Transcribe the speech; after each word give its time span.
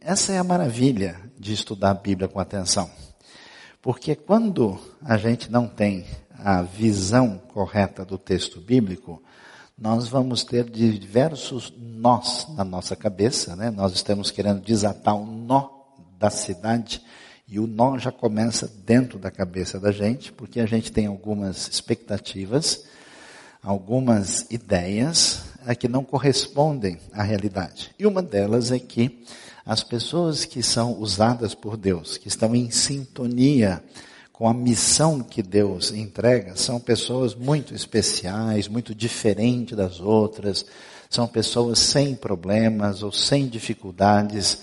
essa 0.00 0.32
é 0.32 0.38
a 0.38 0.44
maravilha 0.44 1.20
de 1.38 1.52
estudar 1.52 1.90
a 1.90 1.94
Bíblia 1.94 2.28
com 2.28 2.40
atenção. 2.40 2.90
Porque 3.82 4.14
quando 4.14 4.78
a 5.02 5.16
gente 5.16 5.50
não 5.50 5.66
tem 5.68 6.06
a 6.38 6.62
visão 6.62 7.40
correta 7.52 8.04
do 8.04 8.16
texto 8.16 8.60
bíblico, 8.60 9.22
nós 9.78 10.08
vamos 10.08 10.42
ter 10.42 10.64
diversos 10.68 11.72
nós 11.78 12.46
na 12.56 12.64
nossa 12.64 12.96
cabeça, 12.96 13.54
né? 13.56 13.70
Nós 13.70 13.92
estamos 13.92 14.30
querendo 14.30 14.60
desatar 14.60 15.14
o 15.14 15.24
nó 15.24 15.68
da 16.18 16.30
cidade 16.30 17.02
e 17.46 17.58
o 17.58 17.66
nó 17.66 17.98
já 17.98 18.12
começa 18.12 18.70
dentro 18.84 19.18
da 19.18 19.30
cabeça 19.30 19.78
da 19.78 19.90
gente, 19.92 20.32
porque 20.32 20.60
a 20.60 20.66
gente 20.66 20.92
tem 20.92 21.06
algumas 21.06 21.68
expectativas, 21.68 22.84
algumas 23.62 24.46
ideias 24.50 25.42
a 25.66 25.74
que 25.74 25.88
não 25.88 26.04
correspondem 26.04 26.98
à 27.12 27.22
realidade. 27.22 27.94
E 27.98 28.06
uma 28.06 28.22
delas 28.22 28.70
é 28.70 28.78
que 28.78 29.24
as 29.70 29.84
pessoas 29.84 30.44
que 30.44 30.64
são 30.64 30.94
usadas 30.94 31.54
por 31.54 31.76
Deus, 31.76 32.18
que 32.18 32.26
estão 32.26 32.56
em 32.56 32.72
sintonia 32.72 33.80
com 34.32 34.48
a 34.48 34.52
missão 34.52 35.20
que 35.20 35.44
Deus 35.44 35.92
entrega, 35.92 36.56
são 36.56 36.80
pessoas 36.80 37.36
muito 37.36 37.72
especiais, 37.72 38.66
muito 38.66 38.92
diferentes 38.92 39.76
das 39.76 40.00
outras, 40.00 40.66
são 41.08 41.28
pessoas 41.28 41.78
sem 41.78 42.16
problemas 42.16 43.04
ou 43.04 43.12
sem 43.12 43.46
dificuldades, 43.46 44.60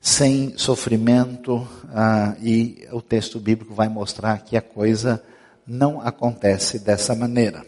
sem 0.00 0.58
sofrimento, 0.58 1.64
ah, 1.94 2.34
e 2.42 2.88
o 2.90 3.00
texto 3.00 3.38
bíblico 3.38 3.72
vai 3.72 3.88
mostrar 3.88 4.38
que 4.38 4.56
a 4.56 4.62
coisa 4.62 5.22
não 5.64 6.00
acontece 6.00 6.80
dessa 6.80 7.14
maneira. 7.14 7.64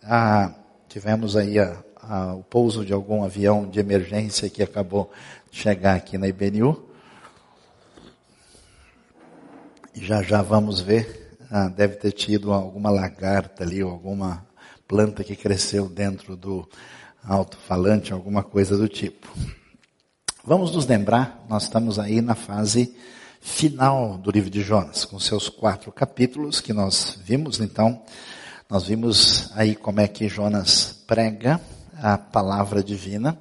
Ah, 0.00 0.54
tivemos 0.88 1.36
aí 1.36 1.58
a, 1.58 1.76
a, 2.00 2.34
o 2.34 2.44
pouso 2.44 2.84
de 2.84 2.92
algum 2.92 3.24
avião 3.24 3.68
de 3.68 3.80
emergência 3.80 4.48
que 4.48 4.62
acabou 4.62 5.10
chegar 5.50 5.96
aqui 5.96 6.16
na 6.16 6.28
IBNU. 6.28 6.88
Já 9.94 10.22
já 10.22 10.40
vamos 10.40 10.80
ver, 10.80 11.36
ah, 11.50 11.68
deve 11.68 11.96
ter 11.96 12.12
tido 12.12 12.52
alguma 12.52 12.90
lagarta 12.90 13.64
ali, 13.64 13.82
ou 13.82 13.90
alguma 13.90 14.46
planta 14.86 15.24
que 15.24 15.36
cresceu 15.36 15.88
dentro 15.88 16.36
do 16.36 16.68
alto-falante, 17.24 18.12
alguma 18.12 18.42
coisa 18.42 18.76
do 18.76 18.88
tipo. 18.88 19.28
Vamos 20.44 20.74
nos 20.74 20.86
lembrar, 20.86 21.44
nós 21.48 21.64
estamos 21.64 21.98
aí 21.98 22.20
na 22.20 22.34
fase 22.34 22.94
final 23.40 24.18
do 24.18 24.30
livro 24.30 24.50
de 24.50 24.62
Jonas, 24.62 25.04
com 25.04 25.18
seus 25.18 25.48
quatro 25.48 25.90
capítulos 25.90 26.60
que 26.60 26.72
nós 26.72 27.18
vimos, 27.22 27.60
então, 27.60 28.02
nós 28.68 28.86
vimos 28.86 29.50
aí 29.54 29.74
como 29.74 30.00
é 30.00 30.08
que 30.08 30.28
Jonas 30.28 31.04
prega 31.06 31.60
a 32.00 32.16
palavra 32.16 32.82
divina 32.82 33.38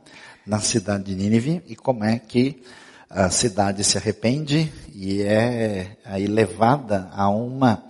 na 0.50 0.60
cidade 0.60 1.04
de 1.04 1.16
Nínive 1.16 1.62
e 1.68 1.76
como 1.76 2.04
é 2.04 2.18
que 2.18 2.64
a 3.08 3.30
cidade 3.30 3.84
se 3.84 4.00
arrepende 4.00 4.74
e 4.96 5.22
é 5.22 5.96
aí 6.04 6.26
levada 6.26 7.08
a 7.14 7.30
uma 7.30 7.84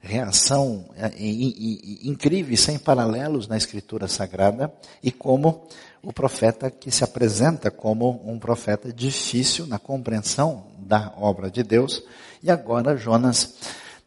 reação 0.00 0.86
é, 0.96 1.12
incrível 2.02 2.54
e 2.54 2.56
sem 2.56 2.78
paralelos 2.78 3.46
na 3.46 3.58
escritura 3.58 4.08
sagrada 4.08 4.72
e 5.02 5.12
como 5.12 5.68
o 6.02 6.10
profeta 6.10 6.70
que 6.70 6.90
se 6.90 7.04
apresenta 7.04 7.70
como 7.70 8.22
um 8.24 8.38
profeta 8.38 8.90
difícil 8.90 9.66
na 9.66 9.78
compreensão 9.78 10.68
da 10.78 11.12
obra 11.18 11.50
de 11.50 11.62
Deus. 11.62 12.02
E 12.42 12.50
agora 12.50 12.96
Jonas 12.96 13.56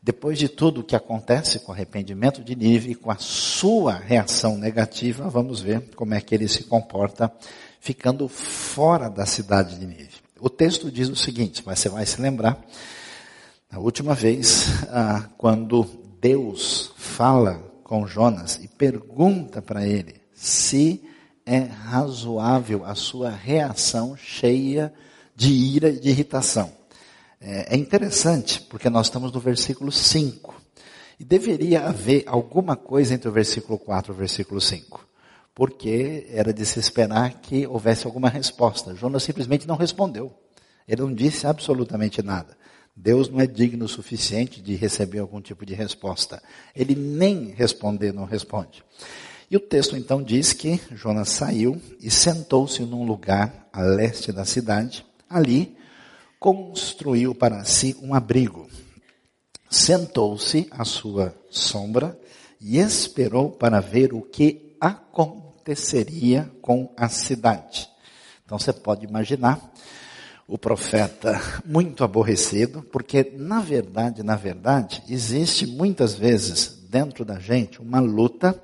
depois 0.01 0.39
de 0.39 0.47
tudo 0.47 0.79
o 0.79 0.83
que 0.83 0.95
acontece 0.95 1.59
com 1.59 1.71
o 1.71 1.75
arrependimento 1.75 2.43
de 2.43 2.55
Nínive 2.55 2.91
e 2.91 2.95
com 2.95 3.11
a 3.11 3.17
sua 3.17 3.93
reação 3.93 4.57
negativa, 4.57 5.29
vamos 5.29 5.61
ver 5.61 5.89
como 5.95 6.13
é 6.13 6.21
que 6.21 6.33
ele 6.33 6.47
se 6.47 6.63
comporta 6.63 7.31
ficando 7.79 8.27
fora 8.27 9.09
da 9.09 9.25
cidade 9.25 9.77
de 9.77 9.85
Nínive. 9.85 10.17
O 10.39 10.49
texto 10.49 10.91
diz 10.91 11.09
o 11.09 11.15
seguinte, 11.15 11.63
você 11.63 11.89
vai 11.89 12.05
se 12.05 12.21
lembrar, 12.21 12.59
na 13.71 13.79
última 13.79 14.13
vez, 14.13 14.67
ah, 14.89 15.29
quando 15.37 15.85
Deus 16.19 16.91
fala 16.97 17.55
com 17.83 18.05
Jonas 18.05 18.59
e 18.61 18.67
pergunta 18.67 19.61
para 19.61 19.85
ele 19.85 20.15
se 20.33 21.03
é 21.45 21.59
razoável 21.59 22.85
a 22.85 22.95
sua 22.95 23.29
reação 23.29 24.15
cheia 24.15 24.93
de 25.35 25.51
ira 25.51 25.89
e 25.89 25.99
de 25.99 26.09
irritação. 26.09 26.71
É, 27.41 27.75
é 27.75 27.77
interessante, 27.77 28.61
porque 28.61 28.89
nós 28.89 29.07
estamos 29.07 29.31
no 29.31 29.39
versículo 29.39 29.91
5. 29.91 30.53
E 31.19 31.25
deveria 31.25 31.87
haver 31.87 32.23
alguma 32.27 32.75
coisa 32.75 33.13
entre 33.13 33.27
o 33.27 33.31
versículo 33.31 33.77
4 33.77 34.13
e 34.13 34.15
o 34.15 34.17
versículo 34.17 34.61
5 34.61 35.08
porque 35.59 36.25
era 36.29 36.53
de 36.53 36.65
se 36.65 36.79
esperar 36.79 37.41
que 37.41 37.67
houvesse 37.67 38.07
alguma 38.07 38.29
resposta. 38.29 38.95
Jonas 38.95 39.23
simplesmente 39.23 39.67
não 39.67 39.75
respondeu. 39.75 40.33
Ele 40.87 41.01
não 41.01 41.13
disse 41.13 41.45
absolutamente 41.45 42.21
nada. 42.23 42.55
Deus 42.95 43.27
não 43.27 43.41
é 43.41 43.45
digno 43.45 43.83
o 43.83 43.89
suficiente 43.89 44.61
de 44.61 44.77
receber 44.77 45.19
algum 45.19 45.41
tipo 45.41 45.65
de 45.65 45.73
resposta. 45.73 46.41
Ele 46.73 46.95
nem 46.95 47.49
responder 47.49 48.13
não 48.13 48.23
responde. 48.23 48.85
E 49.51 49.57
o 49.57 49.59
texto 49.59 49.97
então 49.97 50.23
diz 50.23 50.53
que 50.53 50.79
Jonas 50.93 51.27
saiu 51.27 51.81
e 51.99 52.09
sentou-se 52.09 52.81
num 52.83 53.03
lugar 53.03 53.67
a 53.73 53.81
leste 53.81 54.31
da 54.31 54.45
cidade. 54.45 55.05
Ali 55.29 55.75
construiu 56.39 57.35
para 57.35 57.65
si 57.65 57.97
um 58.01 58.13
abrigo. 58.13 58.65
Sentou-se 59.69 60.69
à 60.71 60.85
sua 60.85 61.35
sombra 61.49 62.17
e 62.61 62.77
esperou 62.77 63.51
para 63.51 63.81
ver 63.81 64.13
o 64.13 64.21
que 64.21 64.77
aconteceria 64.79 65.48
aconteceria 65.69 66.51
com 66.61 66.91
a 66.97 67.07
cidade. 67.07 67.87
Então 68.43 68.57
você 68.57 68.73
pode 68.73 69.05
imaginar 69.05 69.71
o 70.47 70.57
profeta 70.57 71.39
muito 71.63 72.03
aborrecido, 72.03 72.81
porque 72.91 73.31
na 73.37 73.61
verdade, 73.61 74.23
na 74.23 74.35
verdade, 74.35 75.03
existe 75.07 75.67
muitas 75.67 76.15
vezes 76.15 76.85
dentro 76.89 77.23
da 77.23 77.39
gente 77.39 77.79
uma 77.79 77.99
luta 77.99 78.59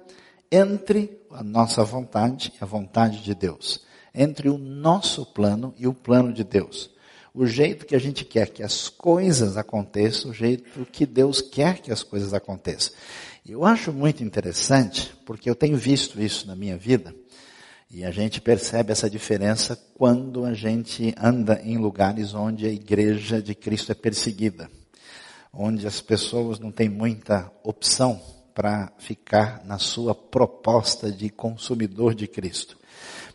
entre 0.51 1.21
a 1.31 1.43
nossa 1.43 1.83
vontade 1.83 2.51
e 2.59 2.63
a 2.63 2.65
vontade 2.65 3.21
de 3.21 3.35
Deus, 3.35 3.85
entre 4.13 4.49
o 4.49 4.57
nosso 4.57 5.25
plano 5.27 5.73
e 5.77 5.87
o 5.87 5.93
plano 5.93 6.33
de 6.33 6.43
Deus. 6.43 6.89
O 7.37 7.45
jeito 7.45 7.85
que 7.85 7.97
a 7.97 7.99
gente 7.99 8.23
quer 8.23 8.47
que 8.47 8.63
as 8.63 8.87
coisas 8.87 9.57
aconteçam, 9.57 10.31
o 10.31 10.33
jeito 10.33 10.87
que 10.89 11.05
Deus 11.05 11.41
quer 11.41 11.79
que 11.79 11.91
as 11.91 12.01
coisas 12.01 12.33
aconteçam. 12.33 12.93
Eu 13.45 13.65
acho 13.65 13.91
muito 13.91 14.23
interessante, 14.23 15.13
porque 15.25 15.49
eu 15.49 15.53
tenho 15.53 15.75
visto 15.75 16.21
isso 16.21 16.47
na 16.47 16.55
minha 16.55 16.77
vida, 16.77 17.13
e 17.91 18.05
a 18.05 18.09
gente 18.09 18.39
percebe 18.39 18.93
essa 18.93 19.09
diferença 19.09 19.77
quando 19.95 20.45
a 20.45 20.53
gente 20.53 21.13
anda 21.21 21.61
em 21.61 21.77
lugares 21.77 22.33
onde 22.33 22.65
a 22.65 22.71
igreja 22.71 23.41
de 23.41 23.53
Cristo 23.53 23.91
é 23.91 23.95
perseguida, 23.95 24.71
onde 25.51 25.85
as 25.85 25.99
pessoas 25.99 26.57
não 26.57 26.71
têm 26.71 26.87
muita 26.87 27.51
opção 27.65 28.17
para 28.53 28.93
ficar 28.97 29.61
na 29.65 29.77
sua 29.77 30.15
proposta 30.15 31.11
de 31.11 31.29
consumidor 31.29 32.15
de 32.15 32.29
Cristo. 32.29 32.77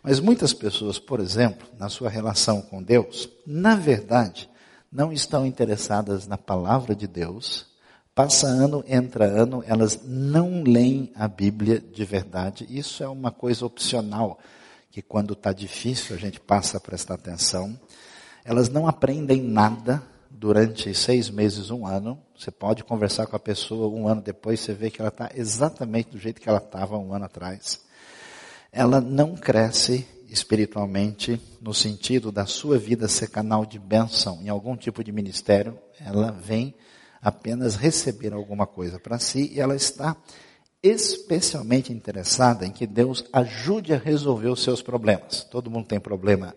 Mas 0.03 0.19
muitas 0.19 0.53
pessoas, 0.53 0.97
por 0.97 1.19
exemplo, 1.19 1.67
na 1.77 1.89
sua 1.89 2.09
relação 2.09 2.61
com 2.61 2.81
Deus, 2.81 3.29
na 3.45 3.75
verdade, 3.75 4.49
não 4.91 5.11
estão 5.13 5.45
interessadas 5.45 6.27
na 6.27 6.37
palavra 6.37 6.95
de 6.95 7.07
Deus, 7.07 7.71
Passa 8.13 8.45
ano, 8.45 8.83
entra 8.87 9.25
ano, 9.25 9.63
elas 9.65 10.01
não 10.03 10.63
leem 10.63 11.13
a 11.15 11.29
Bíblia 11.29 11.79
de 11.79 12.03
verdade. 12.03 12.67
Isso 12.69 13.01
é 13.01 13.07
uma 13.07 13.31
coisa 13.31 13.65
opcional, 13.65 14.37
que 14.91 15.01
quando 15.01 15.31
está 15.31 15.53
difícil 15.53 16.13
a 16.13 16.19
gente 16.19 16.37
passa 16.37 16.75
a 16.75 16.81
prestar 16.81 17.13
atenção. 17.13 17.79
Elas 18.43 18.67
não 18.67 18.85
aprendem 18.85 19.41
nada 19.41 20.03
durante 20.29 20.93
seis 20.93 21.29
meses, 21.29 21.71
um 21.71 21.87
ano. 21.87 22.19
Você 22.37 22.51
pode 22.51 22.83
conversar 22.83 23.27
com 23.27 23.35
a 23.37 23.39
pessoa 23.39 23.87
um 23.87 24.09
ano 24.09 24.21
depois, 24.21 24.59
você 24.59 24.73
vê 24.73 24.91
que 24.91 24.99
ela 24.99 25.09
está 25.09 25.31
exatamente 25.33 26.09
do 26.09 26.17
jeito 26.17 26.41
que 26.41 26.49
ela 26.49 26.57
estava 26.57 26.97
um 26.97 27.13
ano 27.13 27.25
atrás. 27.25 27.79
Ela 28.71 29.01
não 29.01 29.35
cresce 29.35 30.07
espiritualmente 30.29 31.41
no 31.61 31.73
sentido 31.73 32.31
da 32.31 32.45
sua 32.45 32.77
vida 32.77 33.07
ser 33.07 33.27
canal 33.27 33.65
de 33.65 33.77
bênção 33.77 34.39
em 34.41 34.47
algum 34.47 34.77
tipo 34.77 35.03
de 35.03 35.11
ministério. 35.11 35.77
Ela 35.99 36.31
vem 36.31 36.73
apenas 37.21 37.75
receber 37.75 38.33
alguma 38.33 38.65
coisa 38.65 38.97
para 38.97 39.19
si 39.19 39.51
e 39.53 39.59
ela 39.59 39.75
está 39.75 40.15
especialmente 40.81 41.91
interessada 41.93 42.65
em 42.65 42.71
que 42.71 42.87
Deus 42.87 43.25
ajude 43.31 43.93
a 43.93 43.97
resolver 43.97 44.47
os 44.47 44.63
seus 44.63 44.81
problemas. 44.81 45.43
Todo 45.43 45.69
mundo 45.69 45.87
tem 45.87 45.99
problema 45.99 46.55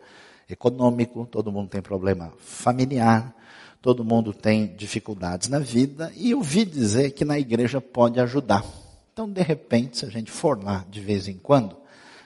econômico, 0.49 1.27
todo 1.27 1.53
mundo 1.53 1.69
tem 1.69 1.83
problema 1.83 2.33
familiar, 2.39 3.35
todo 3.83 4.05
mundo 4.05 4.33
tem 4.33 4.75
dificuldades 4.77 5.49
na 5.49 5.59
vida 5.59 6.13
e 6.17 6.31
eu 6.31 6.41
vi 6.41 6.65
dizer 6.65 7.11
que 7.11 7.25
na 7.25 7.39
igreja 7.39 7.81
pode 7.81 8.21
ajudar. 8.21 8.65
Então, 9.13 9.29
de 9.29 9.43
repente, 9.43 9.99
se 9.99 10.07
a 10.07 10.09
gente 10.09 10.31
for 10.31 10.63
lá 10.63 10.85
de 10.89 11.01
vez 11.01 11.29
em 11.29 11.37
quando, 11.37 11.84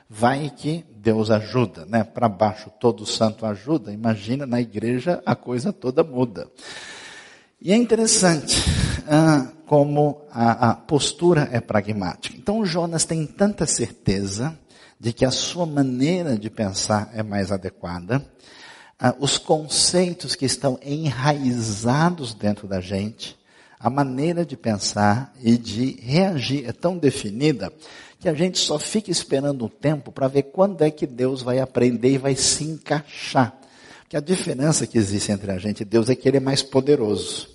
vai 0.09 0.51
que 0.51 0.85
Deus 0.97 1.31
ajuda, 1.31 1.85
né? 1.85 2.03
Para 2.03 2.29
baixo 2.29 2.71
todo 2.81 3.05
santo 3.05 3.45
ajuda. 3.45 3.93
Imagina 3.93 4.47
na 4.47 4.61
igreja 4.61 5.23
a 5.27 5.37
coisa 5.37 5.73
toda 5.73 6.03
muda. 6.03 6.49
E 7.61 7.73
é 7.73 7.77
interessante 7.77 8.57
ah, 9.09 9.49
como 9.67 10.23
a, 10.31 10.71
a 10.71 10.75
postura 10.75 11.49
é 11.53 11.61
pragmática. 11.61 12.37
Então 12.37 12.65
Jonas 12.65 13.05
tem 13.05 13.27
tanta 13.27 13.67
certeza 13.67 14.59
de 14.99 15.13
que 15.13 15.25
a 15.25 15.31
sua 15.31 15.67
maneira 15.67 16.37
de 16.37 16.51
pensar 16.51 17.11
é 17.13 17.23
mais 17.23 17.53
adequada, 17.53 18.25
ah, 18.99 19.15
os 19.19 19.39
conceitos 19.39 20.35
que 20.35 20.45
estão 20.45 20.79
enraizados 20.85 22.35
dentro 22.35 22.67
da 22.67 22.81
gente, 22.81 23.39
a 23.79 23.89
maneira 23.89 24.45
de 24.45 24.57
pensar 24.57 25.33
e 25.41 25.57
de 25.57 26.01
reagir 26.01 26.69
é 26.69 26.73
tão 26.73 26.99
definida 26.99 27.73
que 28.19 28.29
a 28.29 28.35
gente 28.35 28.59
só 28.59 28.79
fica 28.79 29.11
esperando 29.11 29.65
um 29.65 29.69
tempo 29.69 30.11
para 30.11 30.29
ver 30.29 30.45
quando 30.45 30.83
é 30.83 30.91
que 30.91 31.07
Deus 31.07 31.43
vai 31.43 31.61
aprender 31.61 32.13
e 32.13 32.19
vai 32.19 32.35
se 32.35 32.65
encaixar. 32.65 33.57
Porque 34.01 34.17
a 34.17 34.21
diferença 34.21 34.87
que 34.87 34.99
existe 34.99 35.31
entre 35.31 35.51
a 35.51 35.59
gente 35.59 35.81
e 35.83 35.85
Deus 35.85 36.09
é 36.09 36.15
que 36.15 36.27
Ele 36.27 36.39
é 36.39 36.41
mais 36.41 36.63
poderoso. 36.63 37.49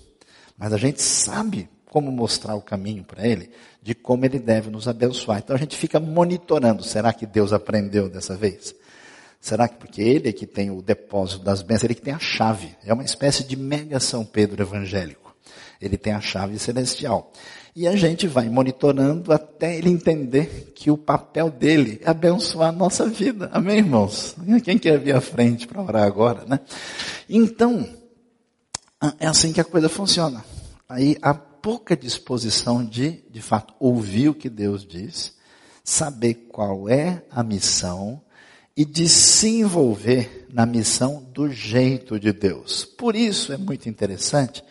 Mas 0.56 0.72
a 0.72 0.76
gente 0.76 1.02
sabe 1.02 1.68
como 1.86 2.10
mostrar 2.10 2.54
o 2.54 2.62
caminho 2.62 3.04
para 3.04 3.26
Ele, 3.26 3.50
de 3.82 3.94
como 3.94 4.24
Ele 4.24 4.38
deve 4.38 4.70
nos 4.70 4.88
abençoar. 4.88 5.38
Então 5.38 5.54
a 5.54 5.58
gente 5.58 5.76
fica 5.76 6.00
monitorando. 6.00 6.82
Será 6.82 7.12
que 7.12 7.26
Deus 7.26 7.52
aprendeu 7.52 8.08
dessa 8.08 8.36
vez? 8.36 8.74
Será 9.40 9.68
que 9.68 9.76
porque 9.76 10.00
Ele 10.00 10.30
é 10.30 10.32
que 10.32 10.46
tem 10.46 10.70
o 10.70 10.80
depósito 10.80 11.44
das 11.44 11.60
bênçãos, 11.60 11.84
Ele 11.84 11.94
que 11.94 12.02
tem 12.02 12.14
a 12.14 12.18
chave. 12.18 12.74
É 12.84 12.94
uma 12.94 13.04
espécie 13.04 13.44
de 13.44 13.56
mega 13.56 14.00
São 14.00 14.24
Pedro 14.24 14.62
evangélico. 14.62 15.34
Ele 15.80 15.98
tem 15.98 16.14
a 16.14 16.20
chave 16.20 16.58
celestial. 16.58 17.30
E 17.76 17.88
a 17.88 17.96
gente 17.96 18.28
vai 18.28 18.48
monitorando 18.48 19.32
até 19.32 19.76
ele 19.76 19.90
entender 19.90 20.72
que 20.76 20.92
o 20.92 20.96
papel 20.96 21.50
dele 21.50 22.00
é 22.04 22.10
abençoar 22.10 22.68
a 22.68 22.72
nossa 22.72 23.08
vida. 23.08 23.50
Amém, 23.52 23.78
irmãos? 23.78 24.36
Quem 24.62 24.78
quer 24.78 24.96
vir 25.00 25.16
à 25.16 25.20
frente 25.20 25.66
para 25.66 25.82
orar 25.82 26.04
agora, 26.04 26.44
né? 26.46 26.60
Então, 27.28 27.84
é 29.18 29.26
assim 29.26 29.52
que 29.52 29.60
a 29.60 29.64
coisa 29.64 29.88
funciona. 29.88 30.44
Aí 30.88 31.16
há 31.20 31.34
pouca 31.34 31.96
disposição 31.96 32.84
de, 32.84 33.24
de 33.28 33.42
fato, 33.42 33.74
ouvir 33.80 34.28
o 34.28 34.34
que 34.34 34.48
Deus 34.48 34.86
diz, 34.86 35.34
saber 35.82 36.46
qual 36.52 36.88
é 36.88 37.24
a 37.28 37.42
missão 37.42 38.22
e 38.76 38.84
de 38.84 39.08
se 39.08 39.48
envolver 39.48 40.46
na 40.52 40.64
missão 40.64 41.26
do 41.32 41.50
jeito 41.50 42.20
de 42.20 42.32
Deus. 42.32 42.84
Por 42.84 43.16
isso 43.16 43.52
é 43.52 43.56
muito 43.56 43.88
interessante 43.88 44.62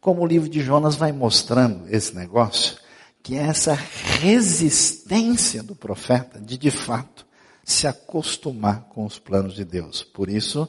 como 0.00 0.22
o 0.22 0.26
livro 0.26 0.48
de 0.48 0.60
Jonas 0.60 0.96
vai 0.96 1.12
mostrando 1.12 1.86
esse 1.88 2.14
negócio, 2.14 2.76
que 3.22 3.36
é 3.36 3.42
essa 3.42 3.74
resistência 3.74 5.62
do 5.62 5.74
profeta 5.74 6.40
de 6.40 6.56
de 6.56 6.70
fato 6.70 7.26
se 7.64 7.86
acostumar 7.86 8.88
com 8.88 9.04
os 9.04 9.18
planos 9.18 9.54
de 9.54 9.64
Deus. 9.64 10.02
Por 10.02 10.30
isso, 10.30 10.66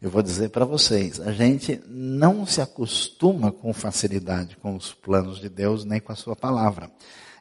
eu 0.00 0.08
vou 0.08 0.22
dizer 0.22 0.50
para 0.50 0.64
vocês, 0.64 1.18
a 1.20 1.32
gente 1.32 1.80
não 1.88 2.46
se 2.46 2.60
acostuma 2.60 3.50
com 3.50 3.72
facilidade 3.72 4.56
com 4.56 4.76
os 4.76 4.94
planos 4.94 5.40
de 5.40 5.48
Deus 5.48 5.84
nem 5.84 6.00
com 6.00 6.12
a 6.12 6.16
sua 6.16 6.36
palavra. 6.36 6.88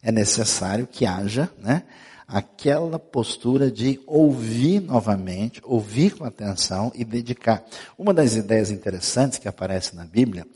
É 0.01 0.12
necessário 0.12 0.88
que 0.88 1.06
haja, 1.06 1.51
né, 1.59 1.83
aquela 2.27 2.97
postura 2.97 3.69
de 3.69 4.00
ouvir 4.07 4.81
novamente, 4.81 5.62
ouvir 5.63 6.15
com 6.15 6.25
atenção 6.25 6.91
e 6.95 7.06
dedicar. 7.06 7.63
Uma 7.97 8.13
das 8.13 8.35
ideias 8.35 8.71
interessantes 8.71 9.38
que 9.38 9.47
aparece 9.47 9.95
na 9.95 10.06
Bíblia 10.06 10.47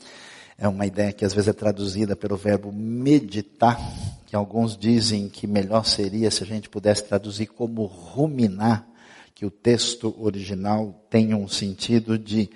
é 0.58 0.68
uma 0.68 0.86
ideia 0.86 1.12
que 1.12 1.24
às 1.24 1.32
vezes 1.32 1.48
é 1.48 1.52
traduzida 1.52 2.14
pelo 2.14 2.36
verbo 2.36 2.72
meditar, 2.72 3.78
que 4.26 4.36
alguns 4.36 4.76
dizem 4.76 5.28
que 5.28 5.46
melhor 5.46 5.84
seria 5.84 6.30
se 6.30 6.42
a 6.42 6.46
gente 6.46 6.68
pudesse 6.68 7.04
traduzir 7.04 7.46
como 7.46 7.84
ruminar, 7.84 8.86
que 9.34 9.44
o 9.44 9.50
texto 9.50 10.14
original 10.18 11.04
tem 11.10 11.34
um 11.34 11.48
sentido 11.48 12.18
de 12.18 12.48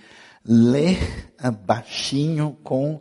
ler 0.44 1.32
baixinho 1.64 2.56
com 2.62 3.00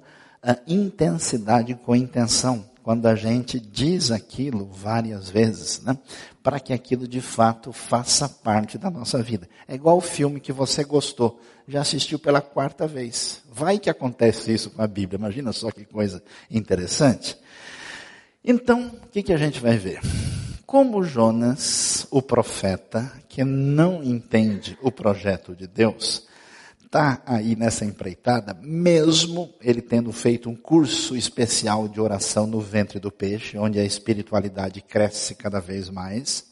intensidade, 0.68 1.76
com 1.76 1.96
intenção 1.96 2.66
quando 2.86 3.08
a 3.08 3.16
gente 3.16 3.60
diz 3.60 4.12
aquilo 4.12 4.68
várias 4.68 5.28
vezes, 5.28 5.82
né? 5.82 5.98
Para 6.44 6.60
que 6.60 6.72
aquilo 6.72 7.08
de 7.08 7.20
fato 7.20 7.74
faça 7.74 8.30
parte 8.30 8.78
da 8.78 8.92
nossa 8.92 9.24
vida. 9.24 9.50
É 9.68 9.74
igual 9.74 9.98
o 9.98 10.02
filme 10.02 10.40
que 10.40 10.54
você 10.54 10.84
gostou, 10.84 11.42
já 11.68 11.82
assistiu 11.82 12.20
pela 12.20 12.42
quarta 12.42 12.86
vez. 12.86 13.42
Vai 13.52 13.80
que 13.80 13.90
acontece 13.90 14.54
isso 14.54 14.70
com 14.70 14.84
a 14.84 14.88
Bíblia, 14.88 15.18
imagina 15.18 15.52
só 15.52 15.72
que 15.72 15.84
coisa 15.84 16.22
interessante. 16.48 17.36
Então, 18.44 18.92
o 19.04 19.08
que, 19.08 19.24
que 19.24 19.34
a 19.34 19.38
gente 19.38 19.60
vai 19.60 19.80
ver? 19.80 20.00
Como 20.64 21.04
Jonas, 21.04 22.06
o 22.12 22.22
profeta, 22.22 23.12
que 23.28 23.44
não 23.44 24.04
entende 24.04 24.78
o 24.84 24.92
projeto 24.92 25.56
de 25.56 25.66
Deus, 25.66 26.28
está 26.96 27.22
aí 27.26 27.58
nessa 27.58 27.84
empreitada, 27.84 28.58
mesmo 28.62 29.54
ele 29.62 29.82
tendo 29.82 30.14
feito 30.14 30.50
um 30.50 30.56
curso 30.56 31.14
especial 31.14 31.90
de 31.90 32.00
oração 32.00 32.48
no 32.48 32.62
ventre 32.62 33.02
do 33.02 33.12
peixe, 33.12 33.58
onde 33.58 33.78
a 33.78 33.84
espiritualidade 33.84 34.82
cresce 34.82 35.36
cada 35.36 35.60
vez 35.60 35.90
mais, 35.90 36.46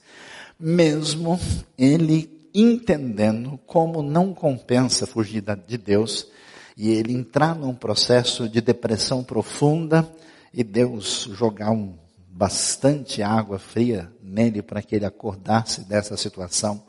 mesmo 0.59 1.39
ele 1.77 2.49
entendendo 2.53 3.57
como 3.65 4.03
não 4.03 4.33
compensa 4.33 5.07
fugir 5.07 5.41
de 5.65 5.77
Deus 5.77 6.27
e 6.75 6.89
ele 6.89 7.13
entrar 7.13 7.55
num 7.55 7.73
processo 7.73 8.49
de 8.49 8.59
depressão 8.59 9.23
profunda 9.23 10.05
e 10.53 10.61
Deus 10.61 11.29
jogar 11.31 11.71
um 11.71 11.95
bastante 12.27 13.23
água 13.23 13.57
fria 13.59 14.11
nele 14.21 14.61
para 14.61 14.81
que 14.81 14.93
ele 14.93 15.05
acordasse 15.05 15.85
dessa 15.85 16.17
situação, 16.17 16.83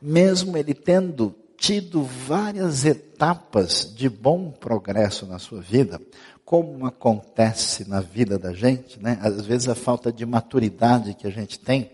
mesmo 0.00 0.56
ele 0.56 0.72
tendo 0.72 1.34
tido 1.56 2.02
várias 2.02 2.84
etapas 2.84 3.92
de 3.94 4.08
bom 4.08 4.50
progresso 4.50 5.26
na 5.26 5.38
sua 5.38 5.60
vida, 5.60 6.00
como 6.44 6.86
acontece 6.86 7.88
na 7.88 8.00
vida 8.00 8.38
da 8.38 8.52
gente, 8.52 9.02
né? 9.02 9.18
Às 9.20 9.44
vezes 9.46 9.68
a 9.68 9.74
falta 9.74 10.12
de 10.12 10.24
maturidade 10.24 11.14
que 11.14 11.26
a 11.26 11.30
gente 11.30 11.58
tem 11.58 11.90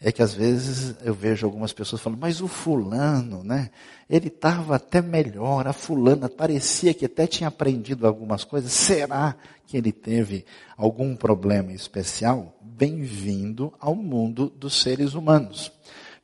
é 0.00 0.12
que 0.12 0.22
às 0.22 0.34
vezes 0.34 0.94
eu 1.02 1.14
vejo 1.14 1.46
algumas 1.46 1.72
pessoas 1.72 2.02
falando, 2.02 2.20
mas 2.20 2.40
o 2.40 2.48
fulano, 2.48 3.42
né? 3.42 3.70
Ele 4.08 4.28
estava 4.28 4.76
até 4.76 5.00
melhor, 5.00 5.66
a 5.66 5.72
fulana 5.72 6.28
parecia 6.28 6.94
que 6.94 7.06
até 7.06 7.26
tinha 7.26 7.48
aprendido 7.48 8.06
algumas 8.06 8.44
coisas. 8.44 8.72
Será 8.72 9.34
que 9.66 9.76
ele 9.76 9.92
teve 9.92 10.44
algum 10.76 11.16
problema 11.16 11.72
especial? 11.72 12.56
Bem-vindo 12.60 13.72
ao 13.80 13.94
mundo 13.94 14.50
dos 14.50 14.80
seres 14.80 15.14
humanos. 15.14 15.72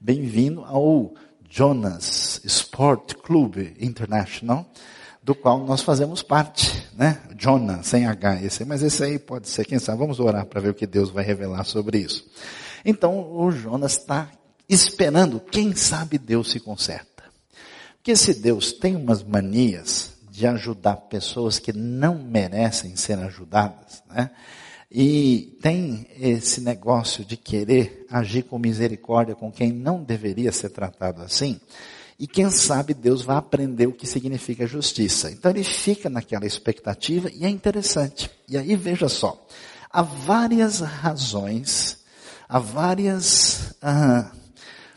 Bem-vindo 0.00 0.64
ao 0.64 1.14
Jonas 1.54 2.40
Sport 2.46 3.16
Club 3.16 3.58
International, 3.78 4.64
do 5.22 5.34
qual 5.34 5.62
nós 5.66 5.82
fazemos 5.82 6.22
parte, 6.22 6.82
né? 6.94 7.20
Jonas, 7.38 7.88
sem 7.88 8.06
H, 8.06 8.42
esse, 8.42 8.64
mas 8.64 8.82
esse 8.82 9.04
aí 9.04 9.18
pode 9.18 9.50
ser, 9.50 9.66
quem 9.66 9.78
sabe, 9.78 9.98
vamos 9.98 10.18
orar 10.18 10.46
para 10.46 10.62
ver 10.62 10.70
o 10.70 10.74
que 10.74 10.86
Deus 10.86 11.10
vai 11.10 11.22
revelar 11.22 11.64
sobre 11.64 11.98
isso. 11.98 12.26
Então, 12.82 13.36
o 13.36 13.52
Jonas 13.52 13.98
está 13.98 14.30
esperando, 14.66 15.40
quem 15.40 15.76
sabe 15.76 16.16
Deus 16.16 16.50
se 16.50 16.58
conserta. 16.58 17.22
Porque 17.96 18.16
se 18.16 18.32
Deus 18.32 18.72
tem 18.72 18.96
umas 18.96 19.22
manias 19.22 20.14
de 20.30 20.46
ajudar 20.46 20.96
pessoas 20.96 21.58
que 21.58 21.74
não 21.74 22.14
merecem 22.14 22.96
ser 22.96 23.18
ajudadas, 23.18 24.02
né? 24.08 24.30
E 24.94 25.56
tem 25.62 26.06
esse 26.20 26.60
negócio 26.60 27.24
de 27.24 27.34
querer 27.34 28.04
agir 28.10 28.42
com 28.42 28.58
misericórdia 28.58 29.34
com 29.34 29.50
quem 29.50 29.72
não 29.72 30.04
deveria 30.04 30.52
ser 30.52 30.68
tratado 30.68 31.22
assim. 31.22 31.58
E 32.18 32.26
quem 32.26 32.50
sabe 32.50 32.92
Deus 32.92 33.22
vai 33.22 33.36
aprender 33.36 33.86
o 33.86 33.92
que 33.92 34.06
significa 34.06 34.66
justiça. 34.66 35.30
Então 35.30 35.50
ele 35.50 35.64
fica 35.64 36.10
naquela 36.10 36.44
expectativa 36.44 37.30
e 37.32 37.46
é 37.46 37.48
interessante. 37.48 38.30
E 38.46 38.58
aí 38.58 38.76
veja 38.76 39.08
só, 39.08 39.42
há 39.90 40.02
várias 40.02 40.80
razões, 40.80 42.04
há 42.46 42.58
várias 42.58 43.74
ah, 43.80 44.30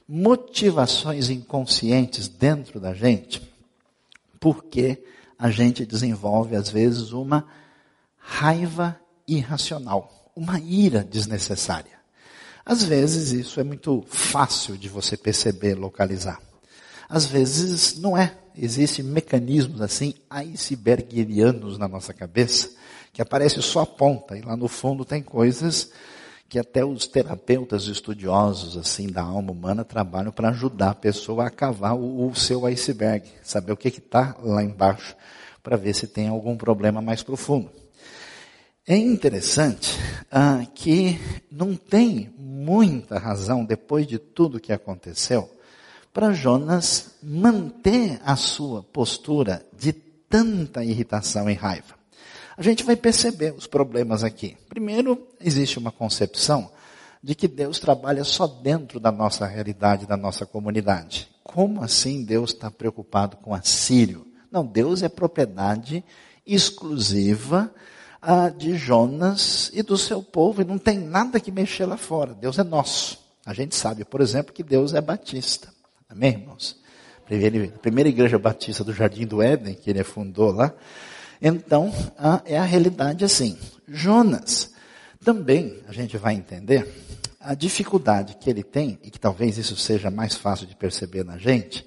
motivações 0.05 1.29
inconscientes 1.29 2.27
dentro 2.27 2.81
da 2.81 2.93
gente, 2.93 3.41
porque 4.41 5.01
a 5.39 5.49
gente 5.49 5.85
desenvolve 5.85 6.53
às 6.53 6.69
vezes 6.69 7.13
uma 7.13 7.47
raiva 8.17 8.99
irracional, 9.27 10.31
uma 10.35 10.59
ira 10.59 11.03
desnecessária. 11.03 11.95
Às 12.65 12.83
vezes 12.83 13.31
isso 13.31 13.59
é 13.59 13.63
muito 13.63 14.03
fácil 14.07 14.77
de 14.77 14.89
você 14.89 15.15
perceber, 15.15 15.75
localizar. 15.75 16.41
Às 17.07 17.25
vezes 17.25 17.99
não 17.99 18.17
é. 18.17 18.35
Existem 18.57 19.05
mecanismos 19.05 19.81
assim 19.81 20.15
icebergianos 20.29 21.77
na 21.77 21.87
nossa 21.87 22.13
cabeça 22.13 22.71
que 23.11 23.21
aparece 23.21 23.61
só 23.61 23.81
a 23.81 23.85
ponta 23.85 24.37
e 24.37 24.41
lá 24.41 24.57
no 24.57 24.67
fundo 24.67 25.05
tem 25.05 25.21
coisas 25.21 25.91
que 26.49 26.59
até 26.59 26.83
os 26.83 27.07
terapeutas 27.07 27.87
estudiosos 27.87 28.77
assim 28.77 29.07
da 29.07 29.21
alma 29.21 29.51
humana 29.51 29.83
trabalham 29.83 30.31
para 30.31 30.49
ajudar 30.49 30.91
a 30.91 30.95
pessoa 30.95 31.47
a 31.47 31.49
cavar 31.49 31.95
o, 31.95 32.29
o 32.29 32.35
seu 32.35 32.65
iceberg, 32.65 33.27
saber 33.43 33.71
o 33.71 33.77
que 33.77 33.87
está 33.87 34.35
lá 34.41 34.63
embaixo 34.63 35.15
para 35.61 35.77
ver 35.77 35.93
se 35.93 36.07
tem 36.07 36.27
algum 36.27 36.57
problema 36.57 37.01
mais 37.01 37.23
profundo. 37.23 37.69
É 38.87 38.95
interessante 38.95 39.97
ah, 40.31 40.63
que 40.75 41.19
não 41.51 41.75
tem 41.75 42.31
muita 42.37 43.17
razão, 43.17 43.65
depois 43.65 44.05
de 44.05 44.19
tudo 44.19 44.59
que 44.59 44.71
aconteceu, 44.71 45.49
para 46.13 46.33
Jonas 46.33 47.15
manter 47.23 48.21
a 48.23 48.35
sua 48.35 48.83
postura 48.83 49.65
de 49.75 49.91
tanta 49.91 50.83
irritação 50.83 51.49
e 51.49 51.53
raiva. 51.55 51.95
A 52.55 52.61
gente 52.61 52.83
vai 52.83 52.95
perceber 52.95 53.55
os 53.57 53.65
problemas 53.65 54.23
aqui. 54.23 54.55
Primeiro, 54.69 55.27
existe 55.41 55.79
uma 55.79 55.91
concepção 55.91 56.69
de 57.23 57.33
que 57.33 57.47
Deus 57.47 57.79
trabalha 57.79 58.23
só 58.23 58.45
dentro 58.45 58.99
da 58.99 59.11
nossa 59.11 59.47
realidade, 59.47 60.05
da 60.05 60.15
nossa 60.15 60.45
comunidade. 60.45 61.27
Como 61.43 61.83
assim 61.83 62.23
Deus 62.23 62.51
está 62.51 62.69
preocupado 62.69 63.37
com 63.37 63.51
a 63.51 63.63
Sírio? 63.63 64.27
Não, 64.51 64.63
Deus 64.63 65.01
é 65.01 65.09
propriedade 65.09 66.03
exclusiva 66.45 67.73
ah, 68.25 68.49
de 68.49 68.75
Jonas 68.75 69.69
e 69.73 69.83
do 69.83 69.97
seu 69.97 70.23
povo, 70.23 70.61
e 70.61 70.65
não 70.65 70.77
tem 70.77 70.97
nada 70.97 71.39
que 71.39 71.51
mexer 71.51 71.85
lá 71.85 71.95
fora. 71.95 72.33
Deus 72.33 72.57
é 72.57 72.63
nosso. 72.63 73.19
A 73.45 73.53
gente 73.53 73.75
sabe, 73.75 74.03
por 74.03 74.21
exemplo, 74.21 74.51
que 74.51 74.63
Deus 74.63 74.93
é 74.95 75.01
batista. 75.01 75.69
Amém, 76.09 76.31
irmãos? 76.31 76.75
A 77.25 77.79
primeira 77.79 78.09
igreja 78.09 78.39
batista 78.39 78.83
do 78.83 78.93
Jardim 78.93 79.27
do 79.27 79.41
Éden, 79.41 79.75
que 79.75 79.89
ele 79.89 80.03
fundou 80.03 80.51
lá. 80.51 80.73
Então, 81.41 81.93
ah, 82.17 82.41
é 82.45 82.57
a 82.57 82.63
realidade 82.63 83.23
assim. 83.23 83.57
Jonas, 83.87 84.73
também 85.23 85.79
a 85.87 85.93
gente 85.93 86.17
vai 86.17 86.33
entender 86.33 86.91
a 87.39 87.53
dificuldade 87.53 88.37
que 88.39 88.49
ele 88.49 88.63
tem, 88.63 88.97
e 89.03 89.11
que 89.11 89.19
talvez 89.19 89.57
isso 89.57 89.75
seja 89.77 90.09
mais 90.09 90.35
fácil 90.35 90.65
de 90.65 90.75
perceber 90.75 91.23
na 91.23 91.37
gente, 91.37 91.85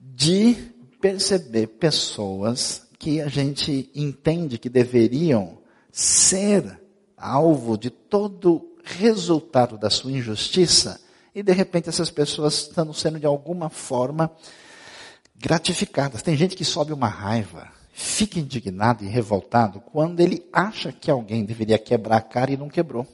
de 0.00 0.56
perceber 1.00 1.68
pessoas 1.68 2.82
que 2.98 3.20
a 3.20 3.28
gente 3.28 3.88
entende 3.94 4.58
que 4.58 4.68
deveriam 4.68 5.57
ser 5.98 6.80
alvo 7.16 7.76
de 7.76 7.90
todo 7.90 8.76
resultado 8.84 9.76
da 9.76 9.90
sua 9.90 10.12
injustiça, 10.12 11.00
e 11.34 11.42
de 11.42 11.52
repente 11.52 11.88
essas 11.88 12.08
pessoas 12.08 12.54
estão 12.54 12.92
sendo 12.92 13.18
de 13.18 13.26
alguma 13.26 13.68
forma 13.68 14.30
gratificadas. 15.34 16.22
Tem 16.22 16.36
gente 16.36 16.54
que 16.54 16.64
sobe 16.64 16.92
uma 16.92 17.08
raiva, 17.08 17.66
fica 17.92 18.38
indignado 18.38 19.02
e 19.04 19.08
revoltado 19.08 19.80
quando 19.80 20.20
ele 20.20 20.48
acha 20.52 20.92
que 20.92 21.10
alguém 21.10 21.44
deveria 21.44 21.78
quebrar 21.78 22.18
a 22.18 22.20
cara 22.20 22.52
e 22.52 22.56
não 22.56 22.68
quebrou. 22.68 23.04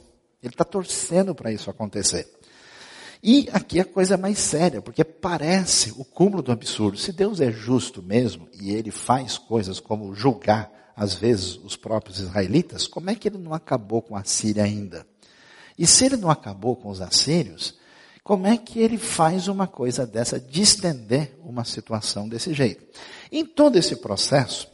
Ele 0.43 0.53
está 0.53 0.63
torcendo 0.63 1.35
para 1.35 1.51
isso 1.51 1.71
acontecer. 1.71 2.31
E 3.23 3.49
aqui 3.51 3.81
a 3.81 3.85
coisa 3.87 4.13
é 4.13 4.19
mais 4.19 4.39
séria, 4.39 4.83
porque 4.83 5.03
parece 5.03 5.91
o 5.97 6.05
cúmulo 6.05 6.43
do 6.43 6.53
absurdo. 6.53 6.99
Se 6.99 7.13
Deus 7.13 7.41
é 7.41 7.51
justo 7.51 8.03
mesmo, 8.03 8.47
e 8.53 8.73
ele 8.73 8.91
faz 8.91 9.39
coisas 9.39 9.81
como 9.81 10.15
julgar, 10.15 10.84
às 10.97 11.15
vezes, 11.15 11.57
os 11.57 11.77
próprios 11.77 12.19
israelitas, 12.19 12.87
como 12.87 13.11
é 13.11 13.15
que 13.15 13.29
ele 13.29 13.39
não 13.39 13.53
acabou 13.53 14.01
com 14.01 14.17
a 14.17 14.25
Síria 14.25 14.63
ainda? 14.63 15.07
E 15.79 15.87
se 15.87 16.05
ele 16.05 16.17
não 16.17 16.31
acabou 16.31 16.77
com 16.77 16.89
os 16.89 17.01
assírios, 17.01 17.75
como 18.23 18.47
é 18.47 18.57
que 18.57 18.79
ele 18.79 18.97
faz 18.97 19.49
uma 19.49 19.67
coisa 19.67 20.07
dessa, 20.07 20.39
de 20.39 20.63
estender 20.63 21.37
uma 21.45 21.65
situação 21.65 22.29
desse 22.29 22.55
jeito? 22.55 22.85
Em 23.31 23.45
todo 23.45 23.77
esse 23.77 23.97
processo, 23.97 24.69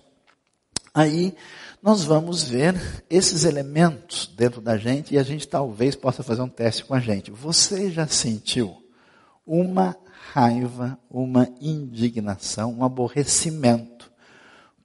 aí 0.94 1.34
nós 1.82 2.04
vamos 2.04 2.42
ver 2.42 2.74
esses 3.08 3.44
elementos 3.44 4.30
dentro 4.36 4.60
da 4.60 4.76
gente 4.76 5.14
e 5.14 5.18
a 5.18 5.22
gente 5.22 5.48
talvez 5.48 5.96
possa 5.96 6.22
fazer 6.22 6.42
um 6.42 6.48
teste 6.48 6.84
com 6.84 6.94
a 6.94 7.00
gente. 7.00 7.30
Você 7.30 7.90
já 7.90 8.06
sentiu 8.06 8.76
uma 9.46 9.96
raiva, 10.32 10.98
uma 11.10 11.48
indignação, 11.60 12.74
um 12.74 12.84
aborrecimento 12.84 14.09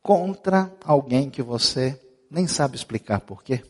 contra 0.06 0.72
alguém 0.84 1.32
que 1.32 1.42
você 1.42 2.00
nem 2.30 2.46
sabe 2.46 2.76
explicar 2.76 3.22
por 3.22 3.44
quê? 3.44 3.64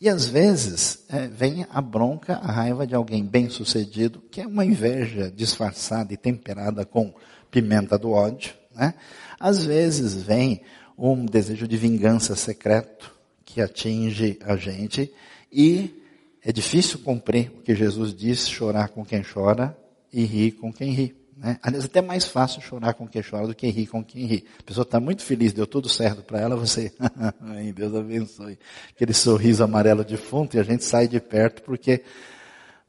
E 0.00 0.08
às 0.08 0.26
vezes 0.26 1.04
é, 1.08 1.28
vem 1.28 1.64
a 1.70 1.80
bronca, 1.80 2.34
a 2.34 2.50
raiva 2.50 2.84
de 2.84 2.96
alguém 2.96 3.24
bem 3.24 3.48
sucedido, 3.48 4.20
que 4.28 4.40
é 4.40 4.46
uma 4.46 4.64
inveja 4.64 5.30
disfarçada 5.30 6.12
e 6.12 6.16
temperada 6.16 6.84
com 6.84 7.14
pimenta 7.48 7.96
do 7.96 8.10
ódio. 8.10 8.52
Né? 8.74 8.92
Às 9.38 9.64
vezes 9.64 10.20
vem 10.20 10.62
um 10.98 11.24
desejo 11.24 11.68
de 11.68 11.76
vingança 11.76 12.34
secreto 12.34 13.14
que 13.44 13.60
atinge 13.60 14.40
a 14.42 14.56
gente 14.56 15.14
e 15.52 16.02
é 16.42 16.50
difícil 16.50 16.98
cumprir 16.98 17.52
o 17.56 17.62
que 17.62 17.76
Jesus 17.76 18.12
diz, 18.12 18.48
chorar 18.48 18.88
com 18.88 19.04
quem 19.04 19.22
chora 19.22 19.78
e 20.12 20.24
rir 20.24 20.50
com 20.52 20.72
quem 20.72 20.90
ri. 20.90 21.21
Né? 21.36 21.58
Aliás, 21.62 21.84
é 21.84 21.86
até 21.86 22.00
mais 22.00 22.24
fácil 22.24 22.60
chorar 22.60 22.94
com 22.94 23.06
quem 23.06 23.22
chora 23.22 23.46
do 23.46 23.54
que 23.54 23.68
rir 23.68 23.86
com 23.86 24.04
quem 24.04 24.26
ri. 24.26 24.44
A 24.60 24.62
pessoa 24.62 24.82
está 24.82 25.00
muito 25.00 25.22
feliz, 25.22 25.52
deu 25.52 25.66
tudo 25.66 25.88
certo 25.88 26.22
para 26.22 26.40
ela, 26.40 26.56
você, 26.56 26.92
Deus 27.74 27.94
abençoe. 27.94 28.58
Aquele 28.94 29.14
sorriso 29.14 29.64
amarelo 29.64 30.04
de 30.04 30.16
fundo 30.16 30.54
e 30.54 30.60
a 30.60 30.62
gente 30.62 30.84
sai 30.84 31.08
de 31.08 31.20
perto 31.20 31.62
porque 31.62 32.02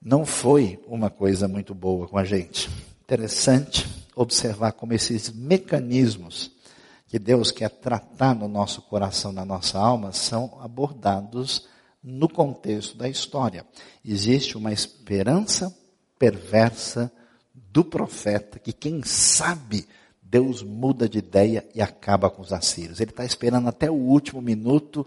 não 0.01 0.25
foi 0.25 0.79
uma 0.87 1.09
coisa 1.09 1.47
muito 1.47 1.73
boa 1.73 2.07
com 2.07 2.17
a 2.17 2.23
gente. 2.23 2.69
Interessante 3.03 3.87
observar 4.15 4.73
como 4.73 4.93
esses 4.93 5.31
mecanismos 5.31 6.51
que 7.07 7.17
Deus 7.17 7.51
quer 7.51 7.69
tratar 7.69 8.35
no 8.35 8.47
nosso 8.47 8.81
coração, 8.81 9.31
na 9.31 9.45
nossa 9.45 9.77
alma, 9.77 10.11
são 10.11 10.57
abordados 10.61 11.67
no 12.03 12.27
contexto 12.27 12.97
da 12.97 13.07
história. 13.07 13.65
Existe 14.03 14.57
uma 14.57 14.73
esperança 14.73 15.75
perversa 16.19 17.11
do 17.73 17.83
profeta 17.83 18.59
que, 18.59 18.71
quem 18.71 19.01
sabe, 19.01 19.87
Deus 20.21 20.61
muda 20.61 21.09
de 21.09 21.17
ideia 21.17 21.67
e 21.73 21.81
acaba 21.81 22.29
com 22.29 22.43
os 22.43 22.53
assírios. 22.53 22.99
Ele 22.99 23.09
está 23.09 23.25
esperando 23.25 23.67
até 23.67 23.89
o 23.89 23.95
último 23.95 24.39
minuto. 24.43 25.05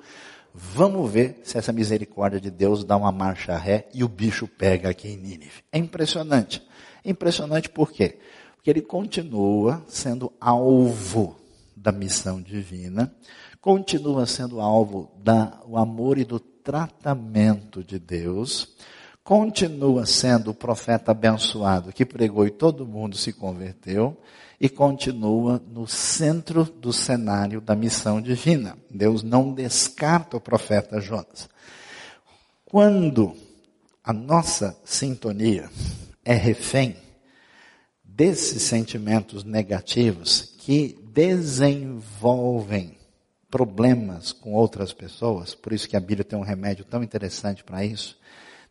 Vamos 0.52 1.08
ver 1.08 1.40
se 1.44 1.56
essa 1.56 1.72
misericórdia 1.72 2.40
de 2.40 2.50
Deus 2.50 2.82
dá 2.82 2.96
uma 2.96 3.12
marcha 3.12 3.56
ré 3.56 3.88
e 3.94 4.02
o 4.02 4.08
bicho 4.08 4.48
pega 4.48 4.90
aqui 4.90 5.06
em 5.08 5.16
Nínive. 5.16 5.62
É 5.70 5.78
impressionante. 5.78 6.60
É 7.04 7.10
impressionante 7.10 7.68
por 7.68 7.92
quê? 7.92 8.18
Porque 8.56 8.68
ele 8.68 8.82
continua 8.82 9.84
sendo 9.86 10.32
alvo 10.40 11.36
da 11.76 11.92
missão 11.92 12.42
divina, 12.42 13.14
continua 13.60 14.26
sendo 14.26 14.60
alvo 14.60 15.12
do 15.18 15.76
amor 15.76 16.18
e 16.18 16.24
do 16.24 16.40
tratamento 16.40 17.84
de 17.84 17.96
Deus, 17.96 18.74
continua 19.26 20.06
sendo 20.06 20.52
o 20.52 20.54
profeta 20.54 21.10
abençoado 21.10 21.92
que 21.92 22.06
pregou 22.06 22.46
e 22.46 22.50
todo 22.50 22.86
mundo 22.86 23.16
se 23.16 23.32
converteu, 23.32 24.16
e 24.60 24.68
continua 24.68 25.60
no 25.66 25.84
centro 25.84 26.62
do 26.62 26.92
cenário 26.92 27.60
da 27.60 27.74
missão 27.74 28.22
divina. 28.22 28.78
Deus 28.88 29.24
não 29.24 29.52
descarta 29.52 30.36
o 30.36 30.40
profeta 30.40 31.00
Jonas. 31.00 31.48
Quando 32.64 33.36
a 34.02 34.12
nossa 34.12 34.78
sintonia 34.84 35.68
é 36.24 36.34
refém 36.34 36.94
desses 38.04 38.62
sentimentos 38.62 39.42
negativos 39.42 40.54
que 40.56 40.96
desenvolvem 41.12 42.96
problemas 43.50 44.30
com 44.30 44.52
outras 44.52 44.92
pessoas, 44.92 45.52
por 45.52 45.72
isso 45.72 45.88
que 45.88 45.96
a 45.96 46.00
Bíblia 46.00 46.22
tem 46.22 46.38
um 46.38 46.42
remédio 46.42 46.84
tão 46.84 47.02
interessante 47.02 47.64
para 47.64 47.84
isso. 47.84 48.16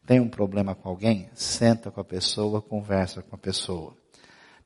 Tem 0.05 0.19
um 0.19 0.29
problema 0.29 0.75
com 0.75 0.87
alguém? 0.87 1.29
Senta 1.33 1.89
com 1.89 1.99
a 1.99 2.03
pessoa, 2.03 2.61
conversa 2.61 3.23
com 3.23 3.35
a 3.35 3.39
pessoa. 3.39 3.93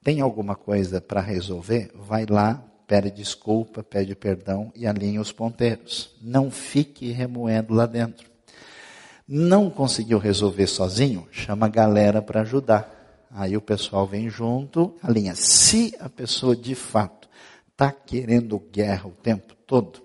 Tem 0.03 0.19
alguma 0.19 0.55
coisa 0.55 0.99
para 0.99 1.21
resolver? 1.21 1.91
Vai 1.95 2.25
lá, 2.25 2.63
pede 2.85 3.09
desculpa, 3.09 3.81
pede 3.81 4.15
perdão 4.15 4.71
e 4.75 4.85
alinha 4.85 5.21
os 5.21 5.31
ponteiros. 5.31 6.15
Não 6.21 6.51
fique 6.51 7.11
remoendo 7.11 7.73
lá 7.73 7.85
dentro. 7.85 8.29
Não 9.27 9.69
conseguiu 9.69 10.17
resolver 10.17 10.67
sozinho? 10.67 11.27
Chama 11.31 11.67
a 11.67 11.69
galera 11.69 12.21
para 12.21 12.41
ajudar. 12.41 13.27
Aí 13.31 13.55
o 13.55 13.61
pessoal 13.61 14.07
vem 14.07 14.29
junto, 14.29 14.95
alinha. 15.01 15.35
Se 15.35 15.95
a 15.99 16.09
pessoa 16.09 16.55
de 16.55 16.75
fato 16.75 17.29
está 17.71 17.91
querendo 17.91 18.59
guerra 18.59 19.07
o 19.07 19.11
tempo 19.11 19.55
todo. 19.65 20.01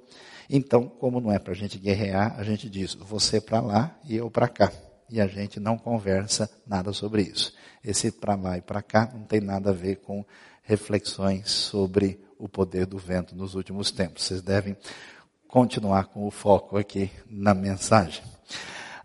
Então, 0.48 0.86
como 0.86 1.20
não 1.20 1.32
é 1.32 1.38
para 1.38 1.52
a 1.52 1.56
gente 1.56 1.78
guerrear, 1.78 2.38
a 2.38 2.44
gente 2.44 2.68
diz 2.68 2.94
você 2.94 3.40
para 3.40 3.60
lá 3.60 3.98
e 4.04 4.14
eu 4.14 4.30
para 4.30 4.46
cá. 4.46 4.70
E 5.11 5.20
a 5.20 5.26
gente 5.26 5.61
não 5.61 5.76
conversa 5.76 6.50
nada 6.66 6.92
sobre 6.92 7.23
isso. 7.23 7.52
Esse 7.84 8.11
para 8.11 8.34
lá 8.34 8.58
e 8.58 8.62
para 8.62 8.82
cá 8.82 9.11
não 9.12 9.25
tem 9.25 9.40
nada 9.40 9.70
a 9.70 9.75
ver 9.75 9.96
com 9.96 10.25
reflexões 10.62 11.50
sobre 11.50 12.18
o 12.38 12.49
poder 12.49 12.87
do 12.87 12.99
vento 12.99 13.37
nos 13.37 13.54
últimos 13.54 13.90
tempos. 13.90 14.25
Vocês 14.25 14.42
devem 14.42 14.76
continuar 15.46 16.06
com 16.06 16.26
o 16.26 16.30
foco 16.30 16.76
aqui 16.76 17.11
na 17.28 17.54
mensagem. 17.54 18.25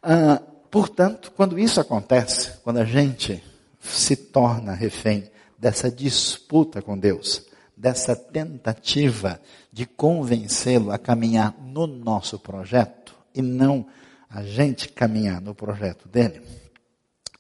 Ah, 0.02 0.42
portanto, 0.72 1.32
quando 1.36 1.60
isso 1.60 1.80
acontece, 1.80 2.58
quando 2.64 2.78
a 2.78 2.86
gente 2.86 3.44
se 3.80 4.16
torna 4.16 4.74
refém 4.74 5.30
dessa 5.58 5.92
disputa 5.92 6.82
com 6.82 6.98
Deus, 6.98 7.46
dessa 7.76 8.16
tentativa 8.16 9.40
de 9.72 9.86
convencê-lo 9.86 10.92
a 10.92 10.98
caminhar 10.98 11.56
no 11.62 11.86
nosso 11.86 12.40
projeto 12.40 13.16
e 13.34 13.42
não 13.42 13.86
a 14.30 14.44
gente 14.44 14.90
caminhar 14.90 15.42
no 15.42 15.56
projeto 15.56 16.08
dele, 16.08 16.42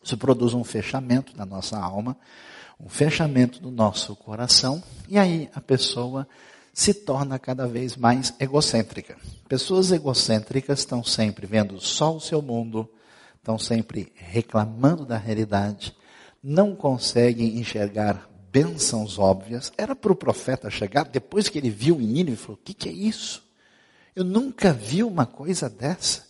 isso 0.02 0.18
produz 0.18 0.54
um 0.54 0.64
fechamento 0.64 1.36
da 1.36 1.46
nossa 1.46 1.78
alma, 1.78 2.18
um 2.80 2.90
fechamento 2.90 3.60
do 3.60 3.70
nosso 3.70 4.16
coração, 4.16 4.82
e 5.08 5.18
aí 5.18 5.50
a 5.54 5.62
pessoa 5.62 6.28
se 6.74 6.94
torna 6.94 7.38
cada 7.38 7.68
vez 7.68 7.98
mais 7.98 8.34
egocêntrica. 8.40 9.18
Pessoas 9.48 9.92
egocêntricas 9.92 10.80
estão 10.80 11.04
sempre 11.04 11.46
vendo 11.46 11.80
só 11.80 12.16
o 12.16 12.22
seu 12.22 12.42
mundo, 12.42 12.90
estão 13.36 13.60
sempre 13.60 14.12
reclamando 14.16 15.06
da 15.06 15.18
realidade, 15.18 15.94
não 16.42 16.74
conseguem 16.74 17.60
enxergar 17.60 18.30
bênçãos 18.52 19.20
óbvias, 19.20 19.72
era 19.78 19.96
para 19.96 20.12
o 20.12 20.16
profeta 20.16 20.70
chegar, 20.70 21.04
depois 21.04 21.50
que 21.50 21.58
ele 21.58 21.70
viu 21.70 21.96
o 21.96 22.00
menino, 22.00 22.32
e 22.32 22.36
falou: 22.36 22.56
O 22.56 22.64
que, 22.64 22.74
que 22.74 22.90
é 22.90 22.92
isso? 22.92 23.44
Eu 24.16 24.24
nunca 24.24 24.72
vi 24.72 25.04
uma 25.04 25.26
coisa 25.26 25.70
dessa. 25.70 26.29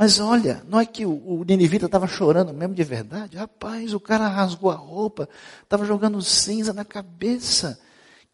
Mas 0.00 0.18
olha, 0.18 0.62
não 0.66 0.80
é 0.80 0.86
que 0.86 1.04
o, 1.04 1.10
o 1.10 1.44
Ninivita 1.44 1.84
estava 1.84 2.08
chorando 2.08 2.54
mesmo 2.54 2.74
de 2.74 2.82
verdade? 2.82 3.36
Rapaz, 3.36 3.92
o 3.92 4.00
cara 4.00 4.26
rasgou 4.28 4.70
a 4.70 4.74
roupa, 4.74 5.28
estava 5.62 5.84
jogando 5.84 6.22
cinza 6.22 6.72
na 6.72 6.86
cabeça. 6.86 7.78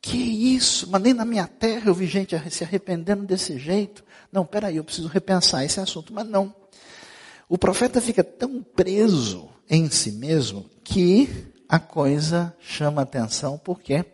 Que 0.00 0.16
isso? 0.16 0.88
Mas 0.88 1.02
nem 1.02 1.12
na 1.12 1.25
minha 1.25 1.49
terra 1.49 1.88
eu 1.88 1.94
vi 1.94 2.06
gente 2.06 2.37
se 2.52 2.62
arrependendo 2.62 3.25
desse 3.25 3.58
jeito. 3.58 4.04
Não, 4.30 4.46
peraí, 4.46 4.76
eu 4.76 4.85
preciso 4.85 5.08
repensar 5.08 5.64
esse 5.64 5.80
assunto. 5.80 6.14
Mas 6.14 6.28
não. 6.28 6.54
O 7.49 7.58
profeta 7.58 8.00
fica 8.00 8.23
tão 8.23 8.62
preso 8.62 9.49
em 9.68 9.90
si 9.90 10.12
mesmo 10.12 10.70
que 10.85 11.52
a 11.68 11.80
coisa 11.80 12.54
chama 12.61 13.02
atenção, 13.02 13.58
porque 13.58 14.04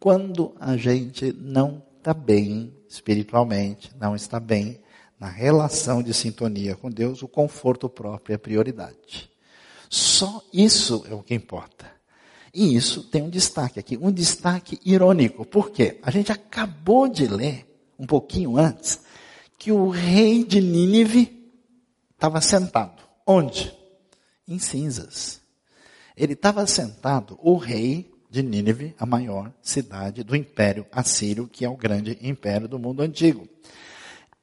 quando 0.00 0.54
a 0.58 0.78
gente 0.78 1.30
não 1.30 1.82
está 1.98 2.14
bem 2.14 2.72
espiritualmente, 2.88 3.90
não 4.00 4.16
está 4.16 4.40
bem 4.40 4.80
na 5.18 5.28
relação 5.28 6.02
de 6.02 6.12
sintonia 6.12 6.76
com 6.76 6.90
Deus, 6.90 7.22
o 7.22 7.28
conforto 7.28 7.88
próprio 7.88 8.34
é 8.34 8.38
prioridade. 8.38 9.30
Só 9.88 10.42
isso 10.52 11.04
é 11.08 11.14
o 11.14 11.22
que 11.22 11.34
importa. 11.34 11.90
E 12.52 12.74
isso 12.74 13.04
tem 13.04 13.22
um 13.22 13.30
destaque 13.30 13.78
aqui, 13.78 13.98
um 13.98 14.10
destaque 14.10 14.80
irônico. 14.84 15.44
Por 15.44 15.70
quê? 15.70 15.98
A 16.02 16.10
gente 16.10 16.32
acabou 16.32 17.08
de 17.08 17.26
ler, 17.26 17.66
um 17.98 18.06
pouquinho 18.06 18.56
antes, 18.56 19.00
que 19.58 19.70
o 19.70 19.88
rei 19.88 20.44
de 20.44 20.60
Nínive 20.60 21.50
estava 22.14 22.40
sentado. 22.40 23.02
Onde? 23.26 23.76
Em 24.48 24.58
cinzas. 24.58 25.40
Ele 26.16 26.32
estava 26.32 26.66
sentado, 26.66 27.38
o 27.42 27.56
rei 27.56 28.10
de 28.30 28.42
Nínive, 28.42 28.94
a 28.98 29.04
maior 29.04 29.52
cidade 29.62 30.22
do 30.22 30.34
império 30.34 30.86
assírio, 30.90 31.46
que 31.46 31.64
é 31.64 31.68
o 31.68 31.76
grande 31.76 32.18
império 32.22 32.66
do 32.66 32.78
mundo 32.78 33.02
antigo. 33.02 33.46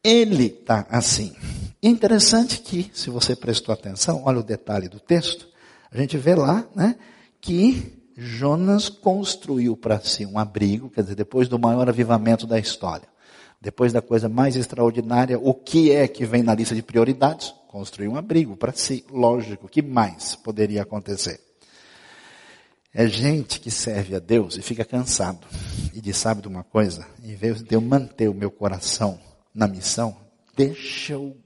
Ele 0.03 0.48
está 0.48 0.86
assim. 0.89 1.33
Interessante 1.81 2.60
que, 2.60 2.91
se 2.93 3.10
você 3.10 3.36
prestou 3.36 3.72
atenção, 3.72 4.24
olha 4.25 4.39
o 4.39 4.43
detalhe 4.43 4.89
do 4.89 5.00
texto, 5.00 5.48
a 5.89 5.98
gente 5.98 6.17
vê 6.17 6.36
lá, 6.36 6.67
né, 6.75 6.98
que 7.39 8.03
Jonas 8.17 8.89
construiu 8.89 9.77
para 9.77 10.00
si 10.01 10.25
um 10.25 10.38
abrigo, 10.38 10.89
quer 10.89 11.03
dizer, 11.03 11.15
depois 11.15 11.48
do 11.48 11.57
maior 11.57 11.88
avivamento 11.88 12.45
da 12.45 12.60
história, 12.60 13.07
depois 13.62 13.93
da 13.93 14.01
coisa 14.01 14.27
mais 14.27 14.57
extraordinária, 14.57 15.39
o 15.39 15.53
que 15.53 15.91
é 15.91 16.05
que 16.05 16.25
vem 16.25 16.43
na 16.43 16.53
lista 16.53 16.75
de 16.75 16.83
prioridades? 16.83 17.53
Construir 17.69 18.10
um 18.10 18.17
abrigo 18.17 18.57
para 18.57 18.74
si, 18.74 19.05
lógico, 19.10 19.67
o 19.67 19.69
que 19.69 19.81
mais 19.81 20.36
poderia 20.36 20.81
acontecer? 20.81 21.39
É 22.93 23.07
gente 23.07 23.60
que 23.60 23.72
serve 23.72 24.15
a 24.15 24.19
Deus 24.19 24.57
e 24.57 24.62
fica 24.62 24.83
cansado 24.83 25.48
e 25.93 26.01
diz, 26.01 26.17
sabe 26.17 26.41
de 26.41 26.48
uma 26.48 26.63
coisa? 26.63 27.07
Em 27.24 27.36
vez 27.36 27.63
de 27.63 27.74
eu 27.74 27.81
manter 27.81 28.29
o 28.29 28.33
meu 28.33 28.51
coração 28.51 29.17
na 29.53 29.67
missão, 29.67 30.15
deixa 30.55 31.13
eu 31.13 31.38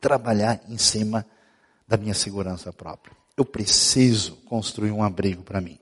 trabalhar 0.00 0.60
em 0.68 0.78
cima 0.78 1.26
da 1.86 1.96
minha 1.96 2.14
segurança 2.14 2.72
própria. 2.72 3.16
Eu 3.36 3.44
preciso 3.44 4.36
construir 4.46 4.90
um 4.90 5.02
abrigo 5.02 5.42
para 5.42 5.60
mim. 5.60 5.78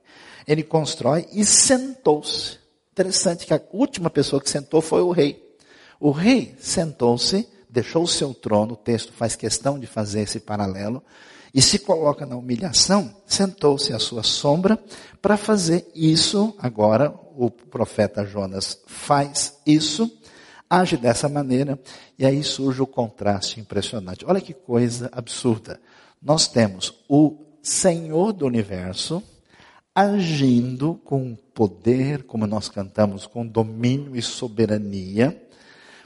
Ele 0.46 0.62
constrói 0.62 1.26
e 1.32 1.44
sentou-se. 1.44 2.58
Interessante 2.92 3.46
que 3.46 3.52
a 3.52 3.60
última 3.72 4.08
pessoa 4.08 4.40
que 4.40 4.48
sentou 4.48 4.80
foi 4.80 5.02
o 5.02 5.10
rei. 5.10 5.44
O 5.98 6.10
rei 6.10 6.54
sentou-se, 6.58 7.48
deixou 7.68 8.04
o 8.04 8.08
seu 8.08 8.32
trono, 8.32 8.74
o 8.74 8.76
texto 8.76 9.12
faz 9.12 9.34
questão 9.34 9.78
de 9.78 9.86
fazer 9.86 10.20
esse 10.20 10.40
paralelo, 10.40 11.02
e 11.52 11.62
se 11.62 11.78
coloca 11.78 12.26
na 12.26 12.36
humilhação, 12.36 13.14
sentou-se 13.26 13.92
à 13.92 13.98
sua 13.98 14.22
sombra 14.22 14.78
para 15.22 15.36
fazer 15.36 15.90
isso. 15.94 16.54
Agora, 16.58 17.14
o 17.34 17.50
profeta 17.50 18.26
Jonas 18.26 18.78
faz 18.86 19.58
isso 19.66 20.10
age 20.68 20.96
dessa 20.96 21.28
maneira, 21.28 21.78
e 22.18 22.26
aí 22.26 22.42
surge 22.42 22.82
o 22.82 22.86
contraste 22.86 23.60
impressionante. 23.60 24.24
Olha 24.26 24.40
que 24.40 24.52
coisa 24.54 25.08
absurda. 25.12 25.80
Nós 26.20 26.48
temos 26.48 26.94
o 27.08 27.36
Senhor 27.62 28.32
do 28.32 28.46
universo 28.46 29.22
agindo 29.94 31.00
com 31.04 31.34
poder, 31.54 32.24
como 32.24 32.46
nós 32.46 32.68
cantamos, 32.68 33.26
com 33.26 33.46
domínio 33.46 34.14
e 34.14 34.20
soberania, 34.20 35.42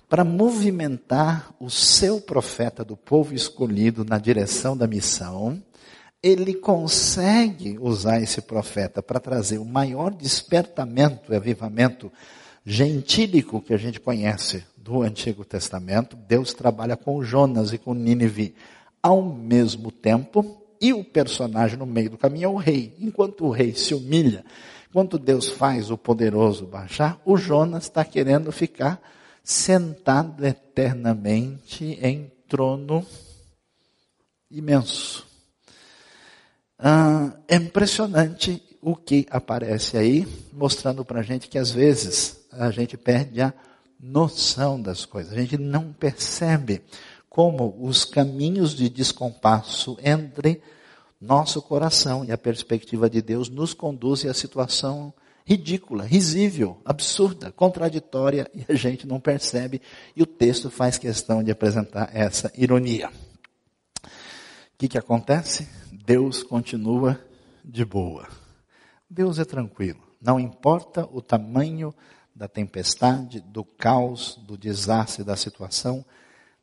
para 0.08 0.24
movimentar 0.24 1.52
o 1.58 1.68
seu 1.68 2.20
profeta 2.20 2.84
do 2.84 2.96
povo 2.96 3.34
escolhido 3.34 4.04
na 4.04 4.18
direção 4.18 4.76
da 4.76 4.86
missão. 4.86 5.60
Ele 6.22 6.54
consegue 6.54 7.78
usar 7.80 8.20
esse 8.20 8.40
profeta 8.40 9.02
para 9.02 9.18
trazer 9.18 9.58
o 9.58 9.64
maior 9.64 10.12
despertamento 10.12 11.32
e 11.32 11.36
avivamento 11.36 12.12
gentílico 12.64 13.60
que 13.60 13.72
a 13.72 13.76
gente 13.76 14.00
conhece 14.00 14.64
do 14.76 15.02
Antigo 15.02 15.44
Testamento, 15.44 16.16
Deus 16.16 16.52
trabalha 16.52 16.96
com 16.96 17.22
Jonas 17.22 17.72
e 17.72 17.78
com 17.78 17.94
Nínive 17.94 18.54
ao 19.02 19.22
mesmo 19.22 19.90
tempo, 19.90 20.62
e 20.80 20.92
o 20.92 21.04
personagem 21.04 21.78
no 21.78 21.86
meio 21.86 22.10
do 22.10 22.18
caminho 22.18 22.46
é 22.46 22.48
o 22.48 22.56
rei. 22.56 22.94
Enquanto 22.98 23.44
o 23.44 23.50
rei 23.50 23.74
se 23.74 23.94
humilha, 23.94 24.44
enquanto 24.88 25.18
Deus 25.18 25.48
faz 25.48 25.90
o 25.90 25.98
poderoso 25.98 26.66
baixar, 26.66 27.20
o 27.24 27.36
Jonas 27.36 27.84
está 27.84 28.04
querendo 28.04 28.50
ficar 28.50 29.00
sentado 29.42 30.44
eternamente 30.46 31.98
em 32.02 32.30
trono 32.48 33.06
imenso. 34.50 35.26
Ah, 36.78 37.34
é 37.46 37.56
impressionante 37.56 38.62
o 38.80 38.96
que 38.96 39.26
aparece 39.30 39.98
aí, 39.98 40.26
mostrando 40.52 41.04
para 41.04 41.20
a 41.20 41.22
gente 41.22 41.48
que 41.48 41.58
às 41.58 41.70
vezes 41.70 42.39
a 42.52 42.70
gente 42.70 42.96
perde 42.96 43.40
a 43.40 43.52
noção 43.98 44.80
das 44.80 45.04
coisas. 45.04 45.32
A 45.32 45.36
gente 45.36 45.58
não 45.58 45.92
percebe 45.92 46.82
como 47.28 47.76
os 47.80 48.04
caminhos 48.04 48.74
de 48.74 48.88
descompasso 48.88 49.96
entre 50.02 50.60
nosso 51.20 51.60
coração 51.60 52.24
e 52.24 52.32
a 52.32 52.38
perspectiva 52.38 53.08
de 53.08 53.20
Deus 53.20 53.48
nos 53.48 53.74
conduzem 53.74 54.30
à 54.30 54.34
situação 54.34 55.12
ridícula, 55.44 56.04
risível, 56.04 56.80
absurda, 56.84 57.52
contraditória 57.52 58.50
e 58.54 58.64
a 58.68 58.74
gente 58.74 59.06
não 59.06 59.20
percebe 59.20 59.82
e 60.16 60.22
o 60.22 60.26
texto 60.26 60.70
faz 60.70 60.96
questão 60.96 61.42
de 61.42 61.50
apresentar 61.50 62.10
essa 62.14 62.50
ironia. 62.56 63.10
O 64.04 64.08
que, 64.78 64.88
que 64.88 64.98
acontece? 64.98 65.68
Deus 65.92 66.42
continua 66.42 67.20
de 67.64 67.84
boa. 67.84 68.26
Deus 69.08 69.38
é 69.38 69.44
tranquilo. 69.44 70.00
Não 70.20 70.38
importa 70.38 71.08
o 71.12 71.20
tamanho 71.20 71.94
da 72.40 72.48
tempestade, 72.48 73.38
do 73.38 73.62
caos, 73.62 74.40
do 74.46 74.56
desastre 74.56 75.22
da 75.22 75.36
situação, 75.36 76.02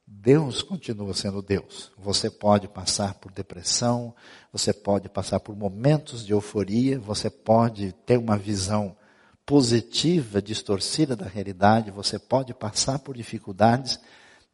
Deus 0.08 0.64
continua 0.64 1.14
sendo 1.14 1.40
Deus. 1.40 1.92
Você 1.96 2.32
pode 2.32 2.68
passar 2.68 3.14
por 3.14 3.32
depressão, 3.32 4.12
você 4.52 4.74
pode 4.74 5.08
passar 5.08 5.40
por 5.40 5.56
momentos 5.56 6.26
de 6.26 6.32
euforia, 6.32 6.98
você 6.98 7.30
pode 7.30 7.92
ter 8.08 8.18
uma 8.18 8.36
visão 8.36 8.98
positiva, 9.46 10.42
distorcida 10.42 11.16
da 11.16 11.28
realidade, 11.28 11.92
você 11.92 12.18
pode 12.18 12.56
passar 12.56 12.98
por 12.98 13.16
dificuldades. 13.16 14.00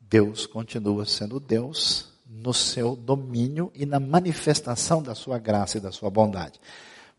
Deus 0.01 0.45
continua 0.45 1.05
sendo 1.05 1.39
Deus 1.39 2.09
no 2.27 2.53
seu 2.53 2.97
domínio 2.97 3.71
e 3.73 3.85
na 3.85 3.99
manifestação 3.99 5.01
da 5.01 5.15
sua 5.15 5.39
graça 5.39 5.77
e 5.77 5.81
da 5.81 5.91
sua 5.93 6.09
bondade. 6.09 6.59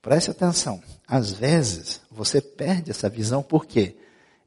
Preste 0.04 0.30
atenção. 0.30 0.82
Às 1.08 1.32
vezes, 1.32 2.02
você 2.10 2.38
perde 2.38 2.90
essa 2.90 3.08
visão 3.08 3.42
porque 3.42 3.96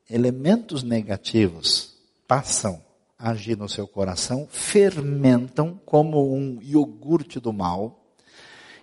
elementos 0.07 0.83
negativos 0.83 1.95
passam 2.27 2.79
a 3.17 3.31
agir 3.31 3.57
no 3.57 3.67
seu 3.67 3.87
coração, 3.87 4.47
fermentam 4.51 5.81
como 5.83 6.31
um 6.31 6.61
iogurte 6.61 7.39
do 7.39 7.51
mal 7.51 8.05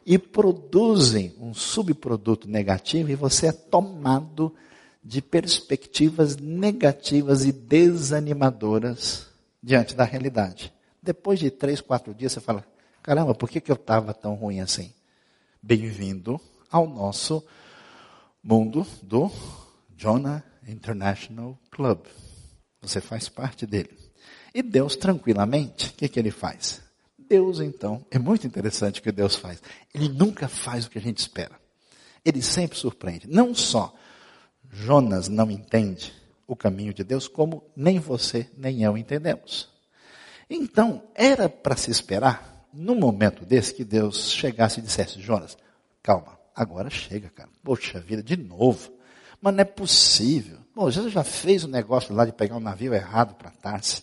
e 0.04 0.18
produzem 0.18 1.32
um 1.38 1.54
subproduto 1.54 2.48
negativo 2.48 3.08
e 3.08 3.14
você 3.14 3.46
é 3.46 3.52
tomado 3.52 4.52
de 5.02 5.22
perspectivas 5.22 6.36
negativas 6.36 7.44
e 7.44 7.52
desanimadoras 7.52 9.28
diante 9.62 9.94
da 9.94 10.02
realidade. 10.02 10.74
Depois 11.00 11.38
de 11.38 11.52
três, 11.52 11.80
quatro 11.80 12.12
dias, 12.12 12.32
você 12.32 12.40
fala: 12.40 12.66
caramba, 13.00 13.32
por 13.32 13.48
que, 13.48 13.60
que 13.60 13.70
eu 13.70 13.76
estava 13.76 14.12
tão 14.12 14.34
ruim 14.34 14.58
assim? 14.58 14.92
Bem-vindo 15.62 16.40
ao 16.74 16.88
nosso 16.88 17.40
mundo 18.42 18.84
do 19.00 19.30
Jonah 19.96 20.42
International 20.66 21.56
Club. 21.70 22.00
Você 22.82 23.00
faz 23.00 23.28
parte 23.28 23.64
dele. 23.64 23.96
E 24.52 24.60
Deus, 24.60 24.96
tranquilamente, 24.96 25.90
o 25.90 25.92
que, 25.92 26.08
que 26.08 26.18
ele 26.18 26.32
faz? 26.32 26.82
Deus, 27.16 27.60
então, 27.60 28.04
é 28.10 28.18
muito 28.18 28.44
interessante 28.44 28.98
o 28.98 29.04
que 29.04 29.12
Deus 29.12 29.36
faz. 29.36 29.62
Ele 29.94 30.08
nunca 30.08 30.48
faz 30.48 30.84
o 30.84 30.90
que 30.90 30.98
a 30.98 31.00
gente 31.00 31.18
espera. 31.18 31.56
Ele 32.24 32.42
sempre 32.42 32.76
surpreende. 32.76 33.28
Não 33.28 33.54
só 33.54 33.94
Jonas 34.68 35.28
não 35.28 35.52
entende 35.52 36.12
o 36.44 36.56
caminho 36.56 36.92
de 36.92 37.04
Deus, 37.04 37.28
como 37.28 37.70
nem 37.76 38.00
você 38.00 38.50
nem 38.56 38.82
eu 38.82 38.98
entendemos. 38.98 39.68
Então, 40.50 41.04
era 41.14 41.48
para 41.48 41.76
se 41.76 41.92
esperar, 41.92 42.66
num 42.72 42.96
momento 42.96 43.44
desse, 43.46 43.72
que 43.72 43.84
Deus 43.84 44.32
chegasse 44.32 44.80
e 44.80 44.82
dissesse: 44.82 45.20
Jonas, 45.20 45.56
calma, 46.02 46.34
agora 46.54 46.90
chega, 46.90 47.28
cara. 47.30 47.48
Poxa 47.62 48.00
vida, 48.00 48.22
de 48.22 48.36
novo. 48.36 48.92
Mas 49.40 49.54
não 49.54 49.60
é 49.60 49.64
possível. 49.64 50.58
Bom, 50.74 50.90
Jesus 50.90 51.12
já 51.12 51.24
fez 51.24 51.64
o 51.64 51.68
negócio 51.68 52.14
lá 52.14 52.24
de 52.24 52.32
pegar 52.32 52.56
um 52.56 52.60
navio 52.60 52.94
errado 52.94 53.34
para 53.34 53.50
Tarse. 53.50 54.02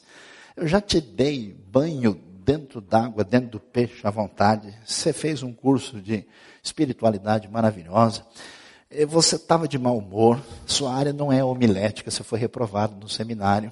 Eu 0.56 0.68
já 0.68 0.80
te 0.80 1.02
dei 1.02 1.56
banho 1.72 2.14
dentro 2.14 2.82
d'água, 2.82 3.24
dentro 3.24 3.50
do 3.50 3.60
peixe 3.60 4.06
à 4.06 4.10
vontade. 4.10 4.74
Você 4.86 5.14
fez 5.14 5.44
um 5.44 5.54
curso 5.54 6.02
de 6.02 6.26
espiritualidade 6.62 7.48
maravilhosa. 7.48 8.26
Você 9.08 9.38
estava 9.38 9.68
de 9.68 9.80
mau 9.80 9.98
humor, 9.98 10.40
sua 10.66 10.94
área 10.94 11.14
não 11.14 11.32
é 11.32 11.42
homilética, 11.44 12.12
você 12.12 12.24
foi 12.24 12.38
reprovado 12.38 12.96
no 12.96 13.08
seminário. 13.08 13.72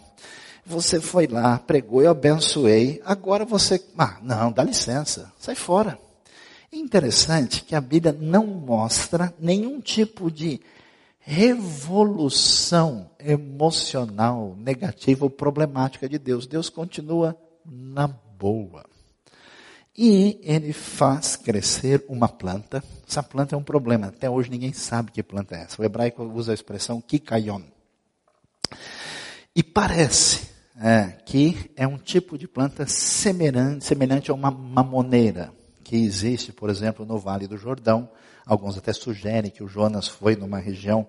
Você 0.66 1.02
foi 1.02 1.28
lá, 1.28 1.58
pregou, 1.58 2.02
eu 2.02 2.12
abençoei. 2.12 3.02
Agora 3.04 3.44
você, 3.44 3.84
ah, 3.98 4.18
não, 4.22 4.52
dá 4.52 4.64
licença, 4.64 5.32
sai 5.38 5.56
fora. 5.56 6.00
É 6.72 6.78
interessante 6.78 7.64
que 7.64 7.74
a 7.74 7.82
Bíblia 7.82 8.14
não 8.14 8.46
mostra 8.46 9.34
nenhum 9.40 9.82
tipo 9.82 10.30
de 10.30 10.62
revolução 11.18 13.10
emocional 13.20 14.56
negativa 14.56 15.26
ou 15.26 15.32
problemática 15.32 16.08
de 16.08 16.20
Deus. 16.20 16.46
Deus 16.46 16.70
continua 16.70 17.36
na 17.66 18.08
boa. 18.08 18.86
E 19.98 20.40
ele 20.44 20.72
faz 20.72 21.36
crescer 21.36 22.06
uma 22.08 22.30
planta. 22.30 22.84
Essa 23.08 23.24
planta 23.24 23.56
é 23.56 23.58
um 23.58 23.64
problema. 23.64 24.08
Até 24.08 24.30
hoje 24.30 24.52
ninguém 24.52 24.72
sabe 24.72 25.12
que 25.12 25.24
planta 25.24 25.56
é 25.56 25.64
essa. 25.64 25.82
O 25.82 25.86
hebraico 25.86 26.24
usa 26.24 26.52
a 26.52 26.54
expressão 26.54 27.02
kikayon. 27.02 27.64
E 29.56 29.64
parece 29.64 30.50
é, 30.80 31.18
que 31.26 31.72
é 31.76 31.88
um 31.88 31.98
tipo 31.98 32.38
de 32.38 32.48
planta 32.48 32.86
semelhante, 32.86 33.86
semelhante 33.86 34.30
a 34.30 34.36
uma 34.36 34.52
mamoneira 34.52 35.58
que 35.90 35.96
existe, 35.96 36.54
por 36.54 36.70
exemplo, 36.70 37.04
no 37.04 37.18
Vale 37.18 37.48
do 37.48 37.58
Jordão. 37.58 38.08
Alguns 38.46 38.78
até 38.78 38.94
sugerem 38.94 39.50
que 39.50 39.64
o 39.64 39.68
Jonas 39.68 40.08
foi 40.08 40.36
numa 40.36 40.60
região 40.60 41.08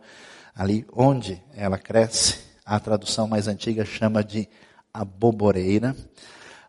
ali 0.56 0.86
onde 0.90 1.38
ela 1.54 1.76
cresce. 1.76 2.38
A 2.64 2.80
tradução 2.80 3.28
mais 3.28 3.46
antiga 3.46 3.84
chama 3.84 4.24
de 4.24 4.48
aboboreira. 4.90 5.94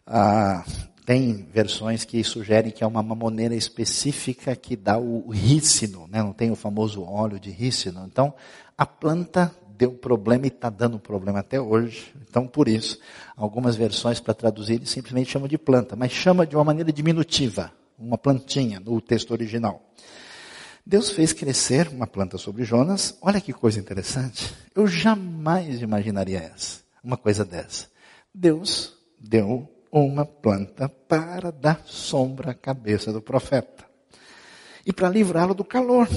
Ah, 0.05 0.65
tem 1.05 1.47
versões 1.53 2.03
que 2.03 2.21
sugerem 2.21 2.69
que 2.69 2.83
é 2.83 2.87
uma 2.87 3.01
mamoneira 3.01 3.55
específica 3.55 4.53
que 4.57 4.75
dá 4.75 4.97
o 4.97 5.29
rícino, 5.29 6.05
né? 6.09 6.21
não 6.21 6.33
tem 6.33 6.51
o 6.51 6.55
famoso 6.55 7.03
óleo 7.03 7.39
de 7.39 7.49
rícino. 7.49 8.05
Então, 8.05 8.33
a 8.77 8.85
planta 8.85 9.55
deu 9.77 9.93
problema 9.93 10.47
e 10.47 10.49
está 10.49 10.69
dando 10.69 10.99
problema 10.99 11.39
até 11.39 11.61
hoje. 11.61 12.13
Então, 12.29 12.45
por 12.45 12.67
isso, 12.67 12.99
algumas 13.37 13.77
versões 13.77 14.19
para 14.19 14.33
traduzir 14.33 14.73
ele 14.73 14.85
simplesmente 14.85 15.31
chamam 15.31 15.47
de 15.47 15.57
planta, 15.57 15.95
mas 15.95 16.11
chama 16.11 16.45
de 16.45 16.57
uma 16.57 16.65
maneira 16.65 16.91
diminutiva, 16.91 17.71
uma 18.01 18.17
plantinha 18.17 18.79
no 18.79 18.99
texto 18.99 19.31
original. 19.31 19.91
Deus 20.85 21.11
fez 21.11 21.31
crescer 21.31 21.87
uma 21.89 22.07
planta 22.07 22.37
sobre 22.37 22.63
Jonas. 22.63 23.17
Olha 23.21 23.39
que 23.39 23.53
coisa 23.53 23.79
interessante. 23.79 24.53
Eu 24.75 24.87
jamais 24.87 25.81
imaginaria 25.81 26.39
essa, 26.39 26.81
uma 27.03 27.17
coisa 27.17 27.45
dessa. 27.45 27.87
Deus 28.33 28.97
deu 29.19 29.69
uma 29.91 30.25
planta 30.25 30.89
para 30.89 31.51
dar 31.51 31.83
sombra 31.85 32.51
à 32.51 32.55
cabeça 32.55 33.13
do 33.13 33.21
profeta. 33.21 33.85
E 34.85 34.91
para 34.91 35.09
livrá-lo 35.09 35.53
do 35.53 35.63
calor. 35.63 36.07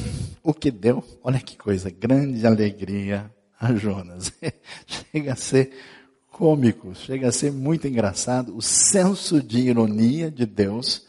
O 0.42 0.54
que 0.54 0.70
deu, 0.70 1.04
olha 1.22 1.40
que 1.40 1.56
coisa, 1.56 1.90
grande 1.90 2.46
alegria 2.46 3.30
a 3.60 3.74
Jonas. 3.74 4.32
chega 4.86 5.34
a 5.34 5.36
ser 5.36 5.72
cômico, 6.30 6.94
chega 6.94 7.28
a 7.28 7.32
ser 7.32 7.52
muito 7.52 7.86
engraçado 7.86 8.56
o 8.56 8.62
senso 8.62 9.42
de 9.42 9.60
ironia 9.60 10.30
de 10.30 10.46
Deus 10.46 11.06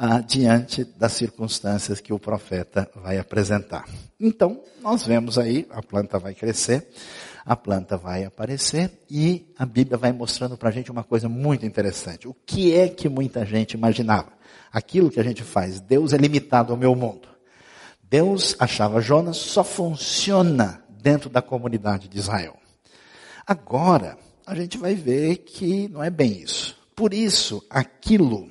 ah, 0.00 0.20
diante 0.20 0.84
das 0.84 1.12
circunstâncias 1.14 2.00
que 2.00 2.12
o 2.12 2.20
profeta 2.20 2.88
vai 2.94 3.18
apresentar. 3.18 3.84
Então, 4.20 4.62
nós 4.80 5.04
vemos 5.04 5.36
aí, 5.36 5.66
a 5.70 5.82
planta 5.82 6.20
vai 6.20 6.34
crescer, 6.34 6.88
a 7.44 7.56
planta 7.56 7.96
vai 7.96 8.22
aparecer 8.22 8.92
e 9.10 9.52
a 9.58 9.66
Bíblia 9.66 9.98
vai 9.98 10.12
mostrando 10.12 10.56
para 10.56 10.68
a 10.68 10.72
gente 10.72 10.88
uma 10.88 11.02
coisa 11.02 11.28
muito 11.28 11.66
interessante. 11.66 12.28
O 12.28 12.36
que 12.46 12.76
é 12.76 12.88
que 12.88 13.08
muita 13.08 13.44
gente 13.44 13.72
imaginava? 13.72 14.28
Aquilo 14.72 15.10
que 15.10 15.18
a 15.18 15.24
gente 15.24 15.42
faz, 15.42 15.80
Deus 15.80 16.12
é 16.12 16.16
limitado 16.16 16.72
ao 16.72 16.78
meu 16.78 16.94
mundo. 16.94 17.26
Deus 18.08 18.54
achava 18.60 19.00
Jonas 19.00 19.36
só 19.36 19.64
funciona 19.64 20.80
dentro 21.02 21.28
da 21.28 21.42
comunidade 21.42 22.06
de 22.06 22.18
Israel. 22.18 22.56
Agora, 23.44 24.16
a 24.46 24.54
gente 24.54 24.78
vai 24.78 24.94
ver 24.94 25.38
que 25.38 25.88
não 25.88 26.04
é 26.04 26.08
bem 26.10 26.40
isso. 26.40 26.78
Por 26.94 27.12
isso, 27.12 27.64
aquilo 27.68 28.48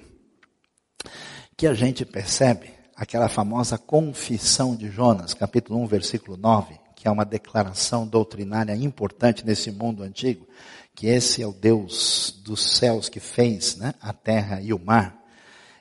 que 1.57 1.65
a 1.65 1.73
gente 1.73 2.05
percebe, 2.05 2.69
aquela 2.95 3.27
famosa 3.27 3.79
confissão 3.79 4.75
de 4.75 4.91
Jonas, 4.91 5.33
capítulo 5.33 5.81
1, 5.81 5.87
versículo 5.87 6.37
9, 6.37 6.75
que 6.95 7.07
é 7.07 7.11
uma 7.11 7.25
declaração 7.25 8.05
doutrinária 8.05 8.75
importante 8.75 9.43
nesse 9.43 9.71
mundo 9.71 10.03
antigo, 10.03 10.47
que 10.93 11.07
esse 11.07 11.41
é 11.41 11.47
o 11.47 11.51
Deus 11.51 12.39
dos 12.45 12.77
céus 12.77 13.09
que 13.09 13.19
fez 13.19 13.75
né, 13.77 13.95
a 13.99 14.13
terra 14.13 14.61
e 14.61 14.71
o 14.71 14.77
mar. 14.77 15.17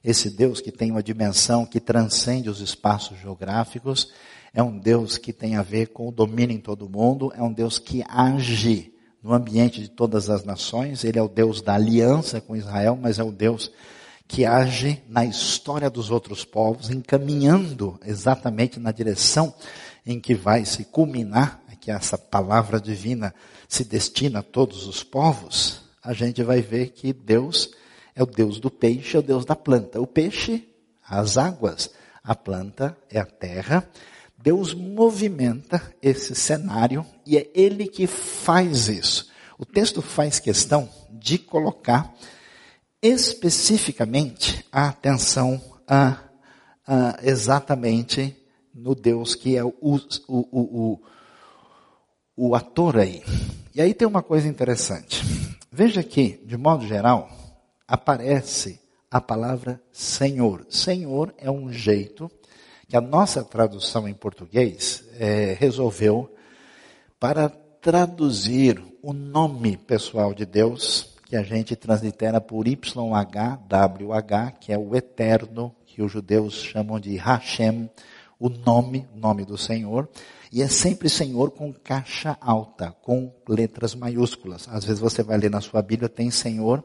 Esse 0.02 0.30
Deus 0.30 0.62
que 0.62 0.72
tem 0.72 0.90
uma 0.90 1.02
dimensão 1.02 1.66
que 1.66 1.78
transcende 1.78 2.48
os 2.48 2.62
espaços 2.62 3.18
geográficos, 3.20 4.10
é 4.54 4.62
um 4.62 4.78
Deus 4.78 5.18
que 5.18 5.30
tem 5.30 5.56
a 5.56 5.62
ver 5.62 5.88
com 5.88 6.08
o 6.08 6.12
domínio 6.12 6.56
em 6.56 6.60
todo 6.60 6.86
o 6.86 6.90
mundo, 6.90 7.30
é 7.36 7.42
um 7.42 7.52
Deus 7.52 7.78
que 7.78 8.02
age 8.08 8.94
no 9.22 9.34
ambiente 9.34 9.82
de 9.82 9.90
todas 9.90 10.30
as 10.30 10.42
nações, 10.42 11.04
ele 11.04 11.18
é 11.18 11.22
o 11.22 11.28
Deus 11.28 11.60
da 11.60 11.74
aliança 11.74 12.40
com 12.40 12.56
Israel, 12.56 12.98
mas 12.98 13.18
é 13.18 13.22
o 13.22 13.30
Deus 13.30 13.70
que 14.28 14.44
age 14.44 15.02
na 15.08 15.24
história 15.24 15.88
dos 15.88 16.10
outros 16.10 16.44
povos, 16.44 16.90
encaminhando 16.90 17.98
exatamente 18.04 18.80
na 18.80 18.90
direção 18.90 19.54
em 20.04 20.20
que 20.20 20.34
vai 20.34 20.64
se 20.64 20.84
culminar, 20.84 21.62
é 21.70 21.76
que 21.76 21.90
essa 21.90 22.18
palavra 22.18 22.80
divina 22.80 23.34
se 23.68 23.84
destina 23.84 24.40
a 24.40 24.42
todos 24.42 24.86
os 24.86 25.02
povos, 25.02 25.82
a 26.02 26.12
gente 26.12 26.42
vai 26.42 26.60
ver 26.60 26.90
que 26.90 27.12
Deus 27.12 27.72
é 28.14 28.22
o 28.22 28.26
Deus 28.26 28.60
do 28.60 28.70
peixe, 28.70 29.16
é 29.16 29.20
o 29.20 29.22
Deus 29.22 29.44
da 29.44 29.56
planta. 29.56 30.00
O 30.00 30.06
peixe, 30.06 30.68
as 31.06 31.36
águas, 31.36 31.90
a 32.22 32.34
planta 32.34 32.96
é 33.10 33.18
a 33.18 33.26
terra. 33.26 33.88
Deus 34.38 34.72
movimenta 34.72 35.82
esse 36.00 36.34
cenário 36.34 37.04
e 37.26 37.36
é 37.36 37.50
Ele 37.54 37.88
que 37.88 38.06
faz 38.06 38.88
isso. 38.88 39.28
O 39.58 39.64
texto 39.64 40.00
faz 40.00 40.38
questão 40.38 40.88
de 41.10 41.38
colocar 41.38 42.14
especificamente 43.06 44.64
a 44.70 44.88
atenção 44.88 45.60
a, 45.86 46.18
a 46.86 47.18
exatamente 47.22 48.36
no 48.74 48.94
Deus 48.94 49.34
que 49.34 49.56
é 49.56 49.64
o, 49.64 49.72
o, 49.80 49.98
o, 50.28 51.00
o, 52.36 52.54
ator 52.54 52.98
aí. 52.98 53.22
E 53.74 53.80
aí 53.80 53.94
tem 53.94 54.06
uma 54.06 54.22
coisa 54.22 54.48
interessante. 54.48 55.22
Veja 55.70 56.02
que, 56.02 56.42
de 56.44 56.56
modo 56.56 56.86
geral, 56.86 57.30
aparece 57.86 58.80
a 59.10 59.20
palavra 59.20 59.80
Senhor. 59.92 60.66
Senhor 60.68 61.34
é 61.38 61.50
um 61.50 61.72
jeito 61.72 62.30
que 62.88 62.96
a 62.96 63.00
nossa 63.00 63.42
tradução 63.42 64.08
em 64.08 64.14
português 64.14 65.04
é, 65.18 65.56
resolveu 65.58 66.32
para 67.18 67.48
traduzir 67.48 68.82
o 69.02 69.12
nome 69.12 69.76
pessoal 69.76 70.34
de 70.34 70.44
Deus, 70.44 71.15
que 71.26 71.36
a 71.36 71.42
gente 71.42 71.74
translitera 71.74 72.40
por 72.40 72.68
YHWH, 72.68 74.52
que 74.60 74.72
é 74.72 74.78
o 74.78 74.94
eterno, 74.94 75.74
que 75.84 76.00
os 76.00 76.10
judeus 76.10 76.54
chamam 76.54 77.00
de 77.00 77.16
Hashem, 77.16 77.90
o 78.38 78.48
nome, 78.48 79.08
nome 79.12 79.44
do 79.44 79.58
Senhor, 79.58 80.08
e 80.52 80.62
é 80.62 80.68
sempre 80.68 81.08
Senhor 81.08 81.50
com 81.50 81.72
caixa 81.72 82.38
alta, 82.40 82.94
com 83.02 83.34
letras 83.48 83.92
maiúsculas. 83.96 84.68
Às 84.70 84.84
vezes 84.84 85.00
você 85.00 85.24
vai 85.24 85.36
ler 85.36 85.50
na 85.50 85.60
sua 85.60 85.82
Bíblia, 85.82 86.08
tem 86.08 86.30
Senhor 86.30 86.84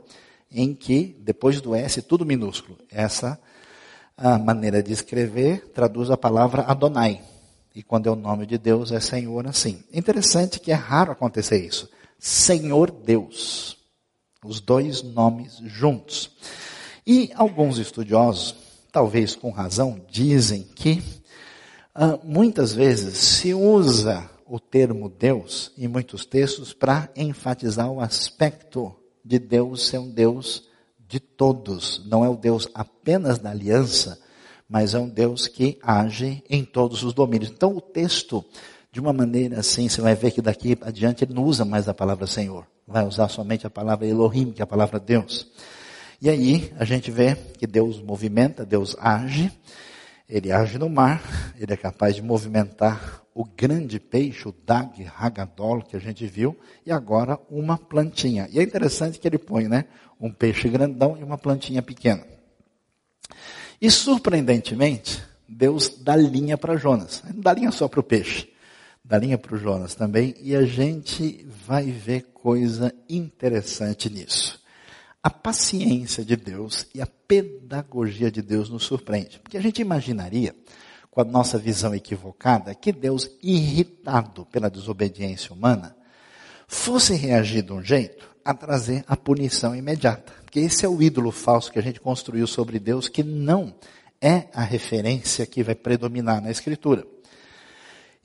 em 0.52 0.74
que, 0.74 1.16
depois 1.22 1.62
do 1.62 1.76
S, 1.76 2.02
tudo 2.02 2.26
minúsculo. 2.26 2.80
Essa 2.90 3.40
maneira 4.44 4.82
de 4.82 4.92
escrever 4.92 5.72
traduz 5.72 6.10
a 6.10 6.18
palavra 6.18 6.64
Adonai. 6.64 7.22
E 7.76 7.84
quando 7.84 8.08
é 8.08 8.12
o 8.12 8.16
nome 8.16 8.48
de 8.48 8.58
Deus, 8.58 8.92
é 8.92 9.00
Senhor 9.00 9.46
assim. 9.46 9.84
Interessante 9.94 10.60
que 10.60 10.72
é 10.72 10.76
raro 10.76 11.12
acontecer 11.12 11.64
isso. 11.64 11.88
Senhor 12.18 12.90
Deus. 12.90 13.81
Os 14.44 14.60
dois 14.60 15.04
nomes 15.04 15.58
juntos. 15.66 16.32
E 17.06 17.32
alguns 17.36 17.78
estudiosos, 17.78 18.56
talvez 18.92 19.36
com 19.36 19.52
razão, 19.52 20.02
dizem 20.10 20.64
que 20.64 21.04
ah, 21.94 22.18
muitas 22.24 22.74
vezes 22.74 23.18
se 23.18 23.54
usa 23.54 24.30
o 24.48 24.60
termo 24.60 25.10
Deus 25.10 25.72
em 25.78 25.88
muitos 25.88 26.26
textos 26.26 26.74
para 26.74 27.10
enfatizar 27.16 27.92
o 27.92 28.02
aspecto 28.02 28.96
de 29.24 29.38
Deus 29.38 29.88
ser 29.88 30.00
um 30.00 30.10
Deus 30.10 30.68
de 31.08 31.20
todos. 31.20 32.02
Não 32.06 32.26
é 32.26 32.30
o 32.30 32.36
Deus 32.36 32.68
apenas 32.74 33.38
da 33.38 33.52
aliança, 33.52 34.20
mas 34.68 34.94
é 34.94 35.00
um 35.00 35.08
Deus 35.08 35.48
que 35.48 35.78
age 35.84 36.44
em 36.50 36.66
todos 36.66 37.04
os 37.04 37.14
domínios. 37.14 37.52
Então 37.52 37.76
o 37.76 37.82
texto, 37.82 38.44
de 38.92 39.00
uma 39.00 39.14
maneira 39.14 39.60
assim, 39.60 39.88
você 39.88 40.02
vai 40.02 40.16
ver 40.16 40.32
que 40.32 40.42
daqui 40.42 40.78
adiante 40.82 41.24
ele 41.24 41.34
não 41.34 41.46
usa 41.46 41.64
mais 41.64 41.88
a 41.88 41.94
palavra 41.94 42.28
Senhor. 42.28 42.68
Vai 42.86 43.06
usar 43.06 43.30
somente 43.30 43.66
a 43.66 43.70
palavra 43.70 44.06
Elohim, 44.06 44.52
que 44.52 44.62
é 44.62 44.64
a 44.64 44.68
palavra 44.68 45.00
Deus. 45.00 45.50
E 46.22 46.30
aí 46.30 46.74
a 46.78 46.84
gente 46.84 47.10
vê 47.10 47.36
que 47.58 47.66
Deus 47.66 48.02
movimenta, 48.02 48.66
Deus 48.66 48.96
age. 49.00 49.52
Ele 50.28 50.52
age 50.52 50.78
no 50.78 50.90
mar, 50.90 51.22
ele 51.58 51.72
é 51.72 51.78
capaz 51.78 52.16
de 52.16 52.22
movimentar 52.22 53.22
o 53.34 53.46
grande 53.46 53.98
peixe, 53.98 54.48
o 54.48 54.52
Dag 54.52 55.08
Hagadol, 55.18 55.82
que 55.82 55.96
a 55.96 56.00
gente 56.00 56.26
viu, 56.28 56.58
e 56.86 56.92
agora 56.92 57.40
uma 57.50 57.78
plantinha. 57.78 58.48
E 58.52 58.60
é 58.60 58.64
interessante 58.64 59.20
que 59.20 59.28
ele 59.28 59.38
põe, 59.38 59.70
né? 59.70 59.86
Um 60.20 60.32
peixe 60.32 60.68
grandão 60.68 61.18
e 61.18 61.24
uma 61.24 61.38
plantinha 61.38 61.82
pequena. 61.82 62.26
E 63.82 63.90
surpreendentemente, 63.90 65.24
Deus 65.48 65.90
dá 65.98 66.16
linha 66.16 66.58
para 66.58 66.76
Jonas. 66.76 67.24
Não 67.34 67.42
dá 67.42 67.54
linha 67.54 67.72
só 67.72 67.88
para 67.88 68.00
o 68.00 68.04
peixe, 68.04 68.51
dá 69.04 69.18
linha 69.18 69.38
para 69.38 69.56
o 69.56 69.58
Jonas 69.58 69.96
também. 69.96 70.36
E 70.40 70.56
a 70.56 70.66
gente 70.66 71.46
vai 71.68 71.86
ver 71.92 72.28
coisa 72.34 72.94
interessante 73.10 74.10
nisso. 74.10 74.60
A 75.24 75.30
paciência 75.30 76.26
de 76.26 76.36
Deus 76.36 76.88
e 76.96 77.02
a 77.02 77.06
pedagogia 77.06 78.32
de 78.32 78.42
Deus 78.42 78.70
nos 78.70 78.84
surpreende. 78.84 79.40
Porque 79.40 79.58
a 79.58 79.62
gente 79.62 79.82
imaginaria, 79.82 80.56
com 81.12 81.22
a 81.22 81.26
nossa 81.26 81.58
visão 81.58 81.94
equivocada, 81.94 82.74
que 82.74 82.92
Deus, 82.92 83.30
irritado 83.44 84.46
pela 84.48 84.70
desobediência 84.70 85.54
humana, 85.54 85.96
fosse 86.68 87.14
reagir 87.14 87.64
de 87.64 87.74
um 87.74 87.84
jeito 87.84 88.32
a 88.44 88.54
trazer 88.54 89.04
a 89.08 89.16
punição 89.16 89.76
imediata. 89.76 90.34
Porque 90.44 90.60
esse 90.60 90.86
é 90.86 90.90
o 90.90 91.02
ídolo 91.02 91.32
falso 91.32 91.72
que 91.72 91.78
a 91.78 91.84
gente 91.84 92.00
construiu 92.00 92.48
sobre 92.48 92.80
Deus, 92.80 93.08
que 93.08 93.24
não 93.24 93.76
é 94.20 94.48
a 94.54 94.64
referência 94.64 95.46
que 95.46 95.64
vai 95.64 95.76
predominar 95.76 96.42
na 96.42 96.50
Escritura. 96.50 97.06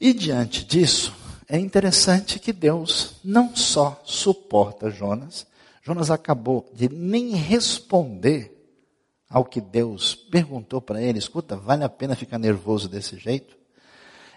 E 0.01 0.13
diante 0.13 0.65
disso, 0.65 1.15
é 1.49 1.59
interessante 1.59 2.39
que 2.39 2.53
Deus 2.53 3.17
não 3.25 3.55
só 3.57 4.01
suporta 4.05 4.91
Jonas, 4.91 5.47
Jonas 5.83 6.11
acabou 6.11 6.69
de 6.75 6.89
nem 6.89 7.31
responder 7.31 8.53
ao 9.31 9.45
que 9.45 9.61
Deus 9.61 10.15
perguntou 10.15 10.81
para 10.81 11.01
ele: 11.01 11.19
escuta, 11.19 11.57
vale 11.57 11.85
a 11.85 11.89
pena 11.89 12.17
ficar 12.17 12.39
nervoso 12.39 12.89
desse 12.89 13.17
jeito? 13.17 13.57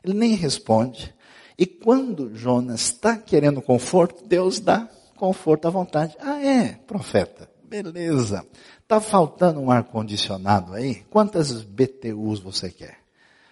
Ele 0.04 0.14
nem 0.14 0.36
responde. 0.36 1.14
E 1.58 1.66
quando 1.66 2.34
Jonas 2.36 2.82
está 2.82 3.18
querendo 3.18 3.62
conforto, 3.62 4.26
Deus 4.26 4.60
dá 4.60 4.88
conforto 5.18 5.68
à 5.68 5.72
vontade. 5.72 6.16
Ah, 6.20 6.42
é, 6.42 6.74
profeta, 6.88 7.50
beleza. 7.64 8.46
Está 8.82 9.02
faltando 9.02 9.60
um 9.60 9.70
ar-condicionado 9.70 10.74
aí? 10.74 11.04
Quantas 11.10 11.62
BTUs 11.64 12.40
você 12.40 12.72
quer? 12.72 13.00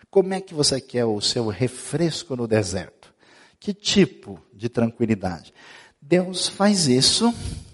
Como 0.10 0.34
é 0.34 0.42
que 0.42 0.54
você 0.54 0.80
quer 0.80 1.06
o 1.06 1.20
seu 1.22 1.48
refresco 1.48 2.36
no 2.36 2.48
deserto? 2.48 3.14
Que 3.60 3.74
tipo 3.74 4.40
de 4.54 4.70
tranquilidade? 4.70 5.54
Deus 6.02 6.48
faz 6.48 6.88
isso 6.88 7.34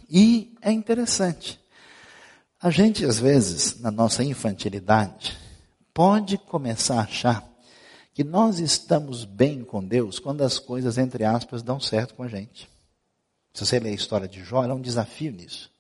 e 0.10 0.56
é 0.62 0.72
interessante. 0.72 1.60
A 2.62 2.70
gente, 2.70 3.06
às 3.06 3.20
vezes, 3.20 3.80
na 3.80 3.92
nossa 3.92 4.24
infantilidade, 4.24 5.38
pode 5.94 6.38
começar 6.38 7.00
a 7.00 7.04
achar 7.04 7.48
que 8.14 8.24
nós 8.24 8.60
estamos 8.60 9.26
bem 9.26 9.64
com 9.64 9.84
Deus 9.84 10.20
quando 10.20 10.42
as 10.42 10.58
coisas, 10.58 10.98
entre 10.98 11.26
aspas, 11.26 11.62
dão 11.62 11.80
certo 11.80 12.16
com 12.16 12.24
a 12.24 12.28
gente. 12.28 12.70
Se 13.54 13.66
você 13.66 13.80
ler 13.80 13.90
a 13.90 13.94
história 13.94 14.28
de 14.28 14.44
Jó, 14.44 14.64
é 14.64 14.74
um 14.74 14.82
desafio 14.82 15.32
nisso. 15.32 15.72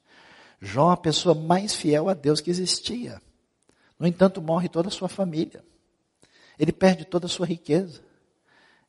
Jó 0.62 0.92
é 0.92 0.94
a 0.94 0.98
pessoa 0.98 1.34
mais 1.34 1.74
fiel 1.74 2.10
a 2.10 2.13
Deus 2.13 2.39
que 2.42 2.52
existia. 2.52 3.22
No 3.98 4.06
entanto, 4.06 4.42
morre 4.42 4.70
toda 4.70 4.89
a 4.89 4.92
sua 4.92 5.10
família. 5.10 5.63
Ele 6.63 6.71
perde 6.71 7.04
toda 7.04 7.26
a 7.26 7.30
sua 7.30 7.45
riqueza. 7.45 7.99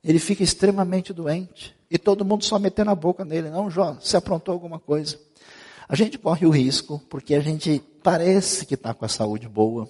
Ele 0.02 0.20
fica 0.20 0.44
extremamente 0.44 1.12
doente. 1.12 1.76
E 1.90 1.98
todo 1.98 2.24
mundo 2.24 2.44
só 2.44 2.56
metendo 2.56 2.92
a 2.92 2.94
boca 2.94 3.24
nele. 3.24 3.50
Não, 3.50 3.68
Jó, 3.68 3.94
você 3.94 4.16
aprontou 4.16 4.52
alguma 4.52 4.78
coisa. 4.78 5.18
A 5.88 5.96
gente 5.96 6.16
corre 6.16 6.46
o 6.46 6.50
risco 6.50 7.02
porque 7.10 7.34
a 7.34 7.40
gente 7.40 7.82
parece 8.00 8.64
que 8.64 8.74
está 8.74 8.94
com 8.94 9.04
a 9.04 9.08
saúde 9.08 9.48
boa. 9.48 9.88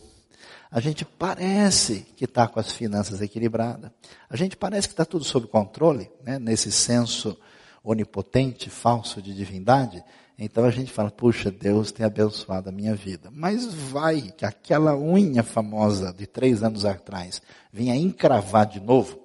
A 0.71 0.81
gente 0.81 1.05
parece 1.05 2.07
que 2.17 2.25
está 2.25 2.49
com 2.49 2.59
as 2.59 2.73
finanças 2.73 3.21
equilibradas. 3.21 3.91
A 4.31 4.37
gente 4.37 4.57
parece 4.57 4.89
que 4.89 4.95
está 4.95 5.05
tudo 5.05 5.23
sob 5.23 5.47
controle, 5.47 6.11
né, 6.25 6.39
nesse 6.39 6.73
senso 6.73 7.39
onipotente, 7.83 8.71
falso 8.71 9.21
de 9.21 9.35
divindade. 9.35 10.03
Então 10.39 10.65
a 10.65 10.71
gente 10.71 10.91
fala, 10.91 11.11
puxa, 11.11 11.51
Deus 11.51 11.93
tem 11.93 12.05
abençoado 12.05 12.69
a 12.69 12.73
minha 12.73 12.95
vida. 12.95 13.31
Mas 13.33 13.73
vai 13.73 14.33
que 14.37 14.45
aquela 14.45 14.97
unha 14.97 15.43
famosa 15.43 16.13
de 16.13 16.27
três 16.27 16.63
anos 16.63 16.85
atrás 16.85 17.41
vinha 17.73 17.95
encravar 17.95 18.67
de 18.67 18.81
novo. 18.81 19.21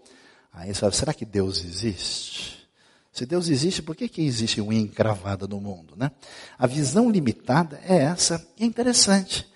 Aí 0.53 0.73
você 0.73 0.79
fala, 0.81 0.91
será 0.91 1.13
que 1.13 1.25
Deus 1.25 1.63
existe? 1.63 2.67
Se 3.11 3.25
Deus 3.25 3.49
existe, 3.49 3.81
por 3.81 3.95
que, 3.95 4.07
que 4.07 4.21
existe 4.21 4.61
unha 4.61 4.79
encravada 4.79 5.47
no 5.47 5.59
mundo? 5.59 5.95
Né? 5.97 6.11
A 6.57 6.67
visão 6.67 7.09
limitada 7.09 7.81
é 7.83 7.97
essa. 8.03 8.47
E 8.57 8.63
é 8.63 8.65
interessante 8.65 9.49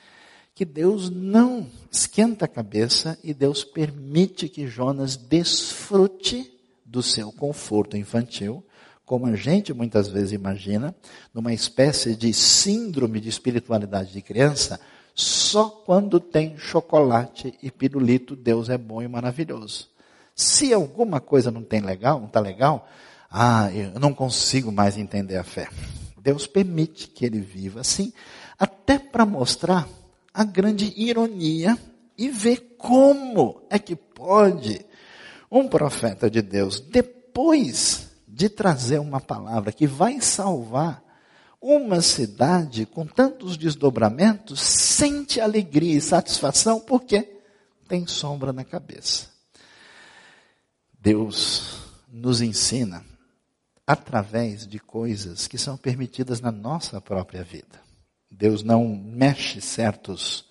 que 0.56 0.66
Deus 0.66 1.10
não 1.10 1.68
esquenta 1.92 2.46
a 2.46 2.48
cabeça 2.48 3.18
e 3.24 3.34
Deus 3.34 3.64
permite 3.64 4.50
que 4.50 4.68
Jonas 4.68 5.16
desfrute 5.16 6.52
do 6.86 7.02
seu 7.02 7.32
conforto 7.32 7.98
infantil, 7.98 8.64
como 9.06 9.26
a 9.26 9.36
gente 9.36 9.74
muitas 9.74 10.08
vezes 10.08 10.32
imagina, 10.32 10.96
numa 11.34 11.54
espécie 11.54 12.16
de 12.16 12.34
síndrome 12.34 13.20
de 13.20 13.30
espiritualidade 13.30 14.14
de 14.14 14.22
criança, 14.22 14.80
só 15.14 15.70
quando 15.70 16.20
tem 16.20 16.58
chocolate 16.58 17.54
e 17.62 17.70
pirulito, 17.70 18.36
Deus 18.36 18.70
é 18.70 18.78
bom 18.78 19.02
e 19.02 19.08
maravilhoso. 19.08 19.90
Se 20.36 20.74
alguma 20.74 21.20
coisa 21.20 21.52
não 21.52 21.64
tem 21.64 21.82
legal, 21.82 22.20
não 22.20 22.28
está 22.28 22.40
legal, 22.40 22.88
ah, 23.30 23.70
eu 23.72 24.00
não 24.00 24.14
consigo 24.14 24.72
mais 24.72 24.98
entender 24.98 25.38
a 25.38 25.44
fé. 25.44 25.68
Deus 26.22 26.48
permite 26.48 27.08
que 27.08 27.26
ele 27.26 27.40
viva 27.40 27.82
assim, 27.82 28.14
até 28.58 28.98
para 28.98 29.26
mostrar 29.26 29.88
a 30.34 30.44
grande 30.44 30.94
ironia 30.96 31.78
e 32.18 32.30
ver 32.30 32.76
como 32.78 33.62
é 33.70 33.78
que 33.78 33.96
pode 33.96 34.86
um 35.52 35.68
profeta 35.68 36.32
de 36.32 36.42
Deus, 36.42 36.80
depois 36.80 38.03
de 38.34 38.50
trazer 38.50 39.00
uma 39.00 39.22
palavra 39.22 39.72
que 39.72 39.86
vai 39.86 40.20
salvar 40.20 41.04
uma 41.62 42.02
cidade 42.02 42.86
com 42.86 43.06
tantos 43.06 43.56
desdobramentos, 43.56 44.60
sente 44.60 45.40
alegria 45.40 45.98
e 45.98 46.02
satisfação 46.02 46.80
porque 46.80 47.40
tem 47.88 48.08
sombra 48.08 48.52
na 48.52 48.66
cabeça. 48.66 49.28
Deus 51.00 51.80
nos 52.12 52.42
ensina 52.42 53.06
através 53.86 54.66
de 54.66 54.80
coisas 54.80 55.48
que 55.48 55.58
são 55.58 55.78
permitidas 55.78 56.42
na 56.42 56.52
nossa 56.52 57.00
própria 57.00 57.44
vida. 57.44 57.82
Deus 58.32 58.64
não 58.64 58.88
mexe 58.88 59.62
certos 59.62 60.46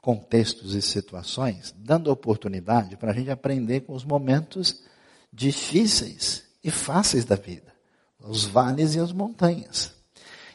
contextos 0.00 0.74
e 0.74 0.80
situações, 0.80 1.74
dando 1.76 2.10
oportunidade 2.10 2.96
para 2.96 3.10
a 3.10 3.14
gente 3.14 3.30
aprender 3.30 3.82
com 3.82 3.92
os 3.92 4.04
momentos 4.04 4.82
difíceis 5.30 6.47
e 6.68 6.70
fáceis 6.70 7.24
da 7.24 7.34
vida, 7.34 7.72
os 8.20 8.44
vales 8.44 8.94
e 8.94 9.00
as 9.00 9.10
montanhas. 9.10 9.94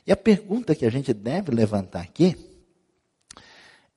E 0.05 0.11
a 0.11 0.17
pergunta 0.17 0.75
que 0.75 0.85
a 0.85 0.89
gente 0.91 1.11
deve 1.11 1.51
levantar 1.51 2.01
aqui 2.01 2.37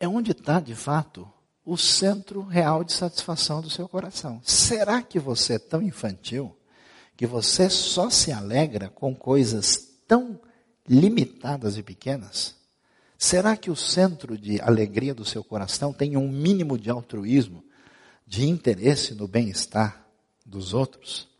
é 0.01 0.09
onde 0.09 0.31
está, 0.31 0.59
de 0.59 0.75
fato, 0.75 1.31
o 1.63 1.77
centro 1.77 2.43
real 2.43 2.83
de 2.83 2.93
satisfação 2.93 3.61
do 3.61 3.69
seu 3.69 3.87
coração. 3.87 4.41
Será 4.43 5.03
que 5.03 5.19
você 5.19 5.55
é 5.55 5.59
tão 5.59 5.83
infantil 5.83 6.57
que 7.17 7.27
você 7.27 7.69
só 7.69 8.09
se 8.09 8.33
alegra 8.33 8.89
com 8.89 9.15
coisas 9.15 9.77
tão 10.09 10.41
limitadas 10.89 11.77
e 11.77 11.83
pequenas? 11.83 12.55
Será 13.19 13.57
que 13.57 13.71
o 13.71 13.77
centro 13.77 14.39
de 14.39 14.59
alegria 14.61 15.15
do 15.15 15.25
seu 15.25 15.45
coração 15.45 15.93
tem 15.93 16.17
um 16.17 16.31
mínimo 16.31 16.79
de 16.79 16.89
altruísmo, 16.89 17.63
de 18.27 18.47
interesse 18.47 19.15
no 19.15 19.29
bem-estar 19.29 20.07
dos 20.45 20.73
outros? 20.73 21.36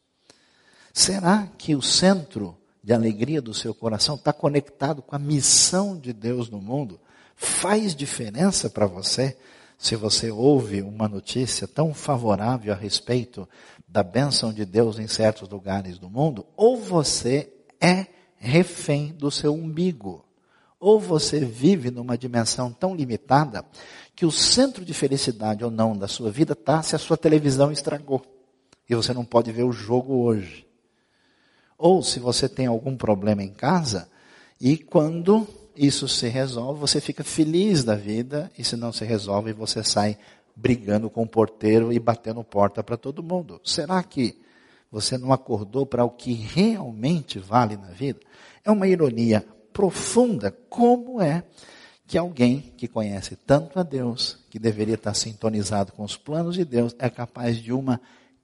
Será 0.97 1.47
que 1.59 1.77
o 1.77 1.83
centro 1.83 2.57
de 2.83 2.91
alegria 2.91 3.43
do 3.43 3.53
seu 3.53 3.75
coração 3.75 4.15
está 4.15 4.33
conectado 4.33 5.03
com 5.03 5.15
a 5.15 5.19
missão 5.19 5.95
de 5.95 6.11
Deus 6.11 6.49
no 6.49 6.59
mundo? 6.59 6.99
Faz 7.37 7.95
diferença 7.95 8.71
para 8.71 8.87
você 8.87 9.37
se 9.77 9.95
você 9.95 10.31
ouve 10.31 10.81
uma 10.81 11.07
notícia 11.07 11.69
tão 11.69 11.93
favorável 11.93 12.73
a 12.73 12.77
respeito 12.77 13.47
da 13.87 14.03
bênção 14.03 14.55
de 14.55 14.65
Deus 14.65 14.99
em 14.99 15.07
certos 15.07 15.51
lugares 15.51 15.99
do 15.99 16.09
mundo, 16.09 16.47
ou 16.57 16.79
você 16.79 17.53
é 17.79 18.07
refém 18.39 19.13
do 19.13 19.31
seu 19.31 19.53
umbigo, 19.53 20.25
ou 20.81 20.99
você 20.99 21.41
vive 21.41 21.91
numa 21.91 22.17
dimensão 22.17 22.73
tão 22.73 22.97
limitada 22.97 23.67
que 24.15 24.25
o 24.25 24.33
centro 24.33 24.83
de 24.83 24.95
felicidade 24.95 25.63
ou 25.63 25.71
não 25.71 25.95
da 25.95 26.09
sua 26.09 26.31
vida 26.31 26.55
está 26.55 26.83
se 26.83 26.97
a 26.97 26.99
sua 26.99 27.19
televisão 27.19 27.71
estragou 27.71 28.23
e 28.89 28.95
você 28.95 29.13
não 29.13 29.27
pode 29.27 29.53
ver 29.53 29.65
o 29.65 29.73
jogo 29.73 30.23
hoje. 30.23 30.67
Ou 31.79 32.03
se 32.03 32.19
você 32.19 32.49
tem 32.49 32.67
algum 32.67 32.97
problema 32.97 33.43
em 33.43 33.53
casa 33.53 34.09
e 34.61 34.77
quando 34.79 35.47
isso 35.77 36.09
se 36.09 36.29
resolve, 36.29 36.81
você 36.81 37.01
fica 37.01 37.23
feliz 37.23 37.85
da 37.85 37.95
vida 37.95 38.51
e 38.57 38.65
se 38.65 38.77
não 38.77 38.93
se 38.93 39.05
resolve, 39.05 39.53
você 39.53 39.85
sai 39.85 40.17
brigando 40.55 41.11
com 41.11 41.23
o 41.23 41.29
porteiro 41.29 41.93
e 41.93 41.99
batendo 41.99 42.43
porta 42.43 42.83
para 42.83 42.97
todo 42.97 43.23
mundo. 43.23 43.61
Será 43.63 44.03
que 44.03 44.41
você 44.91 45.19
não 45.19 45.33
acordou 45.33 45.85
para 45.85 46.05
o 46.05 46.11
que 46.11 46.33
realmente 46.33 47.39
vale 47.39 47.77
na 47.77 47.89
vida? 47.89 48.21
É 48.65 48.71
uma 48.71 48.89
ironia 48.89 49.45
profunda 49.73 50.51
como 50.71 51.21
é 51.21 51.45
que 52.07 52.17
alguém 52.17 52.73
que 52.77 52.89
conhece 52.89 53.37
tanto 53.37 53.79
a 53.79 53.83
Deus, 53.83 54.39
que 54.49 54.59
deveria 54.59 54.95
estar 54.95 55.13
sintonizado 55.13 55.93
com 55.93 56.05
os 56.05 56.17
planos 56.17 56.55
de 56.55 56.65
Deus, 56.65 56.95
é 56.99 57.11
capaz 57.11 57.59
de 57.59 57.73
uma 57.73 58.01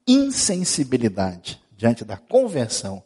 insensibilidade 0.06 1.62
diante 1.74 2.04
da 2.04 2.16
conversão 2.16 3.02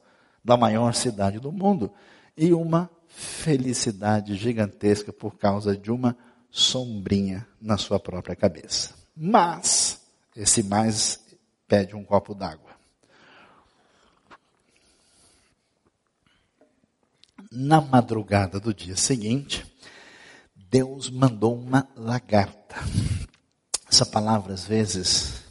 da 0.46 0.56
maior 0.56 0.94
cidade 0.94 1.40
do 1.40 1.50
mundo 1.50 1.92
e 2.36 2.54
uma 2.54 2.88
felicidade 3.08 4.36
gigantesca 4.36 5.12
por 5.12 5.36
causa 5.36 5.76
de 5.76 5.90
uma 5.90 6.16
sombrinha 6.52 7.44
na 7.60 7.76
sua 7.76 7.98
própria 7.98 8.36
cabeça. 8.36 8.94
Mas, 9.16 10.00
esse 10.36 10.62
mais 10.62 11.18
pede 11.66 11.96
um 11.96 12.04
copo 12.04 12.32
d'água. 12.32 12.70
Na 17.50 17.80
madrugada 17.80 18.60
do 18.60 18.72
dia 18.72 18.96
seguinte, 18.96 19.66
Deus 20.54 21.10
mandou 21.10 21.58
uma 21.58 21.88
lagarta. 21.96 22.76
Essa 23.90 24.06
palavra, 24.06 24.54
às 24.54 24.64
vezes, 24.64 25.42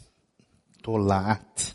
tolat, 0.82 1.74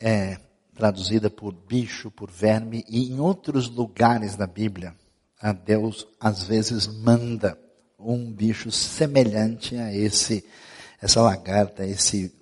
é 0.00 0.40
traduzida 0.74 1.30
por 1.30 1.52
bicho, 1.52 2.10
por 2.10 2.30
verme, 2.30 2.84
e 2.88 3.10
em 3.10 3.20
outros 3.20 3.68
lugares 3.68 4.36
da 4.36 4.46
Bíblia, 4.46 4.94
a 5.40 5.52
Deus 5.52 6.06
às 6.18 6.42
vezes 6.42 6.86
manda 6.86 7.58
um 7.98 8.30
bicho 8.30 8.70
semelhante 8.70 9.76
a 9.76 9.94
esse, 9.94 10.44
essa 11.00 11.22
lagarta, 11.22 11.86
esse, 11.86 12.34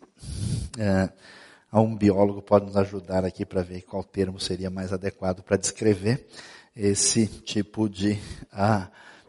a 1.71 1.81
um 1.81 1.97
biólogo 1.97 2.43
pode 2.43 2.67
nos 2.67 2.77
ajudar 2.77 3.25
aqui 3.25 3.45
para 3.45 3.63
ver 3.63 3.83
qual 3.83 4.03
termo 4.03 4.41
seria 4.41 4.71
mais 4.71 4.93
adequado 4.93 5.43
para 5.43 5.57
descrever 5.57 6.27
esse 6.75 7.27
tipo 7.27 7.89
de 7.89 8.19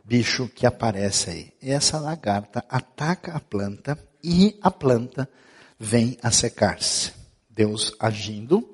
bicho 0.03 0.47
que 0.47 0.65
aparece 0.65 1.29
aí. 1.29 1.53
E 1.61 1.71
essa 1.71 1.99
lagarta 1.99 2.63
ataca 2.69 3.33
a 3.33 3.39
planta 3.39 3.97
e 4.23 4.57
a 4.61 4.71
planta 4.71 5.29
vem 5.79 6.17
a 6.21 6.31
secar-se. 6.31 7.22
Deus 7.53 7.93
agindo 7.99 8.67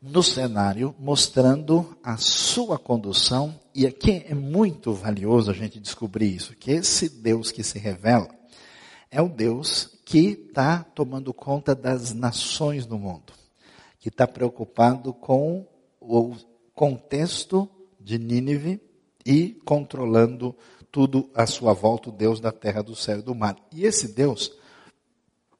no 0.00 0.22
cenário, 0.22 0.94
mostrando 0.98 1.96
a 2.02 2.16
sua 2.16 2.78
condução, 2.78 3.58
e 3.72 3.86
aqui 3.86 4.24
é 4.26 4.34
muito 4.34 4.92
valioso 4.92 5.50
a 5.50 5.54
gente 5.54 5.78
descobrir 5.78 6.34
isso, 6.34 6.56
que 6.56 6.72
esse 6.72 7.08
Deus 7.08 7.52
que 7.52 7.62
se 7.62 7.78
revela 7.78 8.28
é 9.10 9.22
o 9.22 9.28
Deus 9.28 10.00
que 10.04 10.48
está 10.48 10.82
tomando 10.82 11.32
conta 11.32 11.74
das 11.74 12.12
nações 12.12 12.84
do 12.84 12.98
mundo, 12.98 13.32
que 14.00 14.08
está 14.08 14.26
preocupado 14.26 15.12
com 15.12 15.66
o 16.00 16.34
contexto 16.74 17.68
de 18.00 18.18
Nínive 18.18 18.80
e 19.24 19.50
controlando 19.64 20.56
tudo 20.90 21.30
à 21.34 21.46
sua 21.46 21.72
volta, 21.72 22.08
o 22.08 22.12
Deus 22.12 22.40
da 22.40 22.50
terra, 22.50 22.82
do 22.82 22.96
céu 22.96 23.20
e 23.20 23.22
do 23.22 23.34
mar. 23.34 23.56
E 23.70 23.84
esse 23.84 24.08
Deus 24.08 24.52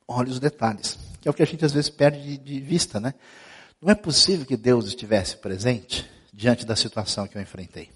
olha 0.06 0.30
os 0.30 0.40
detalhes, 0.40 0.98
que 1.22 1.28
é 1.28 1.30
o 1.30 1.35
que 1.35 1.42
a 1.42 1.46
gente 1.46 1.64
às 1.64 1.72
vezes 1.72 1.88
perde 1.88 2.20
de, 2.20 2.37
de 2.37 2.61
vista, 2.61 2.98
né? 2.98 3.14
Não 3.80 3.88
é 3.90 3.94
possível 3.94 4.44
que 4.44 4.56
Deus 4.56 4.87
estivesse 4.87 5.37
presente 5.37 6.11
diante 6.32 6.66
da 6.66 6.74
situação 6.74 7.28
que 7.28 7.38
eu 7.38 7.42
enfrentei. 7.42 7.90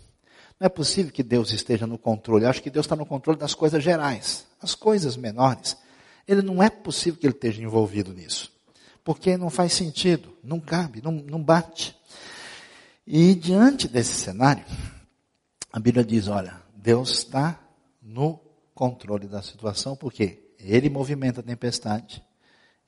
Não 0.60 0.66
é 0.66 0.68
possível 0.68 1.12
que 1.12 1.24
Deus 1.24 1.50
esteja 1.52 1.88
no 1.88 1.98
controle. 1.98 2.44
Eu 2.44 2.50
acho 2.50 2.62
que 2.62 2.70
Deus 2.70 2.86
está 2.86 2.94
no 2.94 3.04
controle 3.04 3.36
das 3.36 3.52
coisas 3.52 3.82
gerais. 3.82 4.46
As 4.62 4.76
coisas 4.76 5.16
menores, 5.16 5.76
ele 6.26 6.40
não 6.40 6.62
é 6.62 6.70
possível 6.70 7.18
que 7.18 7.26
ele 7.26 7.34
esteja 7.34 7.60
envolvido 7.60 8.14
nisso. 8.14 8.52
Porque 9.04 9.36
não 9.36 9.50
faz 9.50 9.72
sentido, 9.72 10.32
não 10.42 10.60
cabe, 10.60 11.02
não, 11.02 11.10
não 11.10 11.42
bate. 11.42 11.96
E 13.04 13.34
diante 13.34 13.88
desse 13.88 14.14
cenário, 14.14 14.64
a 15.72 15.80
Bíblia 15.80 16.04
diz: 16.04 16.28
olha, 16.28 16.62
Deus 16.76 17.10
está 17.18 17.60
no 18.00 18.40
controle 18.72 19.26
da 19.26 19.42
situação, 19.42 19.96
porque 19.96 20.52
Ele 20.60 20.88
movimenta 20.88 21.40
a 21.40 21.42
tempestade, 21.42 22.22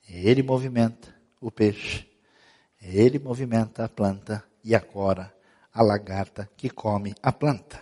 Ele 0.09 0.41
movimenta 0.41 1.15
o 1.39 1.51
peixe, 1.51 2.07
Ele 2.81 3.19
movimenta 3.19 3.85
a 3.85 3.89
planta 3.89 4.43
e 4.63 4.73
agora 4.73 5.31
a 5.71 5.83
lagarta 5.83 6.49
que 6.57 6.69
come 6.69 7.13
a 7.21 7.31
planta. 7.31 7.79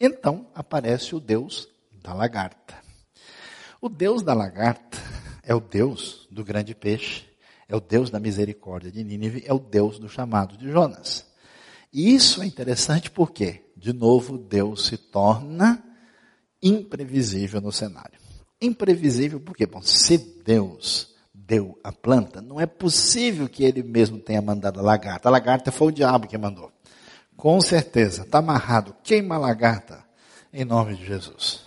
Então 0.00 0.48
aparece 0.54 1.14
o 1.14 1.20
Deus 1.20 1.68
da 2.02 2.12
lagarta. 2.12 2.76
O 3.80 3.88
Deus 3.88 4.22
da 4.22 4.34
lagarta 4.34 4.98
é 5.42 5.54
o 5.54 5.60
Deus 5.60 6.26
do 6.30 6.44
grande 6.44 6.74
peixe, 6.74 7.24
é 7.68 7.76
o 7.76 7.80
Deus 7.80 8.10
da 8.10 8.18
misericórdia 8.18 8.90
de 8.90 9.04
Nínive, 9.04 9.44
é 9.46 9.52
o 9.52 9.58
Deus 9.58 9.98
do 9.98 10.08
chamado 10.08 10.56
de 10.56 10.70
Jonas. 10.70 11.26
E 11.92 12.14
isso 12.14 12.42
é 12.42 12.46
interessante 12.46 13.10
porque, 13.10 13.62
de 13.76 13.92
novo, 13.92 14.36
Deus 14.36 14.86
se 14.86 14.96
torna 14.96 15.82
imprevisível 16.62 17.60
no 17.60 17.70
cenário. 17.70 18.18
Imprevisível 18.60 19.38
porque, 19.40 19.64
bom, 19.64 19.80
se 19.80 20.18
Deus 20.18 21.14
deu 21.48 21.78
a 21.82 21.90
planta, 21.90 22.42
não 22.42 22.60
é 22.60 22.66
possível 22.66 23.48
que 23.48 23.64
ele 23.64 23.82
mesmo 23.82 24.18
tenha 24.18 24.42
mandado 24.42 24.78
a 24.78 24.82
lagarta. 24.82 25.28
A 25.28 25.32
lagarta 25.32 25.72
foi 25.72 25.88
o 25.88 25.92
diabo 25.92 26.28
que 26.28 26.36
mandou. 26.36 26.70
Com 27.38 27.58
certeza, 27.58 28.22
está 28.22 28.38
amarrado. 28.38 28.94
Queima 29.02 29.36
a 29.36 29.38
lagarta 29.38 30.04
em 30.52 30.62
nome 30.62 30.94
de 30.94 31.06
Jesus. 31.06 31.62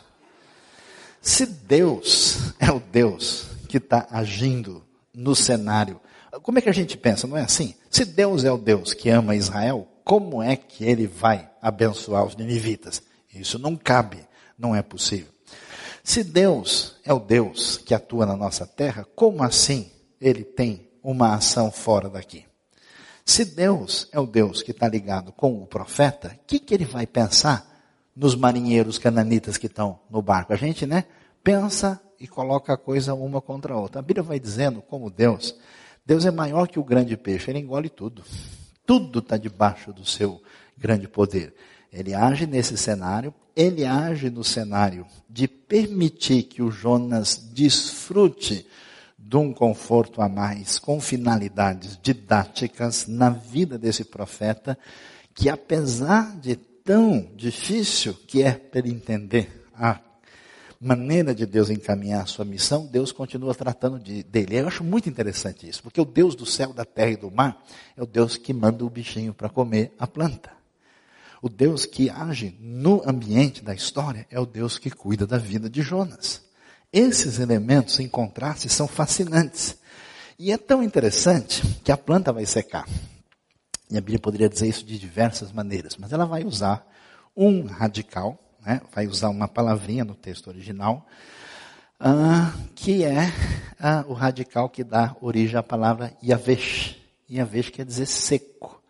Se 1.20 1.48
Deus 1.48 2.54
é 2.60 2.72
o 2.72 2.80
Deus 2.80 3.48
que 3.67 3.78
está 3.78 4.08
agindo 4.12 4.84
no 5.13 5.36
cenário, 5.36 6.00
como 6.44 6.60
é 6.60 6.62
que 6.62 6.70
a 6.70 6.74
gente 6.74 6.96
pensa? 6.96 7.26
Não 7.26 7.36
é 7.36 7.41
assim? 7.41 7.74
Se 7.89 8.06
Deus 8.06 8.44
é 8.44 8.52
o 8.52 8.58
Deus 8.58 8.94
que 8.94 9.10
ama 9.10 9.36
Israel, 9.36 9.88
como 10.04 10.44
é 10.44 10.56
que 10.56 10.84
ele 10.84 11.08
vai 11.08 11.50
abençoar 11.60 12.24
os 12.24 12.36
ninivitas? 12.36 13.02
Isso 13.34 13.58
não 13.58 13.76
cabe, 13.76 14.20
não 14.58 14.76
é 14.76 14.84
possível. 14.84 15.31
Se 16.12 16.26
Deus 16.26 16.97
é 17.06 17.13
o 17.13 17.19
Deus 17.19 17.78
que 17.78 17.93
atua 17.93 18.26
na 18.26 18.36
nossa 18.36 18.67
terra, 18.67 19.08
como 19.15 19.41
assim 19.41 19.89
ele 20.19 20.43
tem 20.43 20.89
uma 21.02 21.36
ação 21.36 21.71
fora 21.71 22.10
daqui? 22.10 22.43
Se 23.24 23.45
Deus 23.45 24.10
é 24.12 24.19
o 24.19 24.26
Deus 24.26 24.62
que 24.62 24.71
está 24.71 24.89
ligado 24.89 25.32
com 25.32 25.63
o 25.63 25.65
profeta, 25.65 26.38
o 26.38 26.45
que, 26.45 26.60
que 26.60 26.74
ele 26.74 26.84
vai 26.84 27.08
pensar 27.08 27.65
nos 28.13 28.36
marinheiros 28.36 28.97
cananitas 28.97 29.56
que 29.56 29.67
estão 29.67 30.02
no 30.10 30.21
barco? 30.21 30.52
A 30.52 30.58
gente, 30.58 30.86
né, 30.86 31.06
pensa 31.41 31.97
e 32.19 32.28
coloca 32.28 32.74
a 32.74 32.78
coisa 32.78 33.13
uma 33.13 33.39
contra 33.39 33.74
a 33.74 33.80
outra. 33.80 34.00
A 34.00 34.04
Bíblia 34.04 34.21
vai 34.21 34.38
dizendo 34.38 34.82
como 34.82 35.10
Deus, 35.10 35.56
Deus 36.06 36.26
é 36.26 36.32
maior 36.32 36.67
que 36.67 36.78
o 36.78 36.84
grande 36.84 37.15
peixe, 37.15 37.50
ele 37.50 37.60
engole 37.60 37.88
tudo. 37.88 38.21
Tudo 38.86 39.19
está 39.19 39.38
debaixo 39.38 39.93
do 39.93 40.04
seu 40.04 40.43
grande 40.78 41.08
poder. 41.08 41.56
Ele 41.91 42.13
age 42.13 42.47
nesse 42.47 42.77
cenário, 42.77 43.34
ele 43.56 43.86
age 43.86 44.30
no 44.30 44.43
cenário 44.43 45.06
de 45.30 45.47
permitir 45.47 46.43
que 46.43 46.62
o 46.62 46.71
Jonas 46.71 47.36
desfrute 47.54 48.65
de 49.17 49.38
um 49.38 49.54
conforto 49.54 50.21
a 50.21 50.27
mais, 50.27 50.80
com 50.80 50.99
finalidades 50.99 51.99
didáticas 52.01 53.08
na 53.08 53.30
vida 53.30 53.77
desse 53.77 54.04
profeta, 54.04 54.77
que 55.34 55.49
apesar 55.49 56.38
de 56.38 56.56
tão 56.56 57.30
difícil 57.36 58.13
que 58.13 58.41
é 58.41 58.54
para 58.54 58.80
ele 58.80 58.91
entender 58.91 59.67
a 59.73 59.99
maneira 60.80 61.36
de 61.36 61.45
Deus 61.45 61.69
encaminhar 61.69 62.23
a 62.23 62.25
sua 62.25 62.43
missão, 62.43 62.88
Deus 62.88 63.12
continua 63.12 63.54
tratando 63.54 63.99
de, 63.99 64.23
dele. 64.23 64.58
Eu 64.58 64.67
acho 64.67 64.84
muito 64.84 65.08
interessante 65.08 65.69
isso, 65.69 65.84
porque 65.84 66.01
o 66.01 66.06
Deus 66.06 66.36
do 66.36 66.45
céu, 66.45 66.73
da 66.73 66.84
terra 66.84 67.12
e 67.12 67.17
do 67.17 67.30
mar 67.30 67.63
é 67.95 68.01
o 68.01 68.08
Deus 68.08 68.36
que 68.36 68.54
manda 68.54 68.84
o 68.84 68.89
bichinho 68.89 69.34
para 69.34 69.47
comer 69.47 69.93
a 69.99 70.08
planta. 70.08 70.61
O 71.41 71.49
Deus 71.49 71.86
que 71.86 72.10
age 72.10 72.56
no 72.60 73.01
ambiente 73.08 73.63
da 73.63 73.73
história 73.73 74.27
é 74.30 74.39
o 74.39 74.45
Deus 74.45 74.77
que 74.77 74.91
cuida 74.91 75.25
da 75.25 75.38
vida 75.38 75.69
de 75.69 75.82
Jonas. 75.82 76.41
Esses 76.93 77.39
elementos 77.39 77.99
em 77.99 78.08
contraste 78.08 78.69
são 78.69 78.88
fascinantes. 78.88 79.77
E 80.38 80.51
é 80.51 80.58
tão 80.58 80.84
interessante 80.84 81.62
que 81.84 81.91
a 81.91 81.97
planta 81.97 82.32
vai 82.32 82.45
secar. 82.45 82.88
E 83.89 83.97
a 83.97 84.01
Bíblia 84.01 84.19
poderia 84.19 84.49
dizer 84.49 84.67
isso 84.67 84.86
de 84.86 84.99
diversas 84.99 85.51
maneiras, 85.51 85.97
mas 85.97 86.13
ela 86.13 86.25
vai 86.25 86.43
usar 86.43 86.88
um 87.36 87.65
radical 87.65 88.39
né, 88.65 88.82
vai 88.93 89.08
usar 89.08 89.30
uma 89.30 89.47
palavrinha 89.47 90.06
no 90.06 90.15
texto 90.15 90.47
original, 90.47 91.08
uh, 91.99 92.69
que 92.75 93.04
é 93.04 93.25
uh, 93.25 94.10
o 94.10 94.13
radical 94.13 94.69
que 94.69 94.84
dá 94.84 95.15
origem 95.21 95.58
à 95.58 95.63
palavra 95.63 96.15
Yavesh. 96.23 96.97
Yavesh 97.30 97.69
quer 97.69 97.86
dizer 97.86 98.06
seco. 98.06 98.81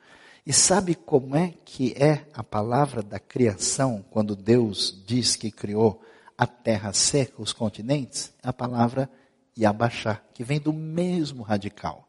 E 0.45 0.51
sabe 0.51 0.95
como 0.95 1.35
é 1.35 1.53
que 1.63 1.93
é 1.93 2.25
a 2.33 2.43
palavra 2.43 3.03
da 3.03 3.19
criação 3.19 4.03
quando 4.09 4.35
Deus 4.35 5.03
diz 5.05 5.35
que 5.35 5.51
criou 5.51 6.01
a 6.35 6.47
terra 6.47 6.91
seca, 6.93 7.39
os 7.39 7.53
continentes? 7.53 8.33
É 8.43 8.49
a 8.49 8.53
palavra 8.53 9.09
Yabashá, 9.57 10.19
que 10.33 10.43
vem 10.43 10.59
do 10.59 10.73
mesmo 10.73 11.43
radical. 11.43 12.07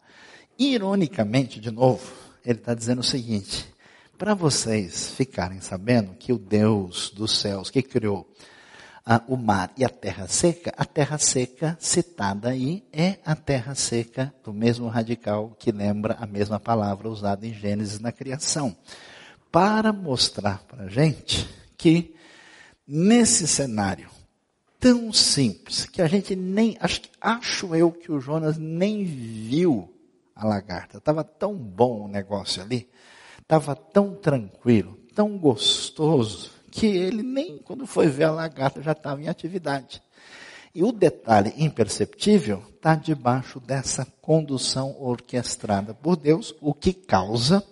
Ironicamente, 0.58 1.60
de 1.60 1.70
novo, 1.70 2.10
ele 2.44 2.58
está 2.58 2.72
dizendo 2.72 3.00
o 3.00 3.04
seguinte: 3.04 3.70
para 4.16 4.34
vocês 4.34 5.10
ficarem 5.10 5.60
sabendo 5.60 6.14
que 6.14 6.32
o 6.32 6.38
Deus 6.38 7.10
dos 7.10 7.38
céus 7.38 7.68
que 7.68 7.82
criou 7.82 8.26
ah, 9.04 9.22
o 9.26 9.36
mar 9.36 9.72
e 9.76 9.84
a 9.84 9.88
terra 9.88 10.28
seca, 10.28 10.72
a 10.76 10.84
terra 10.84 11.18
seca 11.18 11.76
citada 11.80 12.50
aí 12.50 12.84
é 12.92 13.18
a 13.24 13.34
terra 13.34 13.74
seca 13.74 14.32
do 14.44 14.52
mesmo 14.52 14.86
radical 14.86 15.56
que 15.58 15.72
lembra 15.72 16.16
a 16.20 16.26
mesma 16.26 16.60
palavra 16.60 17.08
usada 17.08 17.46
em 17.46 17.52
Gênesis 17.52 17.98
na 17.98 18.12
criação. 18.12 18.76
Para 19.50 19.92
mostrar 19.92 20.62
para 20.68 20.84
a 20.84 20.88
gente 20.88 21.48
que 21.76 22.14
nesse 22.86 23.46
cenário 23.46 24.08
tão 24.82 25.12
simples, 25.12 25.86
que 25.86 26.02
a 26.02 26.08
gente 26.08 26.34
nem, 26.34 26.76
acho, 26.80 27.02
acho 27.20 27.72
eu 27.72 27.92
que 27.92 28.10
o 28.10 28.20
Jonas 28.20 28.58
nem 28.58 29.04
viu 29.04 29.92
a 30.34 30.44
lagarta. 30.44 30.98
Estava 30.98 31.22
tão 31.22 31.54
bom 31.54 32.06
o 32.06 32.08
negócio 32.08 32.60
ali, 32.60 32.88
estava 33.40 33.76
tão 33.76 34.16
tranquilo, 34.16 34.98
tão 35.14 35.38
gostoso, 35.38 36.50
que 36.72 36.86
ele 36.86 37.22
nem 37.22 37.58
quando 37.58 37.86
foi 37.86 38.08
ver 38.08 38.24
a 38.24 38.30
lagarta 38.32 38.82
já 38.82 38.92
estava 38.92 39.20
em 39.20 39.28
atividade. 39.28 40.02
E 40.74 40.82
o 40.82 40.90
detalhe 40.90 41.52
imperceptível 41.58 42.64
está 42.74 42.94
debaixo 42.94 43.60
dessa 43.60 44.06
condução 44.22 44.96
orquestrada 44.98 45.92
por 45.92 46.16
Deus, 46.16 46.54
o 46.62 46.72
que 46.72 46.94
causa 46.94 47.62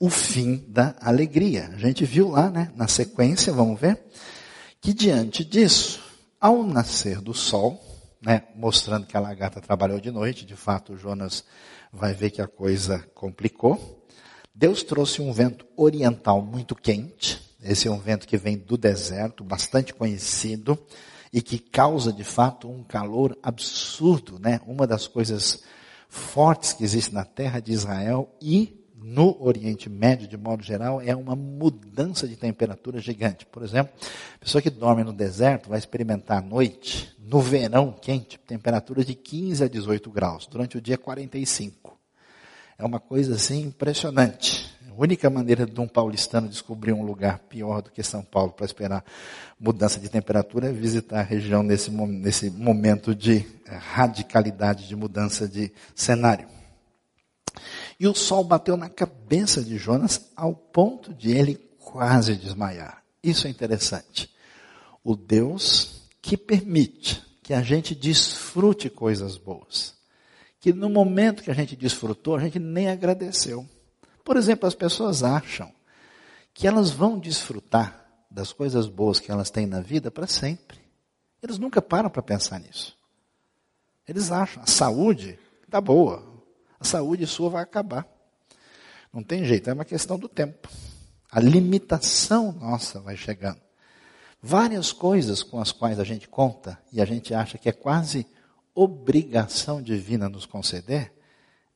o 0.00 0.08
fim 0.08 0.64
da 0.66 0.96
alegria. 0.98 1.68
A 1.74 1.76
gente 1.76 2.06
viu 2.06 2.30
lá, 2.30 2.48
né, 2.48 2.72
na 2.74 2.88
sequência, 2.88 3.52
vamos 3.52 3.78
ver, 3.78 4.02
que 4.80 4.94
diante 4.94 5.44
disso, 5.44 6.02
ao 6.40 6.62
nascer 6.62 7.20
do 7.20 7.34
sol, 7.34 7.78
né, 8.22 8.44
mostrando 8.56 9.06
que 9.06 9.16
a 9.16 9.20
lagarta 9.20 9.60
trabalhou 9.60 10.00
de 10.00 10.10
noite, 10.10 10.46
de 10.46 10.56
fato 10.56 10.96
Jonas 10.96 11.44
vai 11.92 12.14
ver 12.14 12.30
que 12.30 12.40
a 12.40 12.48
coisa 12.48 13.06
complicou. 13.14 14.06
Deus 14.54 14.82
trouxe 14.82 15.20
um 15.20 15.32
vento 15.34 15.66
oriental 15.76 16.40
muito 16.40 16.74
quente, 16.74 17.47
esse 17.62 17.88
é 17.88 17.90
um 17.90 17.98
vento 17.98 18.26
que 18.26 18.36
vem 18.36 18.56
do 18.56 18.76
deserto, 18.76 19.42
bastante 19.42 19.92
conhecido, 19.92 20.78
e 21.32 21.42
que 21.42 21.58
causa 21.58 22.12
de 22.12 22.24
fato 22.24 22.68
um 22.68 22.82
calor 22.82 23.36
absurdo, 23.42 24.38
né? 24.38 24.60
Uma 24.66 24.86
das 24.86 25.06
coisas 25.06 25.62
fortes 26.08 26.72
que 26.72 26.84
existe 26.84 27.12
na 27.12 27.24
terra 27.24 27.60
de 27.60 27.72
Israel 27.72 28.34
e 28.40 28.78
no 29.00 29.36
Oriente 29.40 29.88
Médio, 29.88 30.26
de 30.26 30.36
modo 30.36 30.62
geral, 30.62 31.00
é 31.00 31.14
uma 31.14 31.36
mudança 31.36 32.26
de 32.26 32.36
temperatura 32.36 32.98
gigante. 33.00 33.46
Por 33.46 33.62
exemplo, 33.62 33.92
a 34.34 34.38
pessoa 34.38 34.60
que 34.60 34.70
dorme 34.70 35.04
no 35.04 35.12
deserto 35.12 35.68
vai 35.68 35.78
experimentar 35.78 36.38
à 36.38 36.42
noite, 36.42 37.14
no 37.18 37.40
verão 37.40 37.92
quente, 37.92 38.38
temperatura 38.38 39.04
de 39.04 39.14
15 39.14 39.64
a 39.64 39.68
18 39.68 40.10
graus, 40.10 40.46
durante 40.46 40.76
o 40.76 40.80
dia 40.80 40.98
45. 40.98 41.96
É 42.76 42.84
uma 42.84 43.00
coisa 43.00 43.34
assim 43.34 43.62
impressionante. 43.62 44.77
Única 45.00 45.30
maneira 45.30 45.64
de 45.64 45.80
um 45.80 45.86
paulistano 45.86 46.48
descobrir 46.48 46.92
um 46.92 47.04
lugar 47.04 47.38
pior 47.38 47.80
do 47.80 47.88
que 47.88 48.02
São 48.02 48.20
Paulo 48.20 48.50
para 48.50 48.66
esperar 48.66 49.04
mudança 49.56 50.00
de 50.00 50.08
temperatura 50.08 50.70
é 50.70 50.72
visitar 50.72 51.20
a 51.20 51.22
região 51.22 51.62
nesse, 51.62 51.88
nesse 51.88 52.50
momento 52.50 53.14
de 53.14 53.46
radicalidade, 53.64 54.88
de 54.88 54.96
mudança 54.96 55.46
de 55.46 55.72
cenário. 55.94 56.48
E 58.00 58.08
o 58.08 58.14
sol 58.14 58.42
bateu 58.42 58.76
na 58.76 58.88
cabeça 58.88 59.62
de 59.62 59.78
Jonas 59.78 60.32
ao 60.34 60.52
ponto 60.52 61.14
de 61.14 61.30
ele 61.30 61.54
quase 61.78 62.34
desmaiar. 62.34 63.04
Isso 63.22 63.46
é 63.46 63.50
interessante. 63.50 64.28
O 65.04 65.14
Deus 65.14 66.08
que 66.20 66.36
permite 66.36 67.22
que 67.40 67.54
a 67.54 67.62
gente 67.62 67.94
desfrute 67.94 68.90
coisas 68.90 69.36
boas. 69.36 69.94
Que 70.58 70.72
no 70.72 70.90
momento 70.90 71.44
que 71.44 71.52
a 71.52 71.54
gente 71.54 71.76
desfrutou, 71.76 72.34
a 72.34 72.40
gente 72.40 72.58
nem 72.58 72.88
agradeceu. 72.88 73.64
Por 74.28 74.36
exemplo, 74.36 74.68
as 74.68 74.74
pessoas 74.74 75.22
acham 75.22 75.72
que 76.52 76.68
elas 76.68 76.90
vão 76.90 77.18
desfrutar 77.18 78.04
das 78.30 78.52
coisas 78.52 78.86
boas 78.86 79.18
que 79.18 79.32
elas 79.32 79.48
têm 79.48 79.64
na 79.64 79.80
vida 79.80 80.10
para 80.10 80.26
sempre. 80.26 80.78
Eles 81.42 81.56
nunca 81.56 81.80
param 81.80 82.10
para 82.10 82.20
pensar 82.20 82.60
nisso. 82.60 82.94
Eles 84.06 84.30
acham, 84.30 84.62
a 84.62 84.66
saúde 84.66 85.38
está 85.64 85.80
boa, 85.80 86.22
a 86.78 86.84
saúde 86.84 87.26
sua 87.26 87.48
vai 87.48 87.62
acabar. 87.62 88.06
Não 89.10 89.22
tem 89.22 89.46
jeito, 89.46 89.70
é 89.70 89.72
uma 89.72 89.86
questão 89.86 90.18
do 90.18 90.28
tempo. 90.28 90.68
A 91.32 91.40
limitação 91.40 92.52
nossa 92.52 93.00
vai 93.00 93.16
chegando. 93.16 93.62
Várias 94.42 94.92
coisas 94.92 95.42
com 95.42 95.58
as 95.58 95.72
quais 95.72 95.98
a 95.98 96.04
gente 96.04 96.28
conta 96.28 96.78
e 96.92 97.00
a 97.00 97.06
gente 97.06 97.32
acha 97.32 97.56
que 97.56 97.70
é 97.70 97.72
quase 97.72 98.26
obrigação 98.74 99.80
divina 99.80 100.28
nos 100.28 100.44
conceder, 100.44 101.14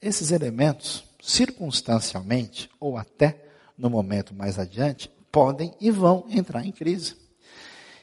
esses 0.03 0.30
elementos, 0.32 1.11
circunstancialmente 1.23 2.68
ou 2.81 2.97
até 2.97 3.45
no 3.79 3.89
momento 3.89 4.35
mais 4.35 4.59
adiante, 4.59 5.09
podem 5.31 5.73
e 5.81 5.91
vão 5.91 6.27
entrar 6.29 6.66
em 6.66 6.73
crise. 6.73 7.14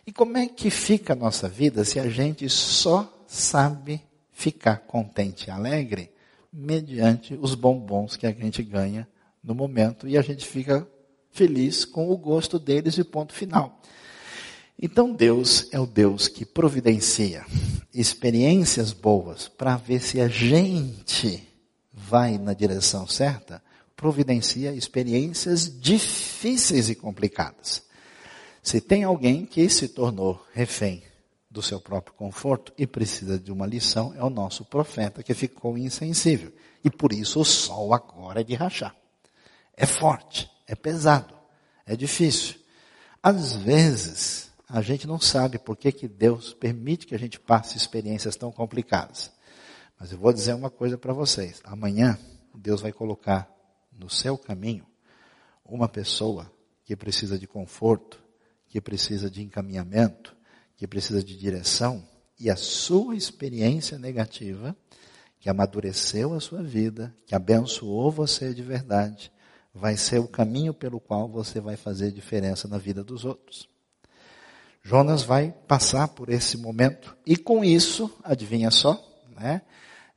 E 0.07 0.11
como 0.11 0.37
é 0.37 0.47
que 0.47 0.69
fica 0.69 1.13
a 1.13 1.15
nossa 1.15 1.47
vida 1.47 1.83
se 1.83 1.99
a 1.99 2.09
gente 2.09 2.49
só 2.49 3.25
sabe 3.27 4.01
ficar 4.31 4.77
contente 4.77 5.47
e 5.47 5.51
alegre 5.51 6.11
mediante 6.51 7.37
os 7.39 7.53
bombons 7.53 8.15
que 8.15 8.25
a 8.25 8.31
gente 8.31 8.63
ganha 8.63 9.07
no 9.43 9.53
momento 9.53 10.07
e 10.07 10.17
a 10.17 10.21
gente 10.21 10.45
fica 10.45 10.87
feliz 11.29 11.85
com 11.85 12.09
o 12.09 12.17
gosto 12.17 12.57
deles 12.57 12.97
e 12.97 13.03
ponto 13.03 13.33
final. 13.33 13.81
Então 14.81 15.11
Deus 15.11 15.67
é 15.73 15.79
o 15.79 15.85
Deus 15.85 16.29
que 16.29 16.45
providencia 16.45 17.45
experiências 17.93 18.93
boas 18.93 19.49
para 19.49 19.75
ver 19.75 20.01
se 20.01 20.21
a 20.21 20.29
gente 20.29 21.48
vai 22.07 22.37
na 22.37 22.53
direção 22.53 23.05
certa, 23.05 23.61
providencia 23.95 24.73
experiências 24.73 25.79
difíceis 25.79 26.89
e 26.89 26.95
complicadas. 26.95 27.83
Se 28.63 28.79
tem 28.79 29.03
alguém 29.03 29.45
que 29.45 29.67
se 29.69 29.89
tornou 29.89 30.43
refém 30.53 31.03
do 31.49 31.61
seu 31.61 31.79
próprio 31.81 32.13
conforto 32.13 32.71
e 32.77 32.85
precisa 32.85 33.39
de 33.39 33.51
uma 33.51 33.65
lição 33.65 34.13
é 34.15 34.23
o 34.23 34.29
nosso 34.29 34.63
profeta 34.63 35.23
que 35.23 35.33
ficou 35.33 35.77
insensível. 35.77 36.53
E 36.83 36.89
por 36.89 37.11
isso 37.11 37.41
o 37.41 37.45
sol 37.45 37.93
agora 37.93 38.41
é 38.41 38.43
de 38.43 38.53
rachar. 38.53 38.95
É 39.75 39.85
forte, 39.85 40.49
é 40.67 40.75
pesado, 40.75 41.33
é 41.85 41.95
difícil. 41.95 42.55
Às 43.21 43.53
vezes, 43.53 44.49
a 44.67 44.81
gente 44.81 45.07
não 45.07 45.19
sabe 45.19 45.57
por 45.57 45.75
que, 45.75 45.91
que 45.91 46.07
Deus 46.07 46.53
permite 46.53 47.07
que 47.07 47.15
a 47.15 47.19
gente 47.19 47.39
passe 47.39 47.75
experiências 47.75 48.35
tão 48.35 48.51
complicadas. 48.51 49.31
Mas 49.99 50.13
eu 50.13 50.17
vou 50.17 50.31
dizer 50.31 50.53
uma 50.53 50.69
coisa 50.69 50.97
para 50.97 51.11
vocês. 51.11 51.61
Amanhã, 51.65 52.17
Deus 52.55 52.81
vai 52.81 52.93
colocar 52.93 53.53
no 53.91 54.09
seu 54.09 54.37
caminho 54.37 54.85
uma 55.65 55.89
pessoa 55.89 56.49
que 56.85 56.95
precisa 56.95 57.37
de 57.37 57.45
conforto, 57.45 58.23
que 58.67 58.79
precisa 58.79 59.29
de 59.29 59.43
encaminhamento, 59.43 60.35
que 60.77 60.87
precisa 60.87 61.21
de 61.21 61.37
direção, 61.37 62.07
e 62.39 62.49
a 62.49 62.55
sua 62.55 63.15
experiência 63.15 63.99
negativa, 63.99 64.75
que 65.39 65.49
amadureceu 65.49 66.33
a 66.33 66.39
sua 66.39 66.63
vida, 66.63 67.13
que 67.25 67.35
abençoou 67.35 68.09
você 68.09 68.53
de 68.53 68.63
verdade, 68.63 69.31
vai 69.73 69.97
ser 69.97 70.19
o 70.19 70.27
caminho 70.27 70.73
pelo 70.73 70.99
qual 70.99 71.27
você 71.27 71.59
vai 71.59 71.75
fazer 71.75 72.11
diferença 72.11 72.67
na 72.67 72.77
vida 72.77 73.03
dos 73.03 73.25
outros. 73.25 73.67
Jonas 74.81 75.23
vai 75.23 75.51
passar 75.67 76.07
por 76.07 76.29
esse 76.29 76.57
momento, 76.57 77.15
e 77.25 77.35
com 77.35 77.63
isso, 77.63 78.09
adivinha 78.23 78.71
só, 78.71 78.97
né? 79.35 79.61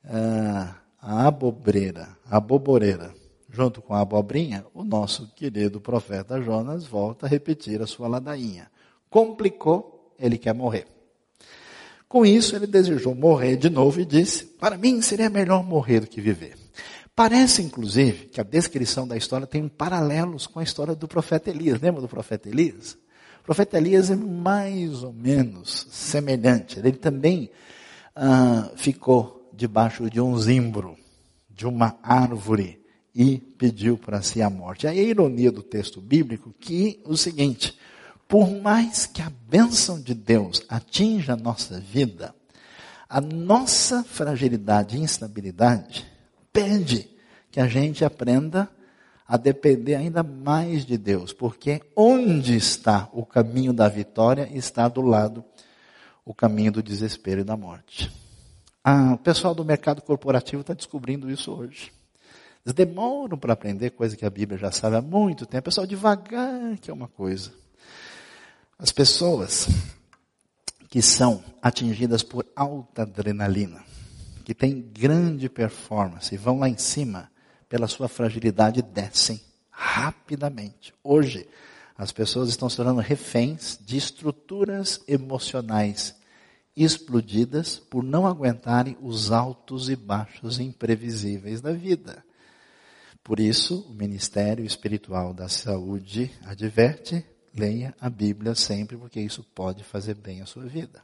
Ah, 0.04 0.76
a 1.00 1.26
abobreira, 1.26 2.16
a 2.30 2.38
boboreira, 2.38 3.12
junto 3.50 3.82
com 3.82 3.94
a 3.94 4.00
abobrinha, 4.00 4.64
o 4.72 4.84
nosso 4.84 5.32
querido 5.34 5.80
profeta 5.80 6.40
Jonas 6.40 6.86
volta 6.86 7.26
a 7.26 7.28
repetir 7.28 7.82
a 7.82 7.86
sua 7.86 8.08
ladainha. 8.08 8.70
Complicou 9.10 10.14
ele 10.18 10.38
quer 10.38 10.54
morrer. 10.54 10.86
Com 12.08 12.24
isso, 12.24 12.54
ele 12.54 12.66
desejou 12.66 13.14
morrer 13.14 13.56
de 13.56 13.68
novo 13.68 14.00
e 14.00 14.04
disse: 14.04 14.44
Para 14.44 14.76
mim 14.76 15.02
seria 15.02 15.28
melhor 15.28 15.64
morrer 15.64 16.00
do 16.00 16.06
que 16.06 16.20
viver. 16.20 16.56
Parece, 17.14 17.62
inclusive, 17.62 18.26
que 18.26 18.40
a 18.40 18.44
descrição 18.44 19.06
da 19.06 19.16
história 19.16 19.46
tem 19.46 19.68
paralelos 19.68 20.46
com 20.46 20.60
a 20.60 20.62
história 20.62 20.94
do 20.94 21.08
profeta 21.08 21.50
Elias. 21.50 21.80
Lembra 21.80 22.00
do 22.00 22.08
profeta 22.08 22.48
Elias? 22.48 22.96
O 23.40 23.44
profeta 23.44 23.76
Elias 23.76 24.10
é 24.10 24.16
mais 24.16 25.02
ou 25.02 25.12
menos 25.12 25.86
semelhante. 25.90 26.78
Ele 26.78 26.92
também 26.92 27.50
ah, 28.14 28.70
ficou 28.76 29.41
debaixo 29.54 30.08
de 30.10 30.20
um 30.20 30.38
zimbro, 30.38 30.96
de 31.50 31.66
uma 31.66 31.98
árvore, 32.02 32.80
e 33.14 33.38
pediu 33.38 33.98
para 33.98 34.22
si 34.22 34.40
a 34.40 34.48
morte. 34.48 34.86
A 34.86 34.94
ironia 34.94 35.52
do 35.52 35.62
texto 35.62 36.00
bíblico 36.00 36.54
que 36.58 37.00
o 37.04 37.16
seguinte: 37.16 37.76
por 38.26 38.50
mais 38.50 39.06
que 39.06 39.20
a 39.20 39.30
bênção 39.48 40.00
de 40.00 40.14
Deus 40.14 40.64
atinja 40.68 41.34
a 41.34 41.36
nossa 41.36 41.78
vida, 41.78 42.34
a 43.08 43.20
nossa 43.20 44.02
fragilidade 44.02 44.96
e 44.96 45.00
instabilidade 45.00 46.06
pede 46.52 47.10
que 47.50 47.60
a 47.60 47.68
gente 47.68 48.04
aprenda 48.04 48.68
a 49.28 49.36
depender 49.36 49.94
ainda 49.94 50.22
mais 50.22 50.84
de 50.84 50.96
Deus, 50.96 51.32
porque 51.32 51.82
onde 51.94 52.56
está 52.56 53.08
o 53.12 53.24
caminho 53.24 53.72
da 53.72 53.88
vitória 53.88 54.48
está 54.52 54.88
do 54.88 55.02
lado 55.02 55.44
o 56.24 56.32
caminho 56.34 56.72
do 56.72 56.82
desespero 56.82 57.40
e 57.40 57.44
da 57.44 57.56
morte. 57.56 58.10
Ah, 58.84 59.12
o 59.12 59.18
pessoal 59.18 59.54
do 59.54 59.64
mercado 59.64 60.02
corporativo 60.02 60.62
está 60.62 60.74
descobrindo 60.74 61.30
isso 61.30 61.52
hoje. 61.52 61.92
Eles 62.64 62.74
demoram 62.74 63.38
para 63.38 63.52
aprender 63.52 63.90
coisa 63.90 64.16
que 64.16 64.24
a 64.24 64.30
Bíblia 64.30 64.58
já 64.58 64.72
sabe 64.72 64.96
há 64.96 65.02
muito 65.02 65.46
tempo. 65.46 65.60
O 65.60 65.64
pessoal 65.64 65.86
devagar 65.86 66.76
que 66.78 66.90
é 66.90 66.94
uma 66.94 67.08
coisa. 67.08 67.52
As 68.78 68.90
pessoas 68.90 69.68
que 70.88 71.00
são 71.00 71.42
atingidas 71.62 72.22
por 72.22 72.44
alta 72.56 73.02
adrenalina, 73.02 73.84
que 74.44 74.54
têm 74.54 74.80
grande 74.80 75.48
performance 75.48 76.36
vão 76.36 76.58
lá 76.58 76.68
em 76.68 76.76
cima, 76.76 77.30
pela 77.68 77.86
sua 77.86 78.08
fragilidade, 78.08 78.82
descem 78.82 79.40
rapidamente. 79.70 80.92
Hoje, 81.02 81.48
as 81.96 82.12
pessoas 82.12 82.48
estão 82.48 82.68
se 82.68 82.76
tornando 82.76 83.00
reféns 83.00 83.78
de 83.80 83.96
estruturas 83.96 85.00
emocionais 85.06 86.14
explodidas 86.76 87.78
por 87.78 88.02
não 88.02 88.26
aguentarem 88.26 88.96
os 89.00 89.30
altos 89.30 89.88
e 89.88 89.96
baixos 89.96 90.58
imprevisíveis 90.58 91.60
da 91.60 91.72
vida. 91.72 92.24
Por 93.22 93.38
isso, 93.38 93.86
o 93.88 93.94
Ministério 93.94 94.64
Espiritual 94.64 95.32
da 95.32 95.48
Saúde 95.48 96.30
adverte: 96.44 97.24
leia 97.54 97.94
a 98.00 98.10
Bíblia 98.10 98.54
sempre, 98.54 98.96
porque 98.96 99.20
isso 99.20 99.44
pode 99.54 99.84
fazer 99.84 100.14
bem 100.14 100.40
à 100.40 100.46
sua 100.46 100.64
vida. 100.64 101.02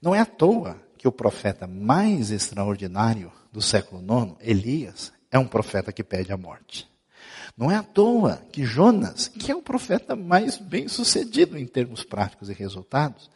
Não 0.00 0.14
é 0.14 0.20
à 0.20 0.26
toa 0.26 0.76
que 0.98 1.08
o 1.08 1.12
profeta 1.12 1.66
mais 1.66 2.30
extraordinário 2.30 3.32
do 3.52 3.62
século 3.62 4.02
IX, 4.02 4.36
Elias, 4.40 5.12
é 5.30 5.38
um 5.38 5.46
profeta 5.46 5.92
que 5.92 6.04
pede 6.04 6.32
a 6.32 6.36
morte. 6.36 6.90
Não 7.56 7.70
é 7.70 7.76
à 7.76 7.82
toa 7.82 8.36
que 8.52 8.64
Jonas, 8.64 9.28
que 9.28 9.50
é 9.50 9.54
o 9.54 9.62
profeta 9.62 10.16
mais 10.16 10.58
bem 10.58 10.88
sucedido 10.88 11.56
em 11.56 11.66
termos 11.66 12.02
práticos 12.02 12.50
e 12.50 12.52
resultados, 12.52 13.30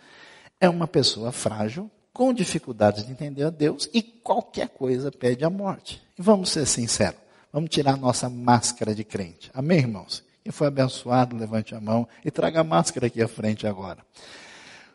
é 0.60 0.68
uma 0.68 0.86
pessoa 0.86 1.32
frágil, 1.32 1.90
com 2.12 2.32
dificuldades 2.32 3.04
de 3.04 3.12
entender 3.12 3.44
a 3.44 3.50
Deus 3.50 3.90
e 3.92 4.02
qualquer 4.02 4.68
coisa 4.68 5.12
pede 5.12 5.44
a 5.44 5.50
morte. 5.50 6.02
E 6.18 6.22
vamos 6.22 6.50
ser 6.50 6.66
sinceros, 6.66 7.20
vamos 7.52 7.68
tirar 7.70 7.94
a 7.94 7.96
nossa 7.98 8.28
máscara 8.30 8.94
de 8.94 9.04
crente. 9.04 9.50
Amém, 9.52 9.78
irmãos? 9.78 10.24
Quem 10.42 10.52
foi 10.52 10.68
abençoado, 10.68 11.36
levante 11.36 11.74
a 11.74 11.80
mão 11.80 12.08
e 12.24 12.30
traga 12.30 12.60
a 12.60 12.64
máscara 12.64 13.08
aqui 13.08 13.20
à 13.20 13.28
frente 13.28 13.66
agora. 13.66 13.98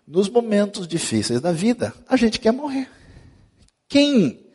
Nos 0.07 0.29
momentos 0.29 0.87
difíceis 0.87 1.39
da 1.39 1.51
vida, 1.51 1.93
a 2.07 2.15
gente 2.15 2.39
quer 2.39 2.51
morrer. 2.51 2.89
Quem 3.87 4.45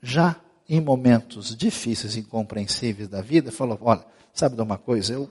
já 0.00 0.36
em 0.68 0.80
momentos 0.80 1.54
difíceis, 1.54 2.16
incompreensíveis 2.16 3.08
da 3.08 3.20
vida, 3.20 3.52
falou: 3.52 3.78
Olha, 3.82 4.04
sabe 4.32 4.56
de 4.56 4.62
uma 4.62 4.78
coisa? 4.78 5.12
Eu 5.12 5.30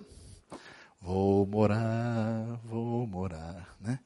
vou 1.02 1.46
morar, 1.46 2.60
vou 2.64 3.08
morar, 3.08 3.76
né? 3.82 4.00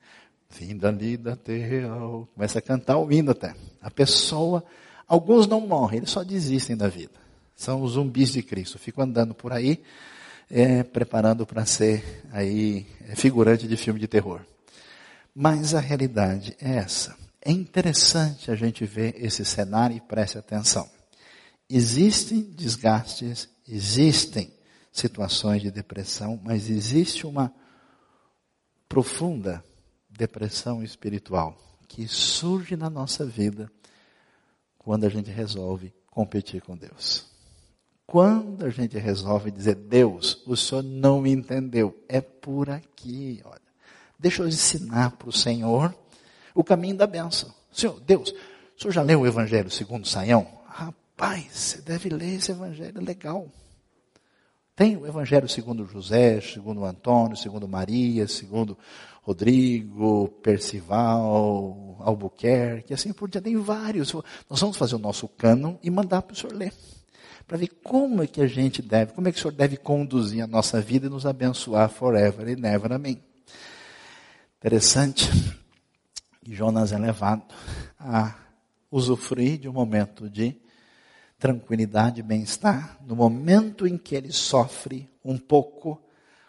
Fim 0.50 0.78
da 0.78 0.92
lida 0.92 1.36
terreal. 1.36 2.28
Começa 2.34 2.60
a 2.60 2.62
cantar 2.62 2.98
ouvindo 2.98 3.32
até. 3.32 3.54
A 3.82 3.92
pessoa, 3.92 4.64
alguns 5.08 5.48
não 5.48 5.62
morrem, 5.62 6.00
eles 6.00 6.10
só 6.10 6.24
desistem 6.24 6.76
da 6.76 6.88
vida. 6.88 7.14
São 7.56 7.82
os 7.82 7.94
zumbis 7.94 8.32
de 8.32 8.42
Cristo. 8.42 8.80
Ficam 8.80 9.04
andando 9.04 9.34
por 9.34 9.52
aí, 9.52 9.84
é, 10.50 10.84
preparando 10.84 11.46
para 11.46 11.66
ser 11.66 12.24
aí 12.32 12.86
é, 13.08 13.16
figurante 13.16 13.68
de 13.68 13.76
filme 13.76 14.00
de 14.00 14.08
terror. 14.08 14.42
Mas 15.36 15.74
a 15.74 15.80
realidade 15.80 16.56
é 16.60 16.78
essa. 16.78 17.16
É 17.42 17.52
interessante 17.52 18.50
a 18.50 18.56
gente 18.56 18.86
ver 18.86 19.16
esse 19.24 19.46
cenário 19.46 19.96
e 19.96 20.02
preste 20.02 20.38
atenção. 20.38 20.90
Existem 21.70 22.42
desgastes, 22.42 23.50
existem 23.68 24.52
situações 24.92 25.62
de 25.62 25.70
depressão, 25.70 26.40
mas 26.44 26.70
existe 26.70 27.28
uma 27.28 27.54
profunda 28.90 29.64
depressão 30.18 30.84
espiritual 30.84 31.58
que 31.88 32.08
surge 32.08 32.76
na 32.76 32.90
nossa 32.90 33.26
vida 33.26 33.72
quando 34.78 35.06
a 35.06 35.10
gente 35.10 35.32
resolve 35.32 35.94
competir 36.10 36.62
com 36.62 36.76
Deus. 36.76 37.26
Quando 38.06 38.66
a 38.66 38.70
gente 38.70 38.98
resolve 38.98 39.52
dizer, 39.52 39.76
Deus, 39.76 40.42
o 40.46 40.56
Senhor 40.56 40.84
não 40.84 41.22
me 41.22 41.32
entendeu, 41.32 41.98
é 42.10 42.20
por 42.20 42.70
aqui, 42.70 43.42
olha. 43.46 43.62
Deixa 44.20 44.42
eu 44.42 44.48
ensinar 44.48 45.12
para 45.12 45.30
o 45.30 45.34
Senhor 45.34 45.96
o 46.54 46.64
caminho 46.64 46.98
da 46.98 47.06
bênção. 47.06 47.54
Senhor, 47.72 48.00
Deus, 48.02 48.32
o 48.78 48.82
Senhor 48.82 48.92
já 48.92 49.02
leu 49.02 49.22
o 49.22 49.28
Evangelho 49.28 49.70
segundo 49.70 50.08
Saião? 50.08 50.58
Pai, 51.18 51.48
você 51.52 51.82
deve 51.82 52.10
ler 52.10 52.36
esse 52.36 52.52
evangelho, 52.52 53.00
é 53.00 53.02
legal. 53.02 53.52
Tem 54.76 54.96
o 54.96 55.08
evangelho 55.08 55.50
segundo 55.50 55.84
José, 55.84 56.40
segundo 56.40 56.86
Antônio, 56.86 57.36
segundo 57.36 57.68
Maria, 57.68 58.28
segundo 58.28 58.78
Rodrigo, 59.28 60.30
Percival, 60.42 61.98
Albuquerque, 62.00 62.94
assim 62.94 63.12
por 63.12 63.30
diante. 63.30 63.44
Tem 63.44 63.58
vários. 63.58 64.14
Nós 64.50 64.62
vamos 64.62 64.78
fazer 64.78 64.96
o 64.96 65.00
nosso 65.00 65.28
cânon 65.28 65.76
e 65.84 65.92
mandar 65.92 66.22
para 66.22 66.34
o 66.34 66.38
senhor 66.38 66.56
ler. 66.56 66.74
Para 67.46 67.58
ver 67.58 67.68
como 67.84 68.24
é 68.24 68.28
que 68.28 68.40
a 68.40 68.48
gente 68.48 68.82
deve, 68.82 69.12
como 69.12 69.28
é 69.28 69.32
que 69.34 69.38
o 69.38 69.42
senhor 69.42 69.54
deve 69.54 69.76
conduzir 69.76 70.42
a 70.42 70.48
nossa 70.48 70.80
vida 70.80 71.08
e 71.08 71.10
nos 71.10 71.26
abençoar 71.26 71.90
forever 71.90 72.48
e 72.48 72.56
never. 72.56 72.94
Amém. 72.94 73.22
Interessante 74.60 75.30
que 76.42 76.56
Jonas 76.56 76.94
é 76.94 76.98
levado 76.98 77.54
a 78.00 78.34
usufruir 78.90 79.58
de 79.58 79.68
um 79.68 79.74
momento 79.74 80.30
de 80.30 80.56
tranquilidade 81.38 82.22
e 82.22 82.24
bem-estar 82.24 82.98
no 83.06 83.14
momento 83.14 83.86
em 83.86 83.98
que 83.98 84.16
ele 84.16 84.32
sofre 84.32 85.10
um 85.22 85.38
pouco 85.38 86.02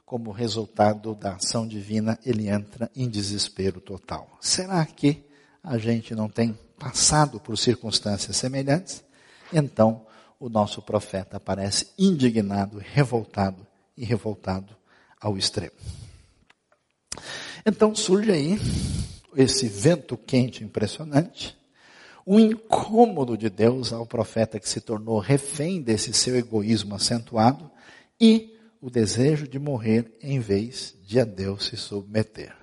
como 0.08 0.30
resultado 0.30 1.14
da 1.14 1.34
ação 1.34 1.68
divina, 1.68 2.18
ele 2.24 2.48
entra 2.48 2.90
em 2.96 3.10
desespero 3.10 3.78
total. 3.78 4.38
Será 4.40 4.84
que 4.86 5.22
a 5.62 5.76
gente 5.76 6.14
não 6.14 6.30
tem 6.30 6.58
passado 6.78 7.38
por 7.38 7.58
circunstâncias 7.58 8.34
semelhantes? 8.34 9.04
Então, 9.52 10.06
o 10.40 10.48
nosso 10.48 10.80
profeta 10.80 11.36
aparece 11.36 11.88
indignado, 11.98 12.78
revoltado 12.78 13.66
e 13.94 14.02
revoltado 14.02 14.74
ao 15.20 15.36
extremo. 15.36 15.76
Então 17.66 17.94
surge 17.94 18.32
aí 18.32 18.58
esse 19.36 19.68
vento 19.68 20.16
quente 20.16 20.64
impressionante, 20.64 21.54
o 22.24 22.40
incômodo 22.40 23.36
de 23.36 23.50
Deus 23.50 23.92
ao 23.92 24.06
profeta 24.06 24.58
que 24.58 24.68
se 24.68 24.80
tornou 24.80 25.18
refém 25.18 25.82
desse 25.82 26.14
seu 26.14 26.34
egoísmo 26.34 26.94
acentuado 26.94 27.70
e 28.18 28.57
o 28.80 28.90
desejo 28.90 29.46
de 29.46 29.58
morrer 29.58 30.16
em 30.22 30.38
vez 30.38 30.96
de 31.04 31.18
a 31.18 31.24
Deus 31.24 31.66
se 31.66 31.76
submeter. 31.76 32.54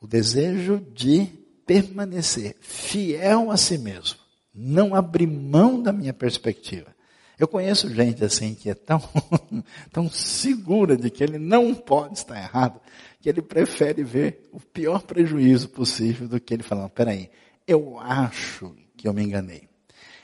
O 0.00 0.06
desejo 0.06 0.84
de 0.92 1.26
permanecer 1.66 2.56
fiel 2.60 3.50
a 3.50 3.56
si 3.56 3.78
mesmo, 3.78 4.18
não 4.54 4.94
abrir 4.94 5.26
mão 5.26 5.82
da 5.82 5.92
minha 5.92 6.12
perspectiva. 6.12 6.96
Eu 7.38 7.46
conheço 7.46 7.92
gente 7.92 8.24
assim 8.24 8.54
que 8.54 8.68
é 8.68 8.74
tão, 8.74 9.00
tão 9.92 10.10
segura 10.10 10.96
de 10.96 11.08
que 11.10 11.22
ele 11.22 11.38
não 11.38 11.74
pode 11.74 12.18
estar 12.18 12.36
errado, 12.36 12.80
que 13.20 13.28
ele 13.28 13.42
prefere 13.42 14.02
ver 14.02 14.48
o 14.52 14.60
pior 14.60 15.02
prejuízo 15.02 15.68
possível 15.68 16.26
do 16.26 16.40
que 16.40 16.54
ele 16.54 16.62
falar, 16.62 16.88
peraí, 16.88 17.30
eu 17.66 17.98
acho 17.98 18.74
que 18.96 19.06
eu 19.06 19.12
me 19.12 19.22
enganei. 19.22 19.68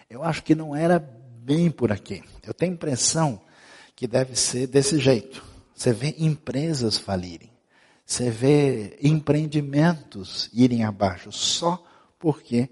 Eu 0.08 0.22
acho 0.22 0.42
que 0.42 0.54
não 0.54 0.74
era 0.74 0.98
bem 0.98 1.70
por 1.70 1.92
aqui. 1.92 2.22
Eu 2.44 2.54
tenho 2.54 2.72
impressão 2.72 3.40
que 3.94 4.06
deve 4.06 4.36
ser 4.36 4.66
desse 4.66 4.98
jeito. 4.98 5.44
Você 5.74 5.92
vê 5.92 6.14
empresas 6.18 6.96
falirem. 6.96 7.52
Você 8.06 8.30
vê 8.30 8.98
empreendimentos 9.02 10.50
irem 10.52 10.84
abaixo 10.84 11.32
só 11.32 11.82
porque 12.18 12.68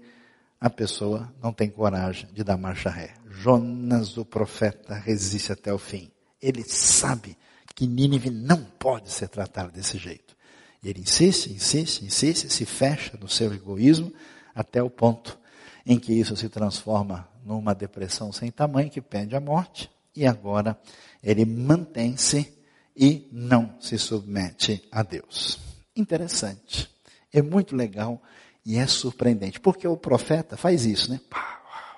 a 0.59 0.69
pessoa 0.69 1.33
não 1.41 1.51
tem 1.51 1.69
coragem 1.69 2.29
de 2.31 2.43
dar 2.43 2.57
marcha 2.57 2.89
ré. 2.89 3.13
Jonas, 3.29 4.17
o 4.17 4.23
profeta, 4.23 4.93
resiste 4.93 5.51
até 5.51 5.73
o 5.73 5.77
fim. 5.77 6.09
Ele 6.41 6.63
sabe 6.63 7.37
que 7.75 7.87
Nínive 7.87 8.29
não 8.29 8.63
pode 8.63 9.11
ser 9.11 9.27
tratada 9.27 9.71
desse 9.71 9.97
jeito. 9.97 10.35
E 10.83 10.89
ele 10.89 11.01
insiste, 11.01 11.51
insiste, 11.51 12.05
insiste, 12.05 12.49
se 12.49 12.65
fecha 12.65 13.17
no 13.19 13.27
seu 13.27 13.53
egoísmo, 13.53 14.13
até 14.53 14.83
o 14.83 14.89
ponto 14.89 15.39
em 15.85 15.97
que 15.97 16.13
isso 16.13 16.35
se 16.35 16.47
transforma 16.47 17.27
numa 17.43 17.73
depressão 17.73 18.31
sem 18.31 18.51
tamanho 18.51 18.89
que 18.89 19.01
pede 19.01 19.35
a 19.35 19.39
morte, 19.39 19.89
e 20.15 20.25
agora 20.25 20.79
ele 21.23 21.45
mantém-se 21.45 22.53
e 22.95 23.27
não 23.31 23.75
se 23.79 23.97
submete 23.97 24.83
a 24.91 25.03
Deus. 25.03 25.59
Interessante. 25.95 26.89
É 27.31 27.41
muito 27.41 27.75
legal 27.75 28.21
e 28.65 28.77
é 28.77 28.85
surpreendente, 28.85 29.59
porque 29.59 29.87
o 29.87 29.97
profeta 29.97 30.55
faz 30.55 30.85
isso, 30.85 31.11
né? 31.11 31.19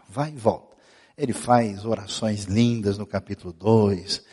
Vai 0.10 0.32
e 0.32 0.38
volta. 0.38 0.76
Ele 1.18 1.34
faz 1.34 1.86
orações 1.86 2.46
lindas 2.46 2.98
no 2.98 3.06
capítulo 3.06 3.54
2, 3.54 4.24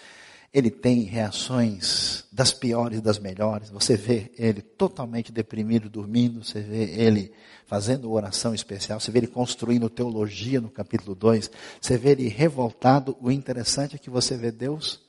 ele 0.52 0.70
tem 0.70 1.02
reações 1.02 2.24
das 2.30 2.52
piores 2.52 2.98
e 2.98 3.02
das 3.02 3.18
melhores. 3.18 3.70
Você 3.70 3.96
vê 3.96 4.30
ele 4.36 4.60
totalmente 4.60 5.32
deprimido, 5.32 5.88
dormindo, 5.88 6.44
você 6.44 6.60
vê 6.60 6.84
ele 6.84 7.32
fazendo 7.66 8.12
oração 8.12 8.54
especial, 8.54 9.00
você 9.00 9.10
vê 9.10 9.20
ele 9.20 9.26
construindo 9.28 9.88
teologia 9.88 10.60
no 10.60 10.68
capítulo 10.68 11.14
2, 11.14 11.50
você 11.80 11.96
vê 11.96 12.10
ele 12.10 12.28
revoltado. 12.28 13.16
O 13.20 13.30
interessante 13.30 13.96
é 13.96 13.98
que 13.98 14.10
você 14.10 14.36
vê 14.36 14.52
Deus 14.52 15.00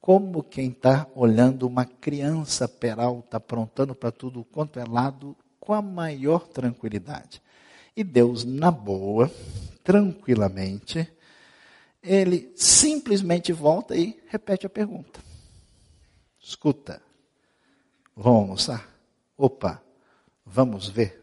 como 0.00 0.44
quem 0.44 0.68
está 0.68 1.04
olhando 1.16 1.66
uma 1.66 1.84
criança 1.84 2.68
peralta, 2.68 3.38
aprontando 3.38 3.92
para 3.92 4.12
tudo 4.12 4.44
quanto 4.44 4.78
é 4.78 4.84
lado, 4.84 5.36
com 5.58 5.72
a 5.72 5.82
maior 5.82 6.46
tranquilidade. 6.46 7.42
E 7.96 8.04
Deus, 8.04 8.44
na 8.44 8.70
boa, 8.70 9.28
tranquilamente, 9.82 11.08
ele 12.06 12.52
simplesmente 12.54 13.52
volta 13.52 13.96
e 13.96 14.22
repete 14.28 14.64
a 14.64 14.70
pergunta. 14.70 15.20
Escuta, 16.40 17.02
vamos 18.14 18.40
almoçar? 18.42 18.88
Opa, 19.36 19.82
vamos 20.44 20.88
ver 20.88 21.20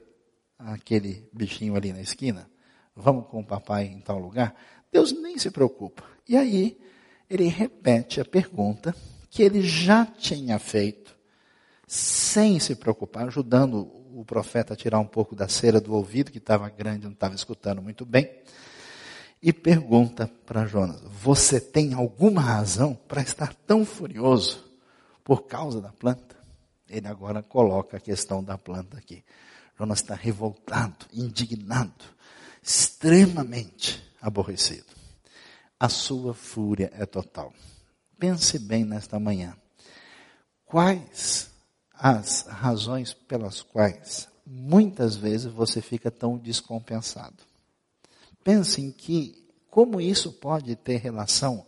aquele 0.60 1.30
bichinho 1.32 1.76
ali 1.76 1.94
na 1.94 2.02
esquina? 2.02 2.50
Vamos 2.96 3.28
com 3.28 3.40
o 3.40 3.46
papai 3.46 3.86
em 3.86 4.02
tal 4.02 4.20
lugar? 4.20 4.56
Deus 4.92 5.12
nem 5.14 5.38
se 5.38 5.50
preocupa. 5.50 6.04
E 6.28 6.36
aí, 6.36 6.78
ele 7.30 7.48
repete 7.48 8.20
a 8.20 8.26
pergunta 8.26 8.96
que 9.30 9.42
ele 9.42 9.62
já 9.62 10.06
tinha 10.06 10.60
feito, 10.60 11.16
sem 11.88 12.60
se 12.60 12.76
preocupar, 12.76 13.28
ajudando 13.28 13.90
o 14.14 14.24
profeta 14.24 14.76
tirar 14.76 15.00
um 15.00 15.08
pouco 15.08 15.36
da 15.36 15.48
cera 15.48 15.82
do 15.82 15.94
ouvido, 15.94 16.32
que 16.32 16.38
estava 16.38 16.70
grande, 16.70 17.06
não 17.06 17.14
estava 17.14 17.34
escutando 17.34 17.82
muito 17.82 18.06
bem, 18.06 18.30
e 19.44 19.52
pergunta 19.52 20.32
para 20.46 20.66
Jonas: 20.66 21.02
Você 21.22 21.60
tem 21.60 21.94
alguma 21.94 22.40
razão 22.40 22.96
para 22.96 23.22
estar 23.22 23.54
tão 23.54 23.86
furioso 23.86 24.64
por 25.22 25.46
causa 25.46 25.82
da 25.82 25.92
planta? 25.92 26.38
Ele 26.90 27.08
agora 27.08 27.44
coloca 27.44 27.98
a 27.98 28.00
questão 28.00 28.42
da 28.42 28.58
planta 28.58 28.98
aqui. 28.98 29.22
Jonas 29.78 30.00
está 30.00 30.16
revoltado, 30.16 31.06
indignado, 31.12 32.06
extremamente 32.62 34.02
aborrecido. 34.22 34.94
A 35.78 35.90
sua 35.90 36.34
fúria 36.34 36.90
é 36.94 37.06
total. 37.06 37.52
Pense 38.18 38.58
bem 38.58 38.86
nesta 38.86 39.20
manhã. 39.20 39.58
Quais 40.66 41.52
as 41.94 42.44
razões 42.48 43.14
pelas 43.14 43.62
quais 43.62 44.30
muitas 44.46 45.16
vezes 45.16 45.52
você 45.52 45.82
fica 45.82 46.10
tão 46.10 46.38
descompensado? 46.38 47.53
Pense 48.44 48.82
em 48.82 48.92
que, 48.92 49.48
como 49.70 50.02
isso 50.02 50.32
pode 50.34 50.76
ter 50.76 50.98
relação 50.98 51.66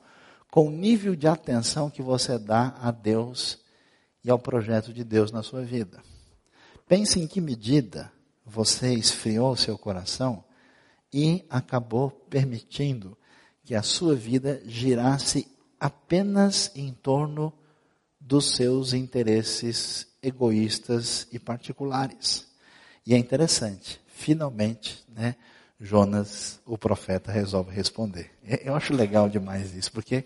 com 0.51 0.67
o 0.67 0.71
nível 0.71 1.15
de 1.15 1.27
atenção 1.27 1.89
que 1.89 2.01
você 2.01 2.37
dá 2.37 2.75
a 2.79 2.91
Deus 2.91 3.59
e 4.23 4.29
ao 4.29 4.39
projeto 4.39 4.93
de 4.93 5.03
Deus 5.03 5.31
na 5.31 5.43
sua 5.43 5.63
vida. 5.63 6.01
Pense 6.87 7.19
em 7.19 7.27
que 7.27 7.41
medida 7.41 8.11
você 8.45 8.93
esfriou 8.93 9.55
seu 9.55 9.77
coração 9.77 10.43
e 11.11 11.45
acabou 11.49 12.09
permitindo 12.09 13.17
que 13.63 13.73
a 13.73 13.81
sua 13.81 14.15
vida 14.15 14.61
girasse 14.65 15.47
apenas 15.79 16.71
em 16.75 16.93
torno 16.93 17.51
dos 18.19 18.55
seus 18.55 18.93
interesses 18.93 20.07
egoístas 20.21 21.27
e 21.31 21.39
particulares. 21.39 22.47
E 23.05 23.13
é 23.13 23.17
interessante, 23.17 23.99
finalmente, 24.07 25.03
né, 25.07 25.35
Jonas, 25.79 26.59
o 26.65 26.77
profeta, 26.77 27.31
resolve 27.31 27.73
responder. 27.73 28.31
Eu 28.63 28.75
acho 28.75 28.93
legal 28.93 29.27
demais 29.29 29.75
isso, 29.75 29.91
porque 29.91 30.25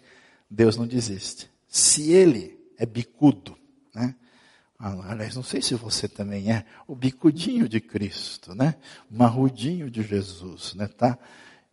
Deus 0.50 0.78
não 0.78 0.86
desiste. 0.86 1.50
Se 1.68 2.12
ele 2.12 2.60
é 2.78 2.86
bicudo, 2.86 3.58
né? 3.94 4.16
Aliás, 4.80 5.36
não 5.36 5.44
sei 5.44 5.62
se 5.62 5.76
você 5.76 6.08
também 6.08 6.52
é 6.52 6.64
o 6.88 6.96
bicudinho 6.96 7.68
de 7.68 7.82
Cristo, 7.82 8.56
né? 8.56 8.76
Marrudinho 9.12 9.92
de 9.92 10.02
Jesus, 10.02 10.74
né? 10.74 10.88
Tá 10.88 11.18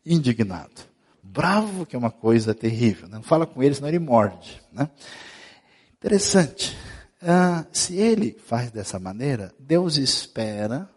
indignado. 0.04 0.82
Bravo, 1.22 1.86
que 1.86 1.94
é 1.94 1.98
uma 1.98 2.10
coisa 2.10 2.54
terrível. 2.54 3.08
Né? 3.08 3.16
Não 3.16 3.22
fala 3.22 3.46
com 3.46 3.62
ele, 3.62 3.74
senão 3.74 3.88
ele 3.88 4.00
morde, 4.00 4.60
né? 4.72 4.90
Interessante. 5.94 6.76
Ah, 7.22 7.64
se 7.72 7.96
ele 7.96 8.36
faz 8.44 8.70
dessa 8.70 8.98
maneira, 8.98 9.54
Deus 9.58 9.96
espera, 9.96 10.88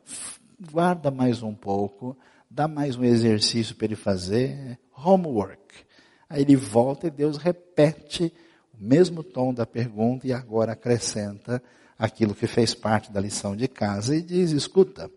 guarda 0.71 1.11
mais 1.11 1.43
um 1.43 1.53
pouco, 1.53 2.17
dá 2.50 2.68
mais 2.68 2.95
um 2.95 3.04
exercício 3.04 3.76
para 3.76 3.86
ele 3.86 3.95
fazer, 3.95 4.80
homework. 4.95 5.60
Aí 6.28 6.41
ele 6.41 6.56
volta 6.56 7.08
e 7.08 7.12
Deus 7.12 7.38
repete 7.38 8.34
mesmo 8.78 9.24
tom 9.24 9.54
da 9.54 9.66
pergunta 9.66 10.26
e 10.26 10.34
agora 10.34 10.72
acrescenta 10.72 11.62
aquilo 11.97 12.34
que 12.34 12.47
fez 12.47 12.74
parte 12.74 13.12
da 13.12 13.20
lição 13.20 13.56
de 13.56 13.68
casa 13.68 14.16
e 14.16 14.22
diz: 14.22 14.52
escuta, 14.52 15.12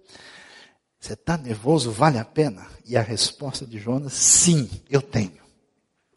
você 0.98 1.14
está 1.14 1.36
nervoso? 1.36 1.90
Vale 1.90 2.18
a 2.18 2.24
pena? 2.24 2.66
E 2.84 2.96
a 2.96 3.02
resposta 3.02 3.66
de 3.66 3.78
Jonas: 3.78 4.12
sim, 4.12 4.68
eu 4.90 5.00
tenho. 5.00 5.40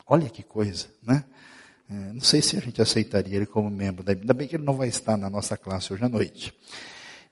Olha 0.08 0.30
que 0.30 0.44
coisa, 0.44 0.88
né? 1.02 1.24
É, 1.90 1.94
não 2.14 2.22
sei 2.22 2.42
se 2.42 2.58
a 2.58 2.60
gente 2.60 2.82
aceitaria 2.82 3.36
ele 3.36 3.46
como 3.46 3.70
membro 3.70 4.04
da 4.04 4.14
Ainda 4.14 4.34
bem 4.34 4.48
que 4.48 4.56
ele 4.56 4.64
não 4.64 4.76
vai 4.76 4.88
estar 4.88 5.18
na 5.18 5.30
nossa 5.30 5.56
classe 5.56 5.94
hoje 5.94 6.04
à 6.04 6.10
noite. 6.10 6.54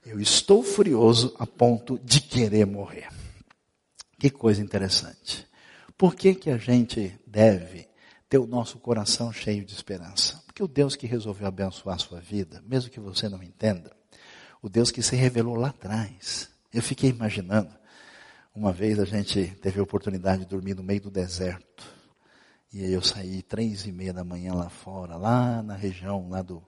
Eu 0.05 0.19
estou 0.19 0.61
furioso 0.63 1.33
a 1.39 1.47
ponto 1.47 1.99
de 2.03 2.21
querer 2.21 2.65
morrer. 2.65 3.07
Que 4.23 4.29
coisa 4.29 4.61
interessante. 4.61 5.45
Por 5.97 6.15
que, 6.15 6.33
que 6.33 6.49
a 6.49 6.55
gente 6.55 7.19
deve 7.27 7.89
ter 8.29 8.37
o 8.37 8.47
nosso 8.47 8.79
coração 8.79 9.33
cheio 9.33 9.65
de 9.65 9.73
esperança. 9.73 10.41
Porque 10.45 10.63
o 10.63 10.67
Deus 10.67 10.95
que 10.95 11.05
resolveu 11.05 11.45
abençoar 11.45 11.97
a 11.97 11.99
sua 11.99 12.21
vida, 12.21 12.63
mesmo 12.65 12.89
que 12.89 13.01
você 13.01 13.27
não 13.27 13.43
entenda, 13.43 13.91
o 14.61 14.69
Deus 14.69 14.91
que 14.91 15.03
se 15.03 15.17
revelou 15.17 15.55
lá 15.55 15.67
atrás. 15.67 16.49
Eu 16.73 16.81
fiquei 16.81 17.09
imaginando, 17.09 17.69
uma 18.55 18.71
vez 18.71 18.97
a 18.97 19.03
gente 19.03 19.47
teve 19.61 19.77
a 19.77 19.83
oportunidade 19.83 20.43
de 20.43 20.47
dormir 20.47 20.73
no 20.73 20.83
meio 20.83 21.01
do 21.01 21.11
deserto. 21.11 21.83
E 22.71 22.85
aí 22.85 22.93
eu 22.93 23.01
saí 23.01 23.41
três 23.41 23.85
e 23.85 23.91
meia 23.91 24.13
da 24.13 24.23
manhã 24.23 24.53
lá 24.53 24.69
fora, 24.69 25.17
lá 25.17 25.61
na 25.61 25.75
região 25.75 26.29
lá 26.29 26.41
do 26.41 26.59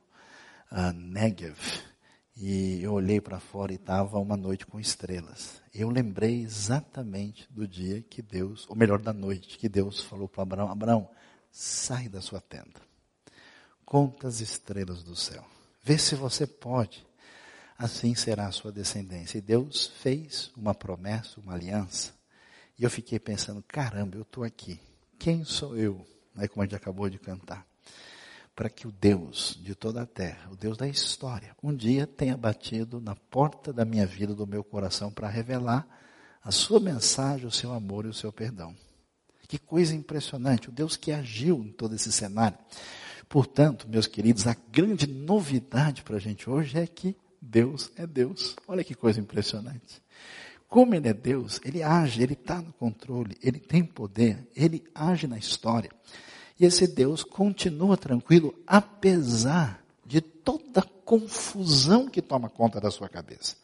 uh, 0.71 0.91
Negev. 0.93 1.57
E 2.35 2.83
eu 2.83 2.91
olhei 2.91 3.21
para 3.21 3.39
fora 3.39 3.71
e 3.71 3.75
estava 3.75 4.19
uma 4.19 4.35
noite 4.35 4.65
com 4.65 4.77
estrelas. 4.77 5.61
Eu 5.73 5.89
lembrei 5.89 6.41
exatamente 6.41 7.47
do 7.49 7.65
dia 7.65 8.01
que 8.01 8.21
Deus, 8.21 8.65
ou 8.67 8.75
melhor, 8.75 8.99
da 8.99 9.13
noite, 9.13 9.57
que 9.57 9.69
Deus 9.69 10.01
falou 10.01 10.27
para 10.27 10.43
Abraão, 10.43 10.69
Abraão, 10.69 11.09
sai 11.49 12.09
da 12.09 12.19
sua 12.19 12.41
tenda. 12.41 12.81
Conta 13.85 14.27
as 14.27 14.41
estrelas 14.41 15.01
do 15.01 15.15
céu. 15.15 15.45
Vê 15.81 15.97
se 15.97 16.15
você 16.15 16.45
pode. 16.45 17.05
Assim 17.77 18.15
será 18.15 18.47
a 18.47 18.51
sua 18.51 18.71
descendência. 18.71 19.37
E 19.37 19.41
Deus 19.41 19.87
fez 20.01 20.51
uma 20.57 20.73
promessa, 20.75 21.39
uma 21.39 21.53
aliança. 21.53 22.13
E 22.77 22.83
eu 22.83 22.89
fiquei 22.89 23.19
pensando, 23.19 23.63
caramba, 23.63 24.17
eu 24.17 24.23
estou 24.23 24.43
aqui. 24.43 24.79
Quem 25.17 25.45
sou 25.45 25.77
eu? 25.77 26.05
Aí 26.35 26.49
como 26.49 26.63
a 26.63 26.65
gente 26.65 26.75
acabou 26.75 27.09
de 27.09 27.17
cantar. 27.17 27.65
Para 28.55 28.69
que 28.69 28.87
o 28.87 28.91
Deus 28.91 29.59
de 29.61 29.75
toda 29.75 30.01
a 30.01 30.05
terra, 30.05 30.49
o 30.49 30.55
Deus 30.55 30.77
da 30.77 30.87
história, 30.87 31.55
um 31.61 31.75
dia 31.75 32.07
tenha 32.07 32.37
batido 32.37 33.01
na 33.01 33.15
porta 33.15 33.73
da 33.73 33.83
minha 33.83 34.05
vida, 34.05 34.33
do 34.33 34.47
meu 34.47 34.63
coração, 34.63 35.11
para 35.11 35.27
revelar 35.27 35.85
a 36.41 36.51
sua 36.51 36.79
mensagem, 36.79 37.45
o 37.45 37.51
seu 37.51 37.73
amor 37.73 38.05
e 38.05 38.09
o 38.09 38.13
seu 38.13 38.31
perdão. 38.31 38.73
Que 39.47 39.57
coisa 39.57 39.93
impressionante, 39.93 40.69
o 40.69 40.71
Deus 40.71 40.95
que 40.95 41.11
agiu 41.11 41.57
em 41.57 41.71
todo 41.71 41.95
esse 41.95 42.11
cenário. 42.11 42.57
Portanto, 43.27 43.87
meus 43.89 44.07
queridos, 44.07 44.47
a 44.47 44.55
grande 44.71 45.07
novidade 45.07 46.03
para 46.03 46.15
a 46.15 46.19
gente 46.19 46.49
hoje 46.49 46.77
é 46.77 46.87
que 46.87 47.15
Deus 47.41 47.91
é 47.95 48.07
Deus. 48.07 48.55
Olha 48.67 48.83
que 48.83 48.95
coisa 48.95 49.19
impressionante. 49.19 50.01
Como 50.67 50.95
Ele 50.95 51.07
é 51.07 51.13
Deus, 51.13 51.59
Ele 51.63 51.83
age, 51.83 52.21
Ele 52.21 52.33
está 52.33 52.61
no 52.61 52.73
controle, 52.73 53.37
Ele 53.41 53.59
tem 53.59 53.83
poder, 53.83 54.47
Ele 54.55 54.83
age 54.93 55.27
na 55.27 55.37
história. 55.37 55.91
E 56.59 56.65
esse 56.65 56.87
Deus 56.87 57.23
continua 57.23 57.97
tranquilo, 57.97 58.57
apesar 58.65 59.83
de 60.05 60.21
toda 60.21 60.81
a 60.81 60.89
confusão 61.03 62.07
que 62.07 62.21
toma 62.21 62.49
conta 62.49 62.79
da 62.79 62.89
sua 62.89 63.09
cabeça. 63.09 63.57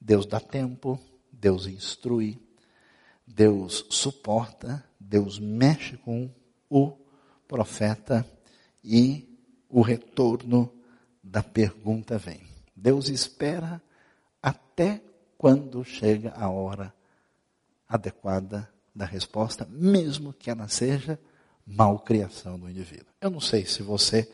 Deus 0.00 0.26
dá 0.26 0.38
tempo, 0.38 0.98
Deus 1.32 1.66
instrui, 1.66 2.40
Deus 3.26 3.86
suporta, 3.90 4.84
Deus 4.98 5.38
mexe 5.38 5.96
com 5.98 6.30
o 6.68 6.92
profeta 7.48 8.24
e 8.82 9.28
o 9.68 9.82
retorno 9.82 10.72
da 11.22 11.42
pergunta 11.42 12.16
vem. 12.16 12.42
Deus 12.74 13.08
espera 13.08 13.82
até 14.42 15.02
quando 15.36 15.84
chega 15.84 16.32
a 16.36 16.48
hora 16.48 16.94
adequada 17.88 18.68
da 18.94 19.04
resposta, 19.04 19.66
mesmo 19.70 20.32
que 20.32 20.50
ela 20.50 20.68
seja 20.68 21.18
malcriação 21.70 22.58
do 22.58 22.68
indivíduo. 22.68 23.06
Eu 23.20 23.30
não 23.30 23.40
sei 23.40 23.64
se 23.64 23.82
você 23.82 24.30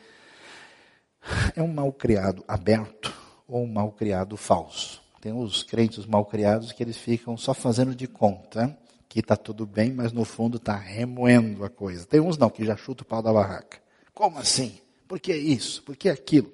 é 1.54 1.62
um 1.62 1.72
malcriado 1.72 2.44
aberto 2.46 3.12
ou 3.46 3.62
um 3.62 3.72
malcriado 3.72 4.36
falso. 4.36 5.02
Tem 5.20 5.32
os 5.32 5.62
crentes 5.62 6.06
malcriados 6.06 6.72
que 6.72 6.82
eles 6.82 6.96
ficam 6.96 7.36
só 7.36 7.52
fazendo 7.52 7.94
de 7.94 8.06
conta 8.06 8.76
que 9.08 9.20
está 9.20 9.36
tudo 9.36 9.66
bem, 9.66 9.92
mas 9.92 10.12
no 10.12 10.24
fundo 10.24 10.56
está 10.56 10.76
remoendo 10.76 11.64
a 11.64 11.70
coisa. 11.70 12.06
Tem 12.06 12.20
uns 12.20 12.36
não, 12.36 12.50
que 12.50 12.64
já 12.64 12.76
chuta 12.76 13.02
o 13.02 13.06
pau 13.06 13.22
da 13.22 13.32
barraca. 13.32 13.78
Como 14.12 14.38
assim? 14.38 14.78
Por 15.08 15.20
que 15.20 15.34
isso? 15.34 15.82
Por 15.82 15.96
que 15.96 16.08
aquilo? 16.08 16.52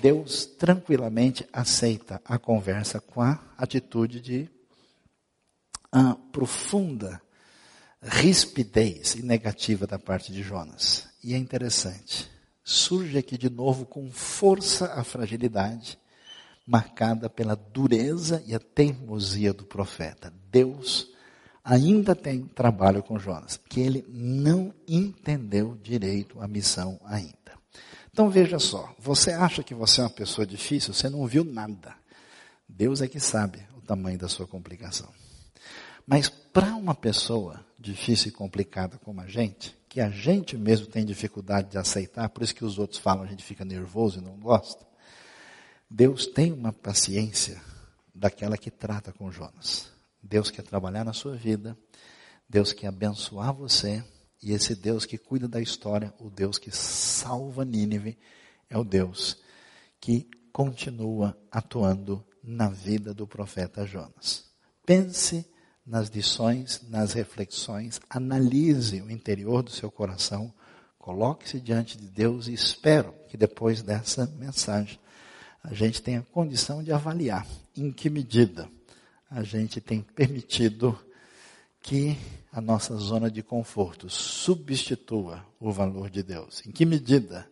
Deus 0.00 0.46
tranquilamente 0.46 1.46
aceita 1.52 2.20
a 2.24 2.38
conversa 2.38 3.00
com 3.00 3.22
a 3.22 3.38
atitude 3.56 4.20
de 4.20 4.50
a 5.92 6.16
profunda 6.32 7.22
rispidez 8.08 9.14
e 9.14 9.22
negativa 9.22 9.86
da 9.86 9.98
parte 9.98 10.32
de 10.32 10.42
Jonas. 10.42 11.08
E 11.22 11.34
é 11.34 11.36
interessante. 11.36 12.30
Surge 12.62 13.18
aqui 13.18 13.36
de 13.36 13.50
novo 13.50 13.84
com 13.84 14.10
força 14.10 14.92
a 14.94 15.04
fragilidade, 15.04 15.98
marcada 16.66 17.28
pela 17.28 17.54
dureza 17.54 18.42
e 18.46 18.54
a 18.54 18.58
teimosia 18.58 19.52
do 19.52 19.64
profeta. 19.64 20.32
Deus 20.50 21.08
ainda 21.64 22.14
tem 22.14 22.42
trabalho 22.42 23.02
com 23.02 23.18
Jonas, 23.18 23.60
que 23.68 23.80
ele 23.80 24.04
não 24.08 24.72
entendeu 24.86 25.76
direito 25.82 26.40
a 26.40 26.46
missão 26.46 27.00
ainda. 27.04 27.34
Então 28.12 28.30
veja 28.30 28.58
só, 28.58 28.94
você 28.98 29.32
acha 29.32 29.62
que 29.62 29.74
você 29.74 30.00
é 30.00 30.04
uma 30.04 30.10
pessoa 30.10 30.46
difícil, 30.46 30.94
você 30.94 31.08
não 31.08 31.26
viu 31.26 31.44
nada. 31.44 31.94
Deus 32.68 33.02
é 33.02 33.08
que 33.08 33.20
sabe 33.20 33.60
o 33.76 33.80
tamanho 33.80 34.18
da 34.18 34.28
sua 34.28 34.46
complicação. 34.46 35.08
Mas 36.06 36.28
para 36.28 36.74
uma 36.76 36.94
pessoa 36.94 37.65
difícil 37.78 38.28
e 38.28 38.32
complicada 38.32 38.98
como 38.98 39.20
a 39.20 39.26
gente, 39.26 39.76
que 39.88 40.00
a 40.00 40.10
gente 40.10 40.56
mesmo 40.56 40.86
tem 40.86 41.04
dificuldade 41.04 41.70
de 41.70 41.78
aceitar, 41.78 42.28
por 42.28 42.42
isso 42.42 42.54
que 42.54 42.64
os 42.64 42.78
outros 42.78 42.98
falam, 42.98 43.24
a 43.24 43.26
gente 43.26 43.44
fica 43.44 43.64
nervoso 43.64 44.18
e 44.18 44.22
não 44.22 44.38
gosta. 44.38 44.86
Deus 45.90 46.26
tem 46.26 46.52
uma 46.52 46.72
paciência 46.72 47.60
daquela 48.14 48.56
que 48.56 48.70
trata 48.70 49.12
com 49.12 49.30
Jonas. 49.30 49.90
Deus 50.22 50.50
quer 50.50 50.62
trabalhar 50.62 51.04
na 51.04 51.12
sua 51.12 51.36
vida, 51.36 51.76
Deus 52.48 52.72
quer 52.72 52.88
abençoar 52.88 53.52
você, 53.52 54.02
e 54.42 54.52
esse 54.52 54.74
Deus 54.74 55.06
que 55.06 55.18
cuida 55.18 55.48
da 55.48 55.60
história, 55.60 56.12
o 56.18 56.30
Deus 56.30 56.58
que 56.58 56.70
salva 56.70 57.64
Nínive, 57.64 58.18
é 58.68 58.76
o 58.76 58.84
Deus 58.84 59.38
que 60.00 60.28
continua 60.52 61.36
atuando 61.50 62.24
na 62.42 62.68
vida 62.68 63.12
do 63.12 63.26
profeta 63.26 63.86
Jonas. 63.86 64.44
Pense 64.84 65.46
nas 65.86 66.08
lições, 66.08 66.82
nas 66.88 67.12
reflexões, 67.12 68.00
analise 68.10 69.00
o 69.00 69.10
interior 69.10 69.62
do 69.62 69.70
seu 69.70 69.90
coração, 69.90 70.52
coloque-se 70.98 71.60
diante 71.60 71.96
de 71.96 72.08
Deus 72.08 72.48
e 72.48 72.52
espero 72.52 73.14
que 73.28 73.36
depois 73.36 73.82
dessa 73.82 74.26
mensagem 74.38 74.98
a 75.62 75.72
gente 75.72 76.02
tenha 76.02 76.26
condição 76.32 76.82
de 76.82 76.92
avaliar 76.92 77.46
em 77.76 77.92
que 77.92 78.10
medida 78.10 78.68
a 79.30 79.42
gente 79.42 79.80
tem 79.80 80.00
permitido 80.00 80.98
que 81.80 82.16
a 82.52 82.60
nossa 82.60 82.96
zona 82.96 83.30
de 83.30 83.42
conforto 83.42 84.08
substitua 84.08 85.44
o 85.60 85.70
valor 85.70 86.10
de 86.10 86.22
Deus. 86.22 86.62
Em 86.66 86.72
que 86.72 86.84
medida 86.84 87.48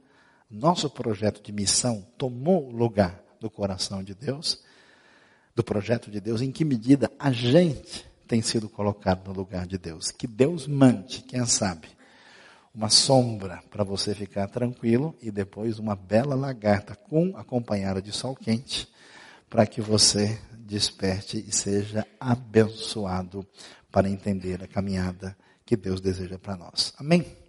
nosso 0.50 0.88
projeto 0.88 1.42
de 1.42 1.52
missão 1.52 2.06
tomou 2.16 2.70
lugar 2.70 3.20
do 3.40 3.50
coração 3.50 4.02
de 4.02 4.14
Deus, 4.14 4.62
do 5.54 5.62
projeto 5.62 6.10
de 6.10 6.20
Deus, 6.20 6.40
em 6.40 6.50
que 6.50 6.64
medida 6.64 7.10
a 7.18 7.30
gente 7.30 8.06
tem 8.26 8.42
sido 8.42 8.68
colocado 8.68 9.28
no 9.28 9.34
lugar 9.34 9.66
de 9.66 9.78
Deus. 9.78 10.10
Que 10.10 10.26
Deus 10.26 10.66
mande, 10.66 11.22
quem 11.22 11.44
sabe, 11.46 11.88
uma 12.74 12.90
sombra 12.90 13.62
para 13.70 13.84
você 13.84 14.14
ficar 14.14 14.48
tranquilo 14.48 15.14
e 15.22 15.30
depois 15.30 15.78
uma 15.78 15.94
bela 15.94 16.34
lagarta 16.34 16.96
com 16.96 17.36
acompanhada 17.36 18.02
de 18.02 18.10
sol 18.10 18.34
quente 18.34 18.88
para 19.48 19.66
que 19.66 19.80
você 19.80 20.38
desperte 20.58 21.44
e 21.46 21.52
seja 21.52 22.06
abençoado 22.18 23.46
para 23.92 24.08
entender 24.08 24.62
a 24.62 24.66
caminhada 24.66 25.36
que 25.64 25.76
Deus 25.76 26.00
deseja 26.00 26.38
para 26.38 26.56
nós. 26.56 26.92
Amém? 26.98 27.43